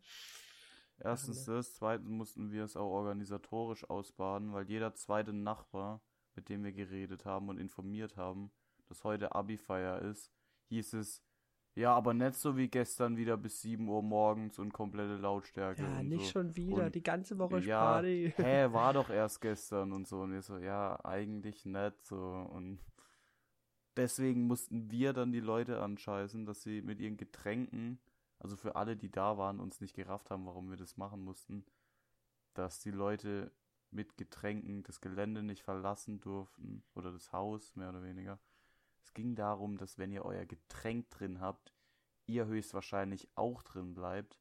Erstens 1.00 1.48
ne? 1.48 1.56
das, 1.56 1.76
zweitens 1.76 2.10
mussten 2.10 2.52
wir 2.52 2.64
es 2.64 2.76
auch 2.76 2.90
organisatorisch 2.90 3.90
ausbaden, 3.90 4.54
weil 4.54 4.68
jeder 4.68 4.94
zweite 4.96 5.32
Nachbar, 5.32 6.02
mit 6.36 6.50
dem 6.50 6.64
wir 6.64 6.74
geredet 6.74 7.26
haben 7.26 7.50
und 7.50 7.60
informiert 7.60 8.18
haben, 8.18 8.52
dass 8.88 9.04
heute 9.04 9.34
Abi-Feier 9.36 10.02
ist, 10.02 10.32
hieß 10.70 10.94
es, 10.94 11.24
ja, 11.76 11.94
aber 11.94 12.16
nicht 12.16 12.34
so 12.34 12.58
wie 12.58 12.68
gestern 12.68 13.18
wieder 13.18 13.38
bis 13.38 13.62
7 13.62 13.88
Uhr 13.88 14.02
morgens 14.02 14.58
und 14.58 14.74
komplette 14.74 15.18
Lautstärke 15.18 15.84
ja, 15.84 16.02
nicht 16.02 16.26
so. 16.26 16.32
schon 16.32 16.56
wieder. 16.56 16.86
Und- 16.86 16.96
die 16.96 17.04
ganze 17.04 17.38
Woche 17.38 17.60
ja, 17.60 17.80
Party. 17.80 18.34
hä, 18.36 18.68
war 18.72 18.94
doch 18.94 19.12
erst 19.12 19.40
gestern 19.42 19.92
und 19.92 20.08
so. 20.08 20.22
Und 20.22 20.32
wir 20.32 20.42
so, 20.42 20.58
ja, 20.58 21.00
eigentlich 21.06 21.68
nicht 21.68 22.04
so. 22.04 22.18
Und 22.18 22.80
deswegen 23.98 24.48
mussten 24.48 24.92
wir 24.92 25.14
dann 25.14 25.32
die 25.32 25.40
Leute 25.40 25.82
anscheißen, 25.82 26.46
dass 26.46 26.62
sie 26.62 26.82
mit 26.82 27.00
ihren 27.00 27.18
Getränken, 27.18 28.00
also 28.40 28.56
für 28.56 28.76
alle, 28.76 28.96
die 28.96 29.10
da 29.12 29.38
waren, 29.38 29.60
uns 29.60 29.82
nicht 29.82 29.96
gerafft 29.96 30.32
haben, 30.32 30.46
warum 30.46 30.70
wir 30.70 30.78
das 30.78 30.98
machen 30.98 31.24
mussten, 31.24 31.66
dass 32.54 32.80
die 32.80 32.92
Leute 32.92 33.52
mit 33.92 34.18
Getränken 34.18 34.84
das 34.84 35.02
Gelände 35.02 35.44
nicht 35.44 35.64
verlassen 35.64 36.20
durften 36.20 36.84
oder 36.94 37.12
das 37.12 37.32
Haus, 37.32 37.76
mehr 37.76 37.90
oder 37.90 38.04
weniger. 38.04 38.40
Es 39.02 39.14
ging 39.14 39.36
darum, 39.36 39.78
dass 39.78 39.98
wenn 39.98 40.12
ihr 40.12 40.26
euer 40.26 40.46
Getränk 40.46 41.10
drin 41.10 41.40
habt, 41.40 41.74
ihr 42.26 42.46
höchstwahrscheinlich 42.46 43.30
auch 43.36 43.64
drin 43.64 43.94
bleibt 43.94 44.40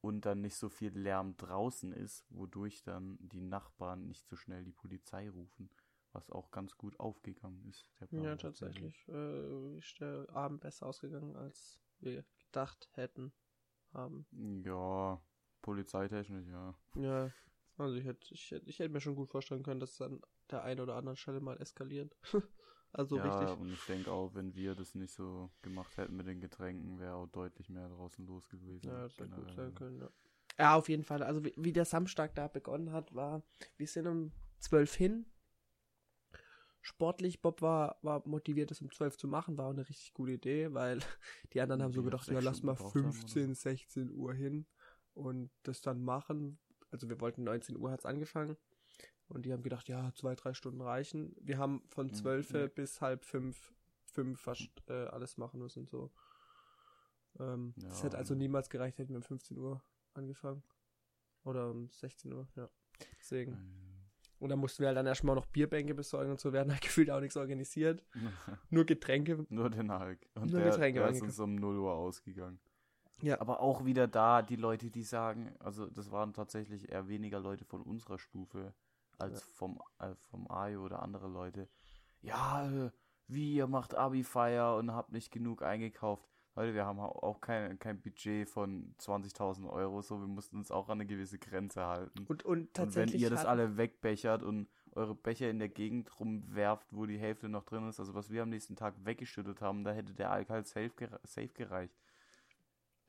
und 0.00 0.24
dann 0.24 0.40
nicht 0.40 0.56
so 0.56 0.68
viel 0.68 0.96
Lärm 0.96 1.36
draußen 1.36 1.92
ist, 1.92 2.24
wodurch 2.30 2.82
dann 2.82 3.18
die 3.20 3.42
Nachbarn 3.42 4.06
nicht 4.06 4.26
so 4.26 4.36
schnell 4.36 4.64
die 4.64 4.72
Polizei 4.72 5.28
rufen, 5.28 5.70
was 6.12 6.30
auch 6.30 6.50
ganz 6.50 6.76
gut 6.76 6.98
aufgegangen 6.98 7.64
ist. 7.68 7.88
Ja, 8.10 8.36
tatsächlich. 8.36 9.06
Äh, 9.08 9.78
ist 9.78 10.00
der 10.00 10.28
Abend 10.30 10.60
besser 10.60 10.86
ausgegangen, 10.86 11.36
als 11.36 11.80
wir 11.98 12.24
gedacht 12.38 12.88
hätten. 12.92 13.32
Haben. 13.92 14.26
Ja, 14.64 15.20
polizeitechnisch, 15.62 16.46
ja. 16.46 16.78
Ja, 16.94 17.32
also 17.76 17.96
ich 17.96 18.04
hätte, 18.04 18.32
ich 18.32 18.50
hätte, 18.50 18.68
ich 18.68 18.78
hätte 18.78 18.90
mir 18.90 19.00
schon 19.00 19.16
gut 19.16 19.30
vorstellen 19.30 19.62
können, 19.62 19.80
dass 19.80 19.92
es 19.92 20.00
an 20.02 20.20
der 20.50 20.62
einen 20.62 20.80
oder 20.80 20.94
anderen 20.94 21.16
Stelle 21.16 21.40
mal 21.40 21.60
eskaliert. 21.60 22.16
also 22.92 23.16
ja, 23.16 23.24
richtig. 23.24 23.58
und 23.58 23.72
ich 23.72 23.84
denke 23.86 24.12
auch, 24.12 24.34
wenn 24.34 24.54
wir 24.54 24.74
das 24.74 24.94
nicht 24.94 25.12
so 25.12 25.50
gemacht 25.62 25.96
hätten 25.96 26.14
mit 26.14 26.26
den 26.26 26.40
Getränken, 26.40 27.00
wäre 27.00 27.14
auch 27.14 27.26
deutlich 27.26 27.68
mehr 27.68 27.88
draußen 27.88 28.24
los 28.26 28.48
gewesen. 28.48 28.86
Ja, 28.86 29.04
das 29.04 29.18
hätte 29.18 29.30
gut 29.30 29.52
sein 29.54 29.74
können, 29.74 29.98
ja. 29.98 30.10
Ja, 30.58 30.76
auf 30.76 30.88
jeden 30.88 31.04
Fall. 31.04 31.22
Also 31.22 31.44
wie, 31.44 31.54
wie 31.56 31.72
der 31.72 31.86
Samstag 31.86 32.34
da 32.34 32.48
begonnen 32.48 32.92
hat, 32.92 33.14
war, 33.14 33.42
wir 33.76 33.86
sind 33.86 34.06
um 34.06 34.32
12 34.58 34.94
hin. 34.94 35.26
Sportlich, 36.82 37.42
Bob 37.42 37.60
war, 37.62 37.98
war 38.02 38.26
motiviert, 38.26 38.70
das 38.70 38.80
um 38.80 38.90
12 38.90 39.16
zu 39.18 39.28
machen, 39.28 39.58
war 39.58 39.66
auch 39.66 39.70
eine 39.72 39.88
richtig 39.88 40.14
gute 40.14 40.32
Idee, 40.32 40.72
weil 40.72 41.00
die 41.52 41.60
anderen 41.60 41.82
haben 41.82 41.92
so 41.92 42.02
gedacht, 42.02 42.26
ja, 42.28 42.40
lass 42.40 42.62
mal 42.62 42.72
gebraucht 42.74 42.94
haben, 42.94 43.02
oder? 43.04 43.12
15, 43.12 43.54
16 43.54 44.10
Uhr 44.10 44.32
hin 44.34 44.66
und 45.14 45.50
das 45.62 45.82
dann 45.82 46.02
machen. 46.02 46.58
Also 46.90 47.08
wir 47.08 47.20
wollten 47.20 47.44
19 47.44 47.76
Uhr 47.76 47.90
hat's 47.90 48.06
angefangen 48.06 48.56
und 49.28 49.44
die 49.46 49.52
haben 49.52 49.62
gedacht, 49.62 49.88
ja, 49.88 50.12
zwei, 50.14 50.34
drei 50.34 50.54
Stunden 50.54 50.80
reichen. 50.80 51.36
Wir 51.40 51.58
haben 51.58 51.82
von 51.88 52.06
Mhm, 52.06 52.14
12 52.14 52.50
ja. 52.52 52.66
bis 52.66 53.00
halb 53.00 53.24
fünf, 53.24 53.72
fünf 54.06 54.40
fast 54.40 54.70
äh, 54.88 55.04
alles 55.06 55.36
machen 55.36 55.60
müssen, 55.60 55.86
so. 55.86 56.10
Ähm, 57.38 57.74
Ja, 57.76 57.88
das 57.88 58.02
hätte 58.02 58.18
also 58.18 58.34
niemals 58.34 58.70
gereicht, 58.70 58.98
hätten 58.98 59.10
wir 59.10 59.18
um 59.18 59.22
15 59.22 59.56
Uhr 59.58 59.82
angefangen. 60.14 60.62
Oder 61.44 61.70
um 61.70 61.88
16 61.90 62.32
Uhr, 62.32 62.48
ja. 62.56 62.68
Deswegen. 63.20 63.56
Und 64.40 64.48
dann 64.48 64.58
mussten 64.58 64.80
wir 64.80 64.88
halt 64.88 64.96
dann 64.96 65.06
erstmal 65.06 65.34
noch 65.36 65.46
Bierbänke 65.46 65.94
besorgen 65.94 66.30
und 66.30 66.40
so. 66.40 66.52
Wir 66.52 66.60
hatten 66.60 66.72
halt 66.72 66.80
gefühlt 66.82 67.10
auch 67.10 67.20
nichts 67.20 67.36
organisiert. 67.36 68.02
Nur 68.70 68.84
Getränke. 68.84 69.46
Nur 69.50 69.70
den 69.70 69.96
Hulk. 69.96 70.26
Und 70.34 70.50
Nur 70.50 70.60
der, 70.60 70.70
Getränke 70.70 71.00
der 71.00 71.10
ist 71.10 71.22
uns 71.22 71.38
um 71.38 71.54
0 71.54 71.78
Uhr 71.78 71.92
ausgegangen. 71.92 72.58
Ja. 73.22 73.38
Aber 73.40 73.60
auch 73.60 73.84
wieder 73.84 74.08
da 74.08 74.40
die 74.42 74.56
Leute, 74.56 74.90
die 74.90 75.02
sagen, 75.02 75.54
also 75.58 75.86
das 75.86 76.10
waren 76.10 76.32
tatsächlich 76.32 76.88
eher 76.88 77.06
weniger 77.06 77.38
Leute 77.38 77.64
von 77.66 77.82
unserer 77.82 78.18
Stufe 78.18 78.74
als 79.18 79.40
Ja. 79.40 79.46
vom, 79.52 79.78
äh, 79.98 80.14
vom 80.30 80.50
AIO 80.50 80.84
oder 80.86 81.02
andere 81.02 81.28
Leute. 81.28 81.68
Ja, 82.22 82.66
äh, 82.86 82.90
wie, 83.28 83.54
ihr 83.54 83.66
macht 83.66 83.94
Abi-Feier 83.94 84.74
und 84.76 84.92
habt 84.92 85.12
nicht 85.12 85.30
genug 85.30 85.62
eingekauft. 85.62 86.26
Leute, 86.60 86.74
wir 86.74 86.84
haben 86.84 87.00
au- 87.00 87.22
auch 87.22 87.40
kein, 87.40 87.78
kein 87.78 88.00
Budget 88.00 88.48
von 88.48 88.94
20.000 88.98 89.68
Euro, 89.70 90.02
so 90.02 90.20
wir 90.20 90.26
mussten 90.26 90.56
uns 90.58 90.70
auch 90.70 90.88
an 90.88 90.98
eine 91.00 91.06
gewisse 91.06 91.38
Grenze 91.38 91.86
halten. 91.86 92.18
Und, 92.26 92.44
und 92.44 92.44
Und 92.44 92.66
wenn 92.66 92.68
tatsächlich. 92.72 93.22
ihr 93.22 93.30
das 93.30 93.44
alle 93.46 93.76
wegbechert 93.76 94.42
und 94.42 94.68
eure 94.92 95.14
Becher 95.14 95.48
in 95.48 95.58
der 95.58 95.68
Gegend 95.68 96.18
rumwerft, 96.20 96.92
wo 96.92 97.06
die 97.06 97.18
Hälfte 97.18 97.48
noch 97.48 97.64
drin 97.64 97.88
ist, 97.88 97.98
also 98.00 98.14
was 98.14 98.30
wir 98.30 98.42
am 98.42 98.50
nächsten 98.50 98.76
Tag 98.76 98.94
weggeschüttet 99.04 99.60
haben, 99.62 99.84
da 99.84 99.92
hätte 99.92 100.12
der 100.14 100.30
Alk 100.32 100.50
halt 100.50 100.66
safe, 100.66 100.90
safe 101.24 101.48
gereicht. 101.48 101.94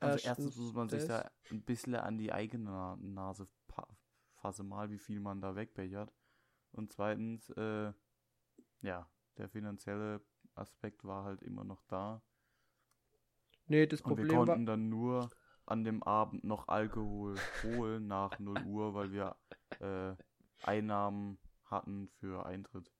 Also 0.00 0.14
Erstens 0.14 0.26
erstens 0.46 0.56
muss 0.56 0.72
man 0.74 0.88
sich 0.88 1.04
da 1.06 1.30
ein 1.50 1.62
bisschen 1.62 1.94
an 1.94 2.18
die 2.18 2.32
eigene 2.32 2.64
Na- 2.70 2.96
Nase 3.00 3.46
pa- 3.68 3.86
fasse 4.34 4.62
mal, 4.64 4.90
wie 4.90 4.98
viel 4.98 5.20
man 5.20 5.40
da 5.40 5.54
wegbechert. 5.56 6.12
Und 6.72 6.92
zweitens, 6.92 7.50
äh, 7.50 7.92
ja, 8.80 9.06
der 9.36 9.48
finanzielle 9.48 10.20
Aspekt 10.54 11.04
war 11.04 11.24
halt 11.24 11.42
immer 11.42 11.64
noch 11.64 11.82
da. 11.88 12.22
Nee, 13.72 13.86
das 13.86 14.02
Und 14.02 14.10
wir 14.10 14.16
Problem 14.16 14.36
konnten 14.36 14.66
dann 14.66 14.90
nur 14.90 15.30
an 15.64 15.82
dem 15.82 16.02
Abend 16.02 16.44
noch 16.44 16.68
Alkohol 16.68 17.36
holen 17.62 18.06
nach 18.06 18.38
0 18.38 18.64
Uhr, 18.66 18.92
weil 18.92 19.12
wir 19.12 19.34
äh, 19.80 20.14
Einnahmen 20.62 21.38
hatten 21.64 22.10
für 22.20 22.44
Eintritt. 22.44 22.92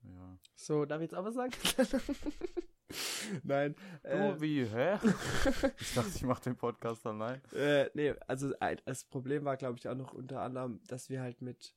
Ja. 0.00 0.38
So, 0.54 0.86
darf 0.86 1.02
ich 1.02 1.10
jetzt 1.10 1.14
auch 1.14 1.26
was 1.26 1.34
sagen? 1.34 1.52
Nein. 3.42 3.74
Du, 4.02 4.08
Äh, 4.08 4.40
wie, 4.40 4.64
hä? 4.64 4.94
ich 5.78 5.92
dachte, 5.92 6.12
ich 6.14 6.22
mache 6.22 6.44
den 6.44 6.56
Podcast 6.56 7.06
allein. 7.06 7.42
äh, 7.52 7.90
nee, 7.92 8.14
also 8.26 8.50
das 8.86 9.04
Problem 9.04 9.44
war, 9.44 9.58
glaube 9.58 9.76
ich, 9.76 9.86
auch 9.90 9.94
noch 9.94 10.14
unter 10.14 10.40
anderem, 10.40 10.80
dass 10.86 11.10
wir 11.10 11.20
halt 11.20 11.42
mit, 11.42 11.74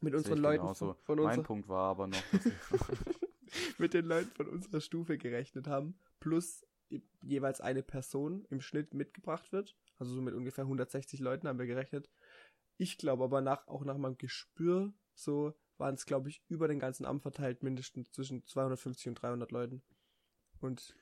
mit 0.00 0.14
unseren 0.14 0.38
Leuten 0.38 0.62
genauso. 0.62 0.94
von, 0.94 1.02
von 1.02 1.18
Mein 1.18 1.26
unserer, 1.26 1.44
Punkt 1.44 1.68
war 1.68 1.90
aber 1.90 2.06
noch, 2.06 2.22
mit 3.78 3.94
den 3.94 4.04
Leuten 4.04 4.30
von 4.30 4.46
unserer 4.46 4.80
Stufe 4.80 5.18
gerechnet 5.18 5.66
haben, 5.66 5.98
plus 6.20 6.67
jeweils 7.22 7.60
eine 7.60 7.82
Person 7.82 8.46
im 8.50 8.60
Schnitt 8.60 8.94
mitgebracht 8.94 9.52
wird. 9.52 9.76
Also 9.98 10.14
so 10.14 10.20
mit 10.20 10.34
ungefähr 10.34 10.64
160 10.64 11.20
Leuten 11.20 11.48
haben 11.48 11.58
wir 11.58 11.66
gerechnet. 11.66 12.10
Ich 12.76 12.98
glaube 12.98 13.24
aber 13.24 13.40
nach, 13.40 13.66
auch 13.66 13.84
nach 13.84 13.98
meinem 13.98 14.18
Gespür, 14.18 14.92
so 15.14 15.54
waren 15.78 15.94
es, 15.94 16.06
glaube 16.06 16.28
ich, 16.28 16.42
über 16.48 16.68
den 16.68 16.78
ganzen 16.78 17.04
Amt 17.04 17.22
verteilt 17.22 17.62
mindestens 17.62 18.10
zwischen 18.12 18.44
250 18.44 19.08
und 19.08 19.14
300 19.16 19.50
Leuten. 19.50 19.82
Und 20.60 20.96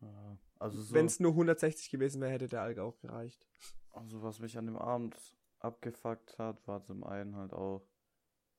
Ja, 0.00 0.38
also 0.58 0.80
so, 0.80 0.94
wenn 0.94 1.06
es 1.06 1.20
nur 1.20 1.32
160 1.32 1.90
gewesen 1.90 2.20
wäre, 2.20 2.32
hätte 2.32 2.48
der 2.48 2.62
Alk 2.62 2.78
auch 2.78 2.98
gereicht. 2.98 3.46
also 3.92 4.22
was 4.22 4.40
mich 4.40 4.58
an 4.58 4.66
dem 4.66 4.76
Abend 4.76 5.16
abgefuckt 5.58 6.38
hat, 6.38 6.66
war 6.66 6.82
zum 6.82 7.04
einen 7.04 7.36
halt 7.36 7.52
auch, 7.52 7.86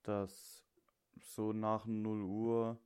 dass 0.04 0.66
so 1.20 1.54
nach 1.54 1.86
0 1.86 2.22
Uhr 2.24 2.80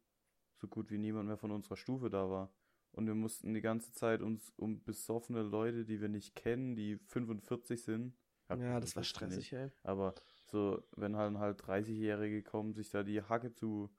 so 0.55 0.67
gut 0.67 0.89
wie 0.89 0.97
niemand 0.97 1.27
mehr 1.27 1.37
von 1.37 1.51
unserer 1.51 1.77
Stufe 1.77 2.09
da 2.09 2.29
war. 2.29 2.51
Und 2.97 3.05
wir 3.05 3.13
mussten 3.13 3.53
die 3.53 3.61
ganze 3.61 3.93
Zeit 3.93 4.23
uns 4.23 4.51
um 4.57 4.83
besoffene 4.83 5.43
Leute, 5.43 5.85
die 5.85 6.01
wir 6.01 6.09
nicht 6.09 6.35
kennen, 6.35 6.75
die 6.75 6.97
45 6.97 7.83
sind. 7.83 8.17
Ja, 8.49 8.79
das 8.79 8.95
war 8.95 9.03
45 9.03 9.05
stressig, 9.05 9.53
ey. 9.53 9.69
Aber 9.83 10.15
so, 10.45 10.83
wenn 10.95 11.15
halt 11.15 11.37
halt 11.37 11.61
30-Jährige 11.61 12.41
kommen, 12.41 12.73
sich 12.73 12.89
da 12.89 13.03
die 13.03 13.21
Hacke 13.21 13.53
zu, 13.53 13.91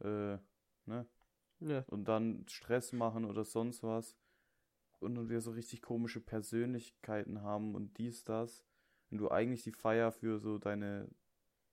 äh, 0.00 0.36
ne? 0.86 1.06
Ja. 1.60 1.84
Und 1.86 2.08
dann 2.08 2.44
Stress 2.48 2.92
machen 2.92 3.24
oder 3.24 3.44
sonst 3.44 3.84
was. 3.84 4.16
Und 4.98 5.14
dann 5.14 5.28
wir 5.28 5.40
so 5.40 5.52
richtig 5.52 5.80
komische 5.80 6.20
Persönlichkeiten 6.20 7.40
haben 7.42 7.76
und 7.76 7.98
dies, 7.98 8.24
das. 8.24 8.64
Wenn 9.10 9.18
du 9.18 9.30
eigentlich 9.30 9.62
die 9.62 9.70
Feier 9.70 10.10
für 10.10 10.40
so 10.40 10.58
deine, 10.58 11.08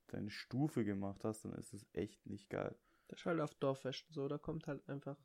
deine 0.10 0.30
Stufe 0.30 0.86
gemacht 0.86 1.24
hast, 1.24 1.43
dann 1.43 1.54
ist 1.54 1.74
es 1.74 1.88
echt 1.93 2.24
nicht 2.28 2.52
geil. 2.52 2.78
Das 3.08 3.21
ist 3.21 3.26
halt 3.26 3.41
auf 3.41 3.56
Dorffesten 3.56 4.13
so, 4.13 4.28
da 4.28 4.38
kommt 4.38 4.67
halt 4.67 4.88
einfach 4.88 5.17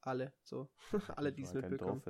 alle, 0.00 0.32
so. 0.42 0.68
alle, 1.16 1.32
die 1.32 1.42
es 1.42 1.54
mitbekommen. 1.54 2.02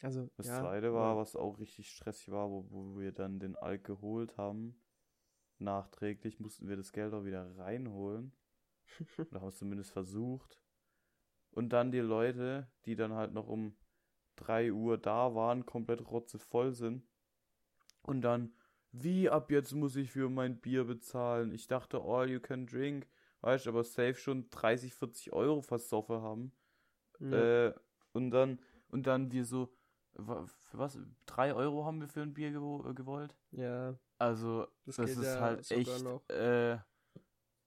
Also, 0.00 0.28
Das 0.36 0.46
ja, 0.46 0.60
zweite 0.60 0.92
war, 0.92 1.12
aber- 1.12 1.20
was 1.20 1.34
auch 1.36 1.58
richtig 1.58 1.90
stressig 1.90 2.30
war, 2.30 2.48
wo, 2.50 2.66
wo 2.70 2.98
wir 2.98 3.12
dann 3.12 3.40
den 3.40 3.56
Alk 3.56 3.84
geholt 3.84 4.36
haben. 4.36 4.80
Nachträglich 5.58 6.38
mussten 6.38 6.68
wir 6.68 6.76
das 6.76 6.92
Geld 6.92 7.12
auch 7.12 7.24
wieder 7.24 7.56
reinholen. 7.58 8.32
Oder 9.30 9.40
haben 9.40 9.48
es 9.48 9.58
zumindest 9.58 9.90
versucht. 9.90 10.60
Und 11.50 11.70
dann 11.70 11.90
die 11.90 11.98
Leute, 11.98 12.70
die 12.84 12.94
dann 12.94 13.12
halt 13.12 13.32
noch 13.32 13.48
um 13.48 13.76
3 14.36 14.72
Uhr 14.72 14.98
da 14.98 15.34
waren, 15.34 15.66
komplett 15.66 16.08
rotzevoll 16.08 16.72
sind. 16.72 17.08
Und 18.02 18.20
dann, 18.22 18.54
wie 18.92 19.28
ab 19.28 19.50
jetzt 19.50 19.72
muss 19.72 19.96
ich 19.96 20.12
für 20.12 20.28
mein 20.30 20.60
Bier 20.60 20.84
bezahlen? 20.84 21.52
Ich 21.52 21.66
dachte, 21.66 22.00
all 22.00 22.30
you 22.30 22.38
can 22.40 22.66
drink. 22.66 23.08
Weißt 23.40 23.66
du, 23.66 23.70
aber 23.70 23.82
safe 23.82 24.14
schon 24.14 24.48
30, 24.50 24.94
40 24.94 25.32
Euro 25.32 25.60
versoffen 25.60 26.20
haben. 26.22 26.52
Ja. 27.20 27.66
Äh, 27.66 27.74
und 28.12 28.30
dann, 28.30 28.60
und 28.88 29.06
dann 29.06 29.30
wir 29.32 29.44
so, 29.44 29.68
für 30.16 30.78
was? 30.78 30.98
Drei 31.26 31.54
Euro 31.54 31.84
haben 31.84 32.00
wir 32.00 32.08
für 32.08 32.22
ein 32.22 32.34
Bier 32.34 32.50
gewo 32.50 32.84
äh, 32.88 32.94
gewollt? 32.94 33.36
ja, 33.52 33.94
Also, 34.18 34.66
Das 34.86 34.96
das, 34.96 35.10
ist 35.10 35.22
ja 35.24 35.40
halt 35.40 35.70
echt 35.70 36.04
äh, 36.30 36.78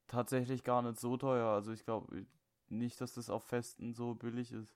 tatsächlich 0.07 0.63
gar 0.63 0.81
nicht 0.81 0.99
so 0.99 1.17
teuer. 1.17 1.47
Also 1.47 1.71
ich 1.71 1.85
glaube 1.85 2.25
nicht, 2.67 2.99
dass 3.01 3.13
das 3.13 3.29
auf 3.29 3.43
Festen 3.45 3.93
so 3.93 4.15
billig 4.15 4.51
ist. 4.51 4.75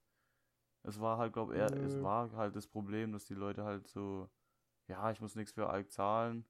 Es 0.83 0.99
war 0.99 1.17
halt, 1.17 1.33
glaube 1.33 1.55
eher, 1.55 1.73
es 1.83 2.01
war 2.01 2.31
halt 2.33 2.55
das 2.55 2.67
Problem, 2.67 3.11
dass 3.11 3.25
die 3.25 3.33
Leute 3.33 3.63
halt 3.63 3.87
so, 3.87 4.29
ja, 4.87 5.11
ich 5.11 5.19
muss 5.19 5.35
nichts 5.35 5.53
für 5.53 5.69
Alk 5.69 5.91
zahlen. 5.91 6.45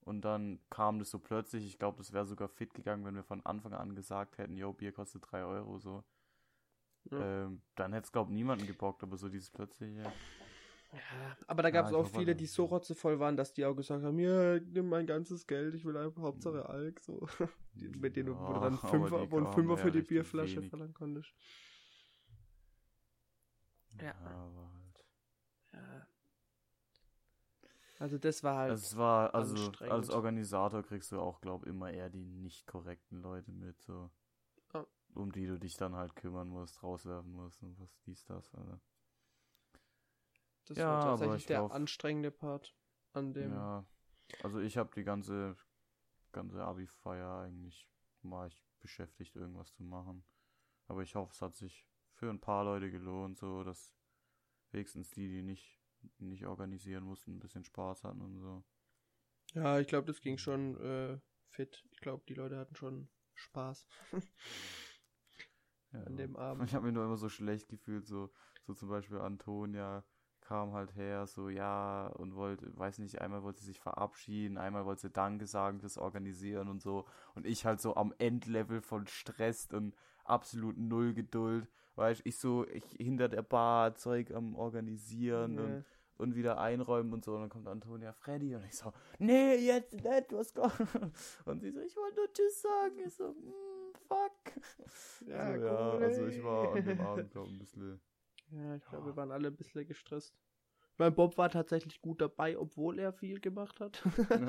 Und 0.00 0.22
dann 0.22 0.60
kam 0.70 0.98
das 0.98 1.10
so 1.10 1.18
plötzlich. 1.18 1.66
Ich 1.66 1.78
glaube, 1.78 1.98
das 1.98 2.12
wäre 2.12 2.26
sogar 2.26 2.48
fit 2.48 2.74
gegangen, 2.74 3.04
wenn 3.04 3.16
wir 3.16 3.24
von 3.24 3.44
Anfang 3.44 3.74
an 3.74 3.94
gesagt 3.94 4.38
hätten, 4.38 4.56
yo, 4.56 4.72
Bier 4.72 4.92
kostet 4.92 5.30
3 5.30 5.44
Euro 5.44 5.78
so. 5.78 6.04
Ja. 7.10 7.44
Ähm, 7.44 7.62
dann 7.74 7.92
hätte 7.92 8.06
es, 8.06 8.12
glaube 8.12 8.30
ich, 8.30 8.36
niemanden 8.36 8.66
gebockt, 8.66 9.02
aber 9.02 9.16
so 9.16 9.28
dieses 9.28 9.50
plötzliche. 9.50 10.02
Ja, 10.92 11.36
aber 11.46 11.62
da 11.62 11.70
gab 11.70 11.86
es 11.86 11.92
Ja, 11.92 11.98
ich 12.00 12.06
auch 12.06 12.10
viele, 12.10 12.34
die 12.34 12.46
so 12.46 12.64
rotzevoll 12.64 13.18
waren, 13.18 13.36
dass 13.36 13.52
die 13.52 13.64
auch 13.64 13.74
gesagt 13.74 14.04
haben, 14.04 14.18
ja, 14.18 14.58
nimm 14.60 14.88
mein 14.88 15.06
ganzes 15.06 15.46
Geld, 15.46 15.74
ich 15.74 15.84
will 15.84 15.96
einfach 15.96 16.22
Hauptsache 16.22 16.68
Alk, 16.68 17.00
so. 17.00 17.26
Mit 17.74 18.16
denen 18.16 18.28
du, 18.28 18.38
wo 18.38 18.46
du 18.46 18.52
Ja, 18.54 18.60
dann 18.60 18.78
Fünfer, 18.78 19.30
wo 19.30 19.38
ein 19.38 19.46
Fünfer 19.52 19.76
ja 19.76 19.76
für 19.76 19.90
die 19.92 20.02
Bierflasche 20.02 20.56
wenig. 20.56 20.70
verlangen 20.70 20.94
konntest. 20.94 21.34
Ja. 24.00 24.14
aber 24.24 24.70
halt. 24.74 25.04
Ja. 25.72 26.06
Also 27.98 28.18
das 28.18 28.42
war 28.44 28.56
halt, 28.58 28.72
Es 28.74 28.96
war, 28.96 29.34
also 29.34 29.72
als 29.80 30.10
Organisator 30.10 30.82
kriegst 30.82 31.12
du 31.12 31.20
auch, 31.20 31.40
glaub 31.40 31.66
immer 31.66 31.90
eher 31.90 32.10
die 32.10 32.24
nicht 32.24 32.66
korrekten 32.66 33.22
Leute 33.22 33.50
mit, 33.52 33.80
so. 33.82 34.10
Um 35.16 35.32
die 35.32 35.46
du 35.46 35.58
dich 35.58 35.76
dann 35.76 35.96
halt 35.96 36.14
kümmern 36.14 36.48
musst, 36.48 36.82
rauswerfen 36.82 37.32
musst 37.32 37.62
und 37.62 37.78
was 37.80 37.90
dies, 38.06 38.24
das, 38.26 38.54
also. 38.54 38.78
das 40.66 40.78
ja, 40.78 40.84
war 40.86 41.04
tatsächlich 41.04 41.42
ich 41.42 41.46
der 41.46 41.58
glaub- 41.58 41.72
anstrengende 41.72 42.30
Part 42.30 42.74
an 43.12 43.32
dem. 43.32 43.50
Ja. 43.50 43.86
Also 44.42 44.60
ich 44.60 44.76
habe 44.76 44.90
die 44.94 45.04
ganze, 45.04 45.56
ganze 46.32 46.62
Abi-Feier 46.62 47.40
eigentlich, 47.40 47.88
ich 48.48 48.64
beschäftigt, 48.80 49.36
irgendwas 49.36 49.72
zu 49.74 49.82
machen. 49.84 50.24
Aber 50.88 51.02
ich 51.02 51.14
hoffe, 51.14 51.32
es 51.32 51.40
hat 51.42 51.54
sich 51.54 51.86
für 52.14 52.30
ein 52.30 52.40
paar 52.40 52.64
Leute 52.64 52.90
gelohnt, 52.90 53.38
so, 53.38 53.62
dass 53.64 53.92
wenigstens 54.72 55.10
die, 55.10 55.28
die 55.28 55.42
nicht, 55.42 55.80
nicht 56.18 56.46
organisieren 56.46 57.04
mussten, 57.04 57.36
ein 57.36 57.40
bisschen 57.40 57.64
Spaß 57.64 58.04
hatten 58.04 58.20
und 58.20 58.38
so. 58.38 58.64
Ja, 59.54 59.78
ich 59.80 59.86
glaube, 59.86 60.06
das 60.06 60.20
ging 60.20 60.38
schon 60.38 60.76
äh, 60.80 61.18
fit. 61.48 61.84
Ich 61.90 62.00
glaube, 62.00 62.24
die 62.28 62.34
Leute 62.34 62.58
hatten 62.58 62.76
schon 62.76 63.08
Spaß. 63.34 63.86
an 66.20 66.26
dem 66.28 66.36
Abend. 66.36 66.64
Ich 66.68 66.74
habe 66.74 66.86
mich 66.86 66.94
nur 66.94 67.04
immer 67.04 67.16
so 67.16 67.28
schlecht 67.28 67.68
gefühlt, 67.68 68.06
so, 68.06 68.30
so 68.66 68.74
zum 68.74 68.88
Beispiel 68.88 69.18
Antonia 69.18 70.04
kam 70.40 70.72
halt 70.74 70.94
her, 70.94 71.26
so 71.26 71.48
ja, 71.48 72.06
und 72.06 72.36
wollte, 72.36 72.70
weiß 72.78 72.98
nicht, 72.98 73.20
einmal 73.20 73.42
wollte 73.42 73.60
sie 73.60 73.66
sich 73.66 73.80
verabschieden, 73.80 74.58
einmal 74.58 74.84
wollte 74.84 75.02
sie 75.02 75.10
Danke 75.10 75.46
sagen 75.46 75.80
fürs 75.80 75.98
Organisieren 75.98 76.68
und 76.68 76.80
so. 76.80 77.04
Und 77.34 77.46
ich 77.46 77.66
halt 77.66 77.80
so 77.80 77.96
am 77.96 78.14
Endlevel 78.18 78.80
von 78.80 79.08
Stress 79.08 79.68
und 79.72 79.96
absolut 80.24 80.76
null 80.78 81.14
Geduld, 81.14 81.68
weißt 81.96 82.22
ich 82.24 82.38
so 82.38 82.64
ich 82.68 82.84
hinter 82.96 83.28
der 83.28 83.42
Bar 83.42 83.96
Zeug 83.96 84.30
am 84.32 84.54
Organisieren 84.54 85.58
und, 85.58 85.74
Ja. 85.78 85.82
und 86.18 86.36
wieder 86.36 86.60
einräumen 86.60 87.12
und 87.12 87.24
so. 87.24 87.34
Und 87.34 87.40
dann 87.40 87.50
kommt 87.50 87.66
Antonia 87.66 88.12
Freddy 88.12 88.54
und 88.54 88.64
ich 88.66 88.76
so, 88.76 88.92
nee, 89.18 89.56
jetzt 89.56 89.94
nicht, 89.94 90.32
was 90.32 90.54
kommt. 90.54 90.74
Und 91.44 91.60
sie 91.60 91.72
so, 91.72 91.80
ich 91.80 91.96
wollte 91.96 92.16
nur 92.16 92.32
Tschüss 92.32 92.62
sagen. 92.62 92.98
Ich 93.04 93.14
so, 93.14 93.30
mm, 93.32 93.75
fuck. 94.08 94.32
Ja, 95.26 95.58
so, 95.58 95.66
ja 95.66 95.90
also 95.98 96.26
ich 96.26 96.42
war 96.42 96.72
an 96.72 96.84
dem. 96.84 97.00
Abend, 97.00 97.30
glaube 97.30 97.50
ein 97.50 97.58
bisschen. 97.58 98.00
Ja, 98.52 98.76
ich 98.76 98.84
glaube, 98.84 98.98
Ja. 98.98 99.06
wir 99.06 99.16
waren 99.16 99.32
alle 99.32 99.48
ein 99.48 99.56
bisschen 99.56 99.84
gestresst. 99.86 100.38
Mein 100.98 101.14
Bob 101.14 101.36
war 101.36 101.50
tatsächlich 101.50 102.00
gut 102.00 102.20
dabei, 102.20 102.56
obwohl 102.56 102.98
er 103.00 103.12
viel 103.12 103.40
gemacht 103.40 103.80
hat. 103.80 104.02
ja. 104.30 104.48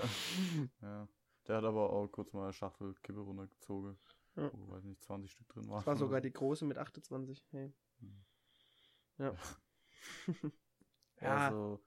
ja. 0.82 1.08
Der 1.48 1.58
hat 1.58 1.64
aber 1.64 1.90
auch 1.92 2.08
kurz 2.10 2.32
mal 2.32 2.44
eine 2.44 2.54
Schachtel 2.54 2.94
Kippe 3.02 3.20
runtergezogen. 3.22 3.98
Ja. 4.36 4.52
Wo, 4.54 4.72
weiß 4.72 4.84
nicht, 4.84 5.02
20 5.04 5.32
Stück 5.32 5.48
drin 5.50 5.68
waren. 5.68 5.78
Das 5.78 5.88
war 5.88 5.96
sogar 5.96 6.22
die 6.22 6.32
große 6.32 6.64
mit 6.66 6.78
28. 6.78 7.44
Hey. 7.52 7.74
Mhm. 8.00 8.26
Ja. 9.18 9.34
Ja. 11.20 11.50
so, 11.50 11.80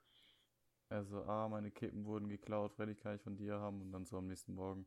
er 0.89 1.05
so, 1.05 1.23
ah, 1.25 1.49
meine 1.49 1.71
Kippen 1.71 2.05
wurden 2.05 2.29
geklaut, 2.29 2.73
Freddy, 2.73 2.97
kann 2.97 3.15
ich 3.15 3.23
von 3.23 3.37
dir 3.37 3.61
haben? 3.61 3.81
Und 3.81 3.93
dann 3.93 4.05
so 4.05 4.19
am 4.19 4.27
nächsten 4.27 4.55
Morgen, 4.55 4.87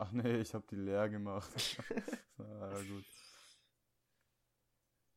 ach 0.00 0.12
nee, 0.12 0.40
ich 0.40 0.54
hab 0.54 0.66
die 0.68 0.76
leer 0.76 1.08
gemacht. 1.08 1.78
ah, 2.38 2.42
ja, 2.72 2.82
gut. 2.82 3.04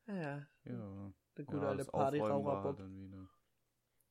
Ja, 0.08 0.48
ja. 0.66 1.14
Der 1.38 1.46
gute 1.46 1.58
ja, 1.64 1.70
alte 1.70 1.86
Partyraucher 1.86 2.74
dann 2.74 3.00
wieder. 3.00 3.30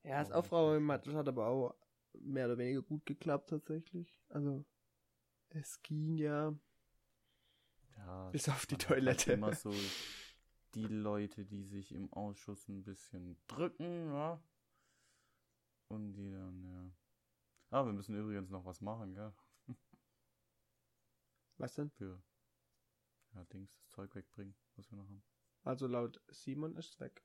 Ja, 0.05 0.19
das 0.21 0.33
Aufräumen 0.33 0.91
hat, 0.91 1.07
das 1.07 1.15
hat 1.15 1.29
aber 1.29 1.47
auch 1.47 1.77
mehr 2.15 2.47
oder 2.47 2.59
weniger 2.59 2.83
gut 2.83 3.05
geklappt 3.07 3.51
tatsächlich. 3.51 4.21
Also, 4.31 4.65
es 5.51 5.81
ging 5.83 6.17
ja. 6.17 6.55
Ja, 7.99 8.31
Bis 8.31 8.49
auf 8.49 8.67
die 8.67 8.75
halt 8.75 8.87
Toilette. 8.87 9.35
immer 9.35 9.55
so 9.55 9.73
die 10.75 10.87
Leute, 10.87 11.45
die 11.45 11.63
sich 11.65 11.93
im 11.93 12.11
Ausschuss 12.13 12.67
ein 12.69 12.83
bisschen 12.83 13.37
drücken, 13.47 14.13
ja. 14.13 14.43
Und 15.89 16.15
die 16.15 16.31
dann, 16.31 16.65
ja. 16.65 16.91
Ah, 17.71 17.85
wir 17.85 17.93
müssen 17.93 18.17
übrigens 18.17 18.51
noch 18.51 18.65
was 18.65 18.81
machen, 18.81 19.15
gell? 19.15 19.33
Was 21.59 21.75
denn? 21.75 21.91
Für, 21.91 22.23
ja, 23.35 23.45
Dings, 23.47 23.75
das 23.77 23.89
Zeug 23.91 24.15
wegbringen, 24.15 24.55
was 24.77 24.91
wir 24.91 24.99
noch 24.99 25.09
haben. 25.09 25.23
Also 25.63 25.87
laut 25.87 26.21
Simon 26.29 26.77
ist 26.77 26.99
weg. 27.01 27.23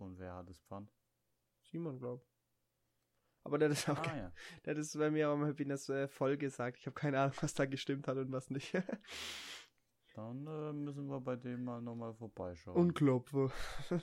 Und 0.00 0.18
wer 0.18 0.34
hat 0.34 0.48
das 0.48 0.60
Pfand? 0.62 0.90
Simon, 1.60 1.98
glaub. 1.98 2.26
Aber 3.44 3.58
der 3.58 3.68
hat 3.68 3.76
es 3.76 3.88
auch, 3.88 3.98
Ah, 3.98 4.16
ja. 4.16 4.32
der 4.64 4.74
hat 4.74 4.80
es 4.80 4.96
bei 4.96 5.10
mir 5.10 5.30
in 5.58 5.68
das 5.68 5.88
äh, 5.90 6.08
voll 6.08 6.38
gesagt. 6.38 6.78
Ich 6.78 6.86
habe 6.86 6.94
keine 6.94 7.20
Ahnung, 7.20 7.36
was 7.40 7.52
da 7.54 7.66
gestimmt 7.66 8.08
hat 8.08 8.16
und 8.16 8.32
was 8.32 8.48
nicht. 8.50 8.72
Dann 10.14 10.46
äh, 10.46 10.72
müssen 10.72 11.06
wir 11.06 11.20
bei 11.20 11.36
dem 11.36 11.64
mal 11.64 11.80
nochmal 11.82 12.14
vorbeischauen. 12.14 12.76
und 12.76 12.94
klopfe. 12.94 13.52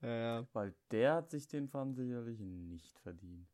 ja, 0.00 0.08
ja. 0.08 0.48
Weil 0.52 0.74
der 0.92 1.14
hat 1.14 1.30
sich 1.30 1.48
den 1.48 1.68
Pfand 1.68 1.96
sicherlich 1.96 2.38
nicht 2.38 2.98
verdient. 3.00 3.48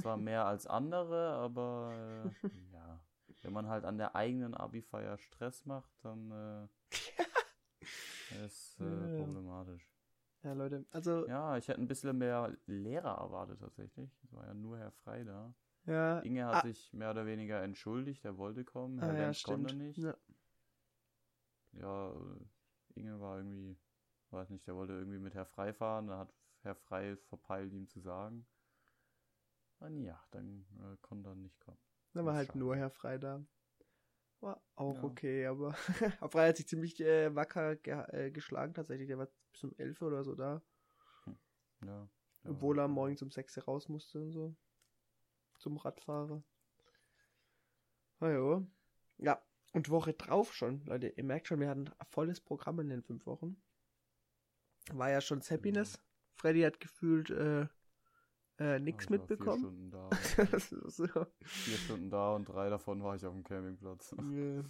Zwar 0.00 0.16
mehr 0.18 0.46
als 0.46 0.66
andere, 0.66 1.32
aber 1.34 2.32
äh, 2.44 2.48
ja. 2.72 3.00
Wenn 3.42 3.52
man 3.52 3.68
halt 3.68 3.84
an 3.84 3.96
der 3.98 4.14
eigenen 4.16 4.54
Abi-Feier 4.54 5.16
Stress 5.18 5.64
macht, 5.64 5.90
dann 6.02 6.30
äh, 6.30 6.68
ist 8.46 8.78
äh, 8.80 8.84
Ja, 8.84 9.24
problematisch. 9.24 9.88
Ja, 10.42 10.52
Leute. 10.54 10.84
Also, 10.90 11.26
ja, 11.26 11.56
ich 11.56 11.68
hätte 11.68 11.80
ein 11.80 11.86
bisschen 11.88 12.16
mehr 12.18 12.56
Lehrer 12.66 13.18
erwartet 13.18 13.60
tatsächlich. 13.60 14.10
Es 14.24 14.32
war 14.32 14.46
ja 14.46 14.54
nur 14.54 14.78
Herr 14.78 14.90
Frei 14.92 15.24
da. 15.24 15.52
ja, 15.86 16.20
Inge 16.20 16.46
hat 16.46 16.56
Ah. 16.56 16.66
sich 16.66 16.92
mehr 16.92 17.10
oder 17.10 17.26
weniger 17.26 17.62
entschuldigt, 17.62 18.24
er 18.24 18.36
wollte 18.38 18.64
kommen, 18.64 18.98
ah, 19.00 19.06
Herr 19.06 19.14
ja 19.14 19.20
Lenz 19.24 19.42
konnte 19.42 19.74
nicht. 19.74 19.98
Ja. 19.98 20.14
Ja, 21.72 22.10
äh, 22.12 22.98
Inge 23.00 23.20
war 23.20 23.36
irgendwie, 23.38 23.76
weiß 24.30 24.50
nicht, 24.50 24.66
der 24.66 24.74
wollte 24.76 24.94
irgendwie 24.94 25.18
mit 25.18 25.34
Herr 25.34 25.46
Frei 25.46 25.72
fahren, 25.72 26.08
da 26.08 26.18
hat 26.18 26.34
Herr 26.62 26.74
Frei 26.74 27.16
verpeilt, 27.28 27.72
ihm 27.72 27.88
zu 27.88 28.00
sagen. 28.00 28.46
Und 29.80 30.02
ja, 30.02 30.22
dann 30.30 30.66
äh, 30.78 30.96
konnte 31.00 31.30
er 31.30 31.34
nicht 31.34 31.58
kommen. 31.60 31.78
Da 32.12 32.24
war 32.24 32.34
halt 32.34 32.48
schade. 32.48 32.58
nur 32.58 32.76
Herr 32.76 32.90
Frei 32.90 33.18
da. 33.18 33.44
War 34.40 34.62
auch 34.74 34.96
Ja. 34.96 35.04
okay, 35.04 35.46
aber 35.46 35.72
Herr 36.20 36.28
Frei 36.28 36.48
hat 36.48 36.56
sich 36.56 36.68
ziemlich 36.68 37.00
äh, 37.00 37.34
wacker 37.34 37.76
ge 37.76 37.94
äh, 38.08 38.30
geschlagen 38.30 38.74
tatsächlich. 38.74 39.08
Der 39.08 39.18
war 39.18 39.28
bis 39.52 39.64
um 39.64 39.74
11 39.76 40.02
oder 40.02 40.24
so 40.24 40.34
da. 40.34 40.62
Ja. 41.82 42.08
ja, 42.44 42.50
Obwohl 42.50 42.78
er 42.78 42.88
morgens 42.88 43.22
um 43.22 43.30
6 43.30 43.66
raus 43.66 43.88
musste 43.88 44.20
und 44.20 44.32
so. 44.32 44.54
Zum 45.58 45.76
Radfahrer. 45.76 46.42
Na 48.20 48.30
ja. 48.30 48.62
Ja, 49.18 49.42
und 49.72 49.88
Woche 49.90 50.14
drauf 50.14 50.54
schon, 50.54 50.84
Leute. 50.84 51.08
Ihr 51.08 51.24
merkt 51.24 51.46
schon, 51.46 51.60
wir 51.60 51.68
hatten 51.68 51.88
ein 51.88 52.06
volles 52.06 52.40
Programm 52.40 52.80
in 52.80 52.88
den 52.88 53.02
fünf 53.02 53.26
Wochen. 53.26 53.62
War 54.92 55.10
ja 55.10 55.20
schon 55.20 55.40
Happiness. 55.40 56.00
Freddy 56.34 56.62
hat 56.62 56.80
gefühlt 56.80 57.30
äh, 57.30 57.66
äh, 58.60 58.78
nichts 58.78 59.04
Ich 59.04 59.10
war 59.10 59.18
mitbekommen. 59.18 59.58
Vier 59.60 59.68
Stunden 59.68 59.90
da. 59.90 60.10
so. 60.90 61.06
vier 61.42 61.76
Stunden 61.78 62.10
da 62.10 62.34
und 62.34 62.44
drei 62.48 62.70
davon 62.70 63.02
war 63.02 63.16
ich 63.16 63.24
auf 63.26 63.32
dem 63.32 63.42
Campingplatz. 63.42 64.14
Ja. 64.32 64.64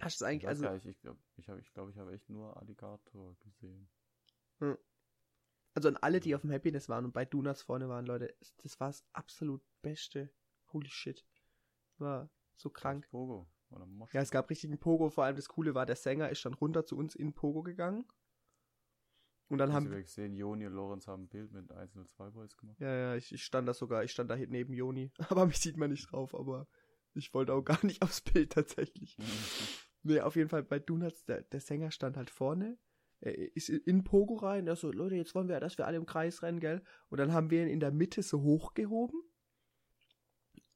Hast 0.00 0.20
du 0.20 0.24
Ich 0.24 0.28
eigentlich, 0.30 0.48
also, 0.48 0.68
nicht, 0.70 0.86
ich 0.86 1.00
glaube, 1.00 1.18
ich 1.36 1.48
habe 1.48 1.60
ich, 1.60 1.72
glaub, 1.72 1.88
ich 1.90 1.98
hab 1.98 2.08
echt 2.10 2.28
nur 2.28 2.56
Alligator 2.56 3.36
gesehen. 3.40 3.88
also 5.74 5.88
an 5.88 5.96
alle, 5.98 6.20
die 6.20 6.34
auf 6.34 6.40
dem 6.42 6.50
Happiness 6.52 6.88
waren 6.88 7.04
und 7.04 7.12
bei 7.12 7.24
Donuts 7.24 7.62
vorne 7.62 7.88
waren, 7.88 8.06
Leute, 8.06 8.34
es- 8.40 8.56
das 8.56 8.78
war 8.80 8.88
das 8.88 9.04
absolut 9.12 9.62
Beste. 9.82 10.30
Holy 10.72 10.88
shit. 10.88 11.24
War 11.98 12.28
so 12.56 12.70
krank. 12.70 13.08
Pogo 13.10 13.46
oder 13.70 13.86
Mosch. 13.86 14.12
Ja, 14.14 14.20
es 14.20 14.30
gab 14.32 14.50
richtigen 14.50 14.78
Pogo, 14.78 15.10
vor 15.10 15.24
allem 15.24 15.36
das 15.36 15.48
Coole 15.48 15.74
war, 15.74 15.86
der 15.86 15.96
Sänger 15.96 16.28
ist 16.30 16.44
dann 16.44 16.54
runter 16.54 16.84
zu 16.84 16.96
uns 16.96 17.14
in 17.14 17.32
Pogo 17.32 17.62
gegangen. 17.62 18.04
Und 19.54 19.58
dann 19.58 19.72
Haben 19.72 19.90
wir 19.90 20.02
gesehen, 20.02 20.34
Joni 20.34 20.66
und 20.66 20.72
Lorenz 20.72 21.06
haben 21.06 21.24
ein 21.24 21.28
Bild 21.28 21.52
mit 21.52 21.70
102 21.70 22.30
Boys 22.30 22.56
gemacht. 22.56 22.78
Ja, 22.80 22.94
ja, 22.94 23.16
ich, 23.16 23.32
ich 23.32 23.44
stand 23.44 23.68
da 23.68 23.74
sogar, 23.74 24.04
ich 24.04 24.10
stand 24.10 24.30
da 24.30 24.34
hinten 24.34 24.52
neben 24.52 24.72
Joni. 24.72 25.12
Aber 25.30 25.46
mich 25.46 25.58
sieht 25.58 25.76
man 25.76 25.90
nicht 25.90 26.10
drauf, 26.10 26.34
aber 26.34 26.66
ich 27.14 27.32
wollte 27.32 27.52
auch 27.54 27.62
gar 27.62 27.84
nicht 27.84 28.02
aufs 28.02 28.20
Bild 28.20 28.52
tatsächlich. 28.52 29.16
Nee, 30.06 30.20
auf 30.20 30.36
jeden 30.36 30.50
Fall 30.50 30.62
bei 30.62 30.78
Donuts, 30.78 31.24
der, 31.24 31.40
der 31.40 31.60
Sänger 31.60 31.90
stand 31.90 32.18
halt 32.18 32.28
vorne, 32.28 32.76
er 33.22 33.56
ist 33.56 33.70
in 33.70 34.04
Pogo 34.04 34.34
rein, 34.34 34.66
er 34.66 34.76
so, 34.76 34.92
Leute, 34.92 35.14
jetzt 35.14 35.34
wollen 35.34 35.48
wir, 35.48 35.58
dass 35.60 35.78
wir 35.78 35.86
alle 35.86 35.96
im 35.96 36.04
Kreis 36.04 36.42
rennen, 36.42 36.60
gell? 36.60 36.82
Und 37.08 37.16
dann 37.16 37.32
haben 37.32 37.48
wir 37.50 37.62
ihn 37.62 37.68
in 37.70 37.80
der 37.80 37.90
Mitte 37.90 38.22
so 38.22 38.42
hochgehoben. 38.42 39.18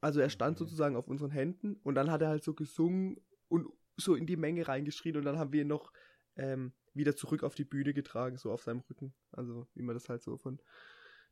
Also 0.01 0.21
er 0.21 0.31
stand 0.31 0.57
Okay. 0.57 0.65
sozusagen 0.65 0.97
auf 0.97 1.09
unseren 1.09 1.31
Händen 1.31 1.75
und 1.83 1.95
dann 1.95 2.11
hat 2.11 2.23
er 2.23 2.29
halt 2.29 2.43
so 2.43 2.55
gesungen 2.55 3.21
und 3.49 3.67
so 3.99 4.15
in 4.15 4.27
die 4.27 4.37
Menge 4.37 4.67
reingeschrien 4.67 5.19
und 5.19 5.25
dann 5.25 5.39
haben 5.39 5.53
wir 5.53 5.61
ihn 5.61 5.69
noch 5.69 5.93
ähm, 6.39 6.73
wieder 6.95 7.15
zurück 7.17 7.43
auf 7.45 7.55
die 7.55 7.65
Bühne 7.65 7.93
getragen, 7.95 8.37
so 8.39 8.51
auf 8.53 8.63
seinem 8.63 8.81
Rücken. 8.91 9.15
Also 9.33 9.67
wie 9.75 9.83
man 9.83 9.95
das 9.95 10.09
halt 10.09 10.23
so 10.23 10.37
von 10.39 10.61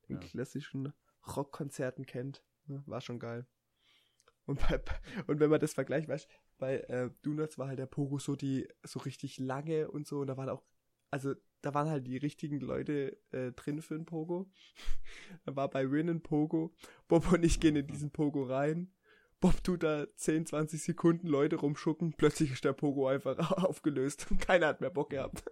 den 0.08 0.20
Ja. 0.20 0.28
klassischen 0.28 0.92
Rockkonzerten 1.36 2.06
kennt. 2.06 2.44
Ne? 2.66 2.82
War 2.86 3.00
schon 3.00 3.18
geil. 3.18 3.46
Und, 4.44 4.60
bei, 4.60 4.80
und 5.26 5.40
wenn 5.40 5.50
man 5.50 5.60
das 5.60 5.74
vergleicht, 5.74 6.08
weißt 6.08 6.28
bei 6.58 6.78
äh, 6.80 7.10
Donuts 7.22 7.58
war 7.58 7.68
halt 7.68 7.78
der 7.78 7.86
Pogo 7.86 8.18
so 8.18 8.36
die 8.36 8.68
so 8.82 9.00
richtig 9.00 9.38
lange 9.38 9.90
und 9.90 10.06
so 10.06 10.20
und 10.20 10.28
da 10.28 10.36
waren 10.36 10.48
auch 10.48 10.62
also 11.10 11.34
da 11.62 11.74
waren 11.74 11.88
halt 11.88 12.06
die 12.06 12.16
richtigen 12.16 12.60
Leute 12.60 13.18
äh, 13.32 13.52
drin 13.52 13.82
für 13.82 13.94
ein 13.94 14.04
Pogo. 14.06 14.50
da 15.44 15.56
war 15.56 15.68
bei 15.68 15.90
Win 15.90 16.08
ein 16.08 16.22
Pogo. 16.22 16.74
Bob 17.08 17.32
und 17.32 17.44
ich 17.44 17.60
gehen 17.60 17.76
in 17.76 17.86
diesen 17.86 18.10
Pogo 18.10 18.44
rein. 18.44 18.92
Bob 19.46 19.62
tut 19.62 19.84
da 19.84 20.08
10, 20.16 20.46
20 20.46 20.82
Sekunden 20.82 21.28
Leute 21.28 21.54
rumschucken. 21.54 22.12
Plötzlich 22.14 22.50
ist 22.50 22.64
der 22.64 22.72
Pogo 22.72 23.06
einfach 23.06 23.38
aufgelöst. 23.64 24.26
Keiner 24.40 24.66
hat 24.66 24.80
mehr 24.80 24.90
Bock 24.90 25.10
gehabt. 25.10 25.44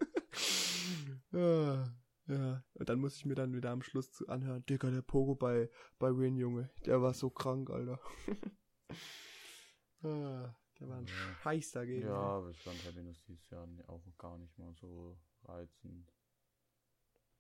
ja, 1.31 1.85
ja. 2.27 2.65
Und 2.75 2.89
dann 2.89 2.99
muss 2.99 3.15
ich 3.15 3.25
mir 3.25 3.37
dann 3.37 3.55
wieder 3.55 3.71
am 3.71 3.83
Schluss 3.83 4.11
zu 4.11 4.27
anhören. 4.27 4.67
Digga, 4.67 4.91
der 4.91 5.03
Pogo 5.03 5.37
bei, 5.37 5.71
bei 6.01 6.11
Win, 6.17 6.37
Junge. 6.37 6.71
Der 6.87 7.03
war 7.03 7.15
so 7.15 7.31
krank, 7.31 7.71
Alter. 7.71 8.01
ah, 10.03 10.57
der 10.81 10.89
war 10.89 10.97
ein 10.97 11.07
Ja. 11.07 11.35
Scheiß 11.45 11.71
dagegen. 11.71 12.09
Ja, 12.09 12.17
aber 12.17 12.51
ich 12.51 12.61
fand 12.61 12.85
Happiness 12.85 13.23
dieses 13.23 13.49
Jahr 13.51 13.69
auch 13.87 14.03
gar 14.19 14.39
nicht 14.39 14.59
mal 14.59 14.75
so 14.75 15.17
reizend. 15.45 16.13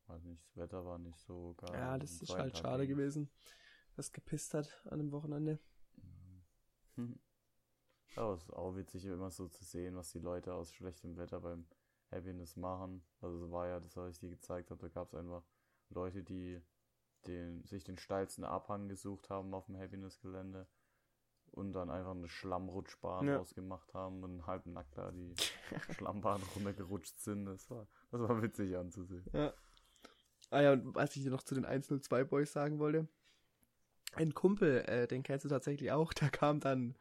Weiß 0.06 0.22
nicht, 0.22 0.40
das 0.44 0.56
Wetter 0.56 0.84
war 0.84 0.98
nicht 0.98 1.18
so 1.18 1.54
geil. 1.56 1.70
Ja, 1.72 1.98
das 1.98 2.22
ist 2.22 2.30
halt 2.30 2.52
Tag 2.54 2.62
schade 2.62 2.86
gewesen, 2.86 3.28
dass 3.96 4.12
gepisst 4.12 4.54
hat 4.54 4.80
an 4.88 4.98
dem 4.98 5.10
Wochenende. 5.10 5.58
Mhm. 6.96 7.18
Aber 8.16 8.34
es 8.34 8.42
ist 8.44 8.52
auch 8.52 8.76
witzig, 8.76 9.04
immer 9.06 9.30
so 9.30 9.48
zu 9.48 9.64
sehen, 9.64 9.96
was 9.96 10.10
die 10.12 10.20
Leute 10.20 10.54
aus 10.54 10.72
schlechtem 10.72 11.16
Wetter 11.16 11.40
beim 11.40 11.66
Happiness 12.10 12.56
machen. 12.56 13.04
Also 13.20 13.44
es 13.44 13.50
war 13.50 13.66
ja, 13.66 13.80
das, 13.80 13.96
was 13.96 14.12
ich 14.14 14.18
dir 14.20 14.30
gezeigt 14.30 14.70
habe, 14.70 14.80
da 14.80 14.88
gab 14.88 15.08
es 15.08 15.14
einfach 15.14 15.42
Leute, 15.90 16.22
die 16.22 16.60
den, 17.26 17.64
sich 17.64 17.82
den 17.84 17.96
steilsten 17.98 18.44
Abhang 18.44 18.88
gesucht 18.88 19.30
haben 19.30 19.52
auf 19.54 19.66
dem 19.66 19.76
Happiness-Gelände 19.76 20.68
und 21.52 21.72
dann 21.72 21.90
einfach 21.90 22.12
eine 22.12 22.28
Schlammrutschbahn 22.28 23.26
Ja. 23.26 23.38
ausgemacht 23.40 23.94
haben 23.94 24.22
und 24.22 24.46
halb 24.46 24.66
nackt 24.66 24.96
da 24.96 25.10
die 25.10 25.34
Schlammbahn 25.98 26.42
runtergerutscht 26.54 27.18
sind. 27.20 27.46
Das 27.46 27.68
war, 27.70 27.88
das 28.10 28.20
war 28.20 28.42
witzig 28.42 28.76
anzusehen. 28.76 29.24
Ja. 29.32 29.52
Ah 30.50 30.60
ja, 30.60 30.72
und 30.74 30.94
was 30.94 31.16
ich 31.16 31.22
dir 31.22 31.30
noch 31.30 31.42
zu 31.42 31.54
den 31.54 31.64
102 31.64 32.24
Boys 32.24 32.52
sagen 32.52 32.78
wollte. 32.78 33.08
Ein 34.16 34.34
Kumpel, 34.34 34.84
äh, 34.86 35.06
den 35.06 35.22
kennst 35.22 35.44
du 35.44 35.48
tatsächlich 35.48 35.92
auch, 35.92 36.12
der 36.12 36.30
kam 36.30 36.60
dann 36.60 36.96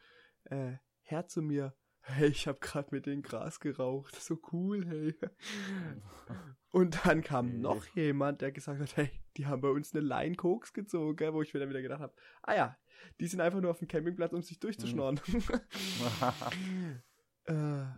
äh, 0.45 0.73
her 1.01 1.27
zu 1.27 1.41
mir. 1.41 1.75
Hey, 2.01 2.27
ich 2.27 2.47
hab 2.47 2.59
grad 2.59 2.91
mit 2.91 3.05
dem 3.05 3.21
Gras 3.21 3.61
geraucht. 3.61 4.15
So 4.15 4.37
cool, 4.51 4.85
hey. 4.85 5.15
Und 6.71 7.05
dann 7.05 7.23
kam 7.23 7.49
Hey. 7.49 7.59
noch 7.59 7.85
jemand, 7.95 8.41
der 8.41 8.51
gesagt 8.51 8.81
hat, 8.81 8.97
hey, 8.97 9.09
die 9.37 9.45
haben 9.45 9.61
bei 9.61 9.69
uns 9.69 9.93
eine 9.93 10.05
Line 10.05 10.35
Koks 10.35 10.73
gezogen, 10.73 11.15
gell, 11.15 11.33
wo 11.33 11.41
ich 11.41 11.53
mir 11.53 11.61
dann 11.61 11.69
wieder 11.69 11.81
gedacht 11.81 12.01
habe, 12.01 12.13
ah 12.41 12.55
ja, 12.55 12.77
die 13.19 13.27
sind 13.27 13.41
einfach 13.41 13.61
nur 13.61 13.71
auf 13.71 13.79
dem 13.79 13.87
Campingplatz, 13.87 14.33
um 14.33 14.41
sich 14.41 14.59
durchzuschnorren. 14.59 15.19
äh, 17.45 17.53
ja. 17.53 17.95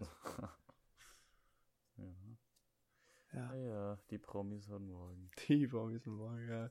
ja. 3.34 3.50
Ah 3.50 3.56
ja, 3.56 3.98
die 4.12 4.18
Promis 4.18 4.68
von 4.68 4.88
morgen. 4.88 5.32
Die 5.48 5.66
ein 5.66 5.94
bisschen 5.94 6.14
morgen, 6.14 6.48
ja. 6.48 6.70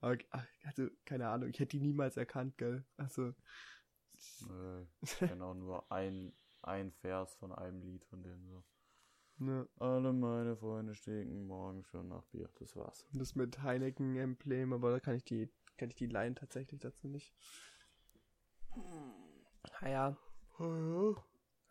Aber, 0.00 0.16
also, 0.64 0.88
keine 1.04 1.28
Ahnung, 1.28 1.48
ich 1.48 1.58
hätte 1.58 1.76
die 1.78 1.80
niemals 1.82 2.16
erkannt, 2.16 2.58
gell? 2.58 2.84
Also, 2.96 3.34
Nö, 4.48 4.86
ich 5.02 5.16
kenne 5.18 5.44
auch 5.44 5.54
nur 5.54 5.90
ein, 5.92 6.32
ein 6.62 6.90
Vers 6.92 7.34
von 7.36 7.52
einem 7.52 7.82
Lied 7.82 8.04
von 8.06 8.22
denen 8.22 8.46
so. 8.46 8.64
Ja. 9.38 9.66
Alle 9.78 10.12
meine 10.14 10.56
Freunde 10.56 10.94
stinken 10.94 11.46
morgen 11.46 11.84
schon 11.84 12.08
nach 12.08 12.24
Bier. 12.26 12.48
Das 12.58 12.74
war's. 12.76 13.06
Das 13.12 13.34
mit 13.34 13.62
Heineken-Emblem, 13.62 14.72
aber 14.72 14.90
da 14.92 15.00
kann 15.00 15.14
ich 15.16 15.24
die, 15.24 15.50
kann 15.76 15.90
ich 15.90 15.96
die 15.96 16.06
leihen 16.06 16.34
tatsächlich 16.34 16.80
dazu 16.80 17.08
nicht. 17.08 17.34
Naja, 19.80 20.16
Ja, 20.58 21.14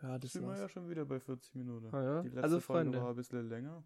ja, 0.01 0.17
das 0.19 0.33
sind 0.33 0.45
wir 0.45 0.57
ja 0.57 0.69
schon 0.69 0.89
wieder 0.89 1.05
bei 1.05 1.19
40 1.19 1.55
Minuten. 1.55 1.93
Ah, 1.95 2.03
ja. 2.03 2.21
Die 2.21 2.27
letzte 2.29 2.43
Also, 2.43 2.59
Folge 2.59 2.91
Freunde. 2.91 3.01
war 3.01 3.09
ein 3.11 3.15
bisschen 3.15 3.49
länger. 3.49 3.71
Machen 3.77 3.85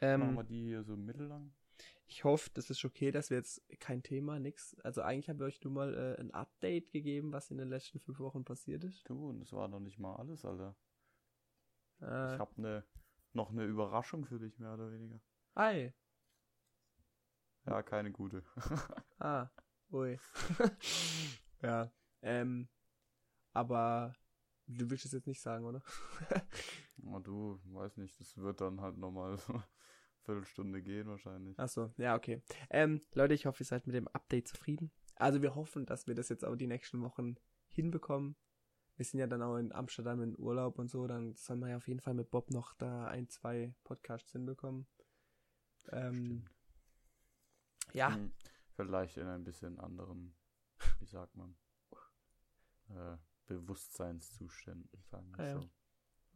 Ähm, 0.00 0.34
wir 0.34 0.44
die 0.44 0.62
hier 0.64 0.82
so 0.84 0.96
mittellang. 0.96 1.52
Ich 2.08 2.24
hoffe, 2.24 2.50
das 2.54 2.70
ist 2.70 2.84
okay, 2.84 3.10
dass 3.10 3.30
wir 3.30 3.36
jetzt 3.38 3.62
kein 3.80 4.02
Thema, 4.02 4.38
nix. 4.38 4.76
Also 4.80 5.02
eigentlich 5.02 5.28
habe 5.28 5.48
ich 5.48 5.56
euch 5.56 5.64
nur 5.64 5.72
mal 5.72 5.94
äh, 5.94 6.20
ein 6.20 6.30
Update 6.32 6.90
gegeben, 6.92 7.32
was 7.32 7.50
in 7.50 7.58
den 7.58 7.68
letzten 7.68 7.98
fünf 8.00 8.18
Wochen 8.20 8.44
passiert 8.44 8.84
ist. 8.84 9.08
Du, 9.08 9.28
und 9.30 9.40
das 9.40 9.52
war 9.52 9.68
noch 9.68 9.80
nicht 9.80 9.98
mal 9.98 10.14
alles, 10.16 10.44
Alter. 10.44 10.76
Äh, 12.00 12.34
Ich 12.34 12.38
habe 12.40 12.60
ne, 12.60 12.84
noch 13.32 13.50
eine 13.50 13.64
Überraschung 13.64 14.24
für 14.24 14.38
dich, 14.38 14.58
mehr 14.58 14.74
oder 14.74 14.90
weniger. 14.92 15.20
hi. 15.54 15.92
Ja, 17.66 17.82
keine 17.82 18.12
gute. 18.12 18.44
Ah, 19.18 19.48
ui. 19.90 20.18
ja, 21.62 21.90
ähm, 22.22 22.68
aber 23.54 24.14
du 24.66 24.88
willst 24.90 25.06
es 25.06 25.12
jetzt 25.12 25.26
nicht 25.26 25.40
sagen, 25.40 25.64
oder? 25.64 25.82
Oh, 27.04 27.18
du, 27.18 27.60
weiß 27.64 27.96
nicht, 27.98 28.18
das 28.20 28.36
wird 28.36 28.60
dann 28.60 28.80
halt 28.80 28.96
nochmal 28.98 29.38
Viertelstunde 30.26 30.82
gehen 30.82 31.08
wahrscheinlich. 31.08 31.58
Achso, 31.58 31.92
ja, 31.96 32.14
okay. 32.14 32.42
Ähm, 32.68 33.00
Leute, 33.14 33.34
ich 33.34 33.46
hoffe, 33.46 33.62
ihr 33.62 33.66
seid 33.66 33.86
mit 33.86 33.94
dem 33.94 34.08
Update 34.08 34.48
zufrieden. 34.48 34.90
Also 35.14 35.40
wir 35.40 35.54
hoffen, 35.54 35.86
dass 35.86 36.06
wir 36.06 36.14
das 36.14 36.28
jetzt 36.28 36.44
auch 36.44 36.56
die 36.56 36.66
nächsten 36.66 37.00
Wochen 37.02 37.36
hinbekommen. 37.68 38.36
Wir 38.96 39.04
sind 39.04 39.20
ja 39.20 39.26
dann 39.26 39.42
auch 39.42 39.56
in 39.56 39.72
Amsterdam 39.72 40.20
in 40.22 40.38
Urlaub 40.38 40.78
und 40.78 40.88
so, 40.88 41.06
dann 41.06 41.34
sollen 41.34 41.60
wir 41.60 41.68
ja 41.68 41.76
auf 41.76 41.88
jeden 41.88 42.00
Fall 42.00 42.14
mit 42.14 42.30
Bob 42.30 42.50
noch 42.50 42.74
da 42.74 43.06
ein, 43.06 43.28
zwei 43.28 43.74
Podcasts 43.84 44.32
hinbekommen. 44.32 44.86
Ähm, 45.92 46.44
ja, 47.92 48.18
Vielleicht 48.76 49.16
in 49.16 49.26
ein 49.26 49.42
bisschen 49.42 49.78
anderen, 49.80 50.34
wie 50.98 51.06
sagt 51.06 51.34
man, 51.34 51.56
äh, 52.90 53.16
Bewusstseinszuständen, 53.46 55.02
sagen 55.10 55.30
wir 55.30 55.44
Ah, 55.44 55.48
ja. 55.48 55.60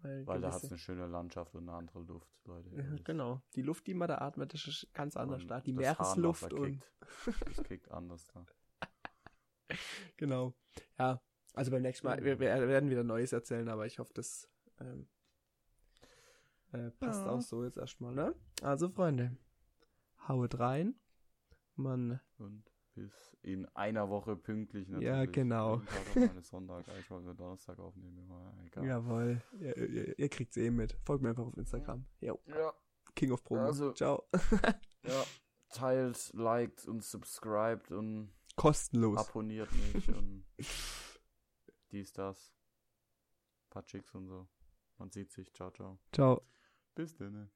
Weil, 0.02 0.26
Weil 0.26 0.40
da 0.40 0.52
hat 0.52 0.62
es 0.62 0.70
eine 0.70 0.78
schöne 0.78 1.06
Landschaft 1.06 1.54
und 1.54 1.68
eine 1.68 1.76
andere 1.76 2.00
Luft, 2.00 2.30
Leute. 2.46 2.70
Ja, 2.74 2.96
genau. 3.04 3.42
Die 3.54 3.62
Luft, 3.62 3.86
die 3.86 3.94
man 3.94 4.08
da 4.08 4.18
atmet, 4.18 4.54
ist 4.54 4.88
ganz 4.94 5.16
anders 5.16 5.46
da. 5.46 5.60
Die 5.60 5.72
Meeresluft 5.72 6.52
und 6.52 6.64
kickt. 6.64 6.92
Das 7.46 7.62
kickt 7.64 7.90
anders 7.90 8.26
da. 8.28 8.46
genau. 10.16 10.54
Ja, 10.98 11.20
also 11.54 11.70
beim 11.70 11.82
nächsten 11.82 12.06
Mal, 12.06 12.24
wir, 12.24 12.38
wir 12.38 12.68
werden 12.68 12.90
wieder 12.90 13.04
Neues 13.04 13.32
erzählen, 13.32 13.68
aber 13.68 13.86
ich 13.86 13.98
hoffe, 13.98 14.12
das 14.14 14.48
ähm, 14.80 15.06
äh, 16.72 16.90
passt 16.92 17.24
Ja. 17.26 17.32
auch 17.32 17.40
so 17.40 17.64
jetzt 17.64 17.76
erstmal, 17.76 18.14
ne? 18.14 18.34
Also, 18.62 18.88
Freunde, 18.88 19.36
haut 20.28 20.58
rein. 20.58 20.94
Man, 21.76 22.20
Und 22.38 22.69
bis 22.94 23.36
in 23.42 23.66
einer 23.74 24.08
Woche 24.10 24.36
pünktlich 24.36 24.88
natürlich. 24.88 25.06
Ja, 25.08 25.24
genau. 25.26 25.80
Sonntag. 26.42 26.84
Wollen 27.08 27.26
wir 27.26 27.34
Donnerstag 27.34 27.78
aufnehmen, 27.78 28.30
egal. 28.66 28.84
jawohl, 28.84 29.42
ihr, 29.58 29.76
ihr, 29.76 30.18
ihr 30.18 30.28
kriegt's 30.28 30.56
eh 30.56 30.70
mit. 30.70 30.92
Folgt 31.04 31.22
mir 31.22 31.30
einfach 31.30 31.46
auf 31.46 31.56
Instagram. 31.56 32.04
Jo, 32.20 32.38
Ja, 32.46 32.72
King 33.14 33.32
of 33.32 33.42
Promo. 33.44 33.62
Also- 33.62 33.92
Ciao. 33.92 34.28
ja. 35.04 35.24
Teilt, 35.72 36.32
liked 36.34 36.86
und 36.88 37.04
subscribed 37.04 37.92
und 37.92 38.32
Kostenlos. 38.56 39.16
abonniert 39.28 39.70
mich 39.72 40.08
und 40.08 40.44
dies, 41.92 42.12
das. 42.12 42.52
Paar 43.70 43.84
Chicks 43.86 44.12
und 44.16 44.26
so. 44.26 44.48
Man 44.98 45.10
sieht 45.12 45.30
sich. 45.30 45.52
Ciao, 45.52 45.70
ciao. 45.70 45.98
Ciao. 46.12 46.42
Bis 46.96 47.16
dann. 47.16 47.50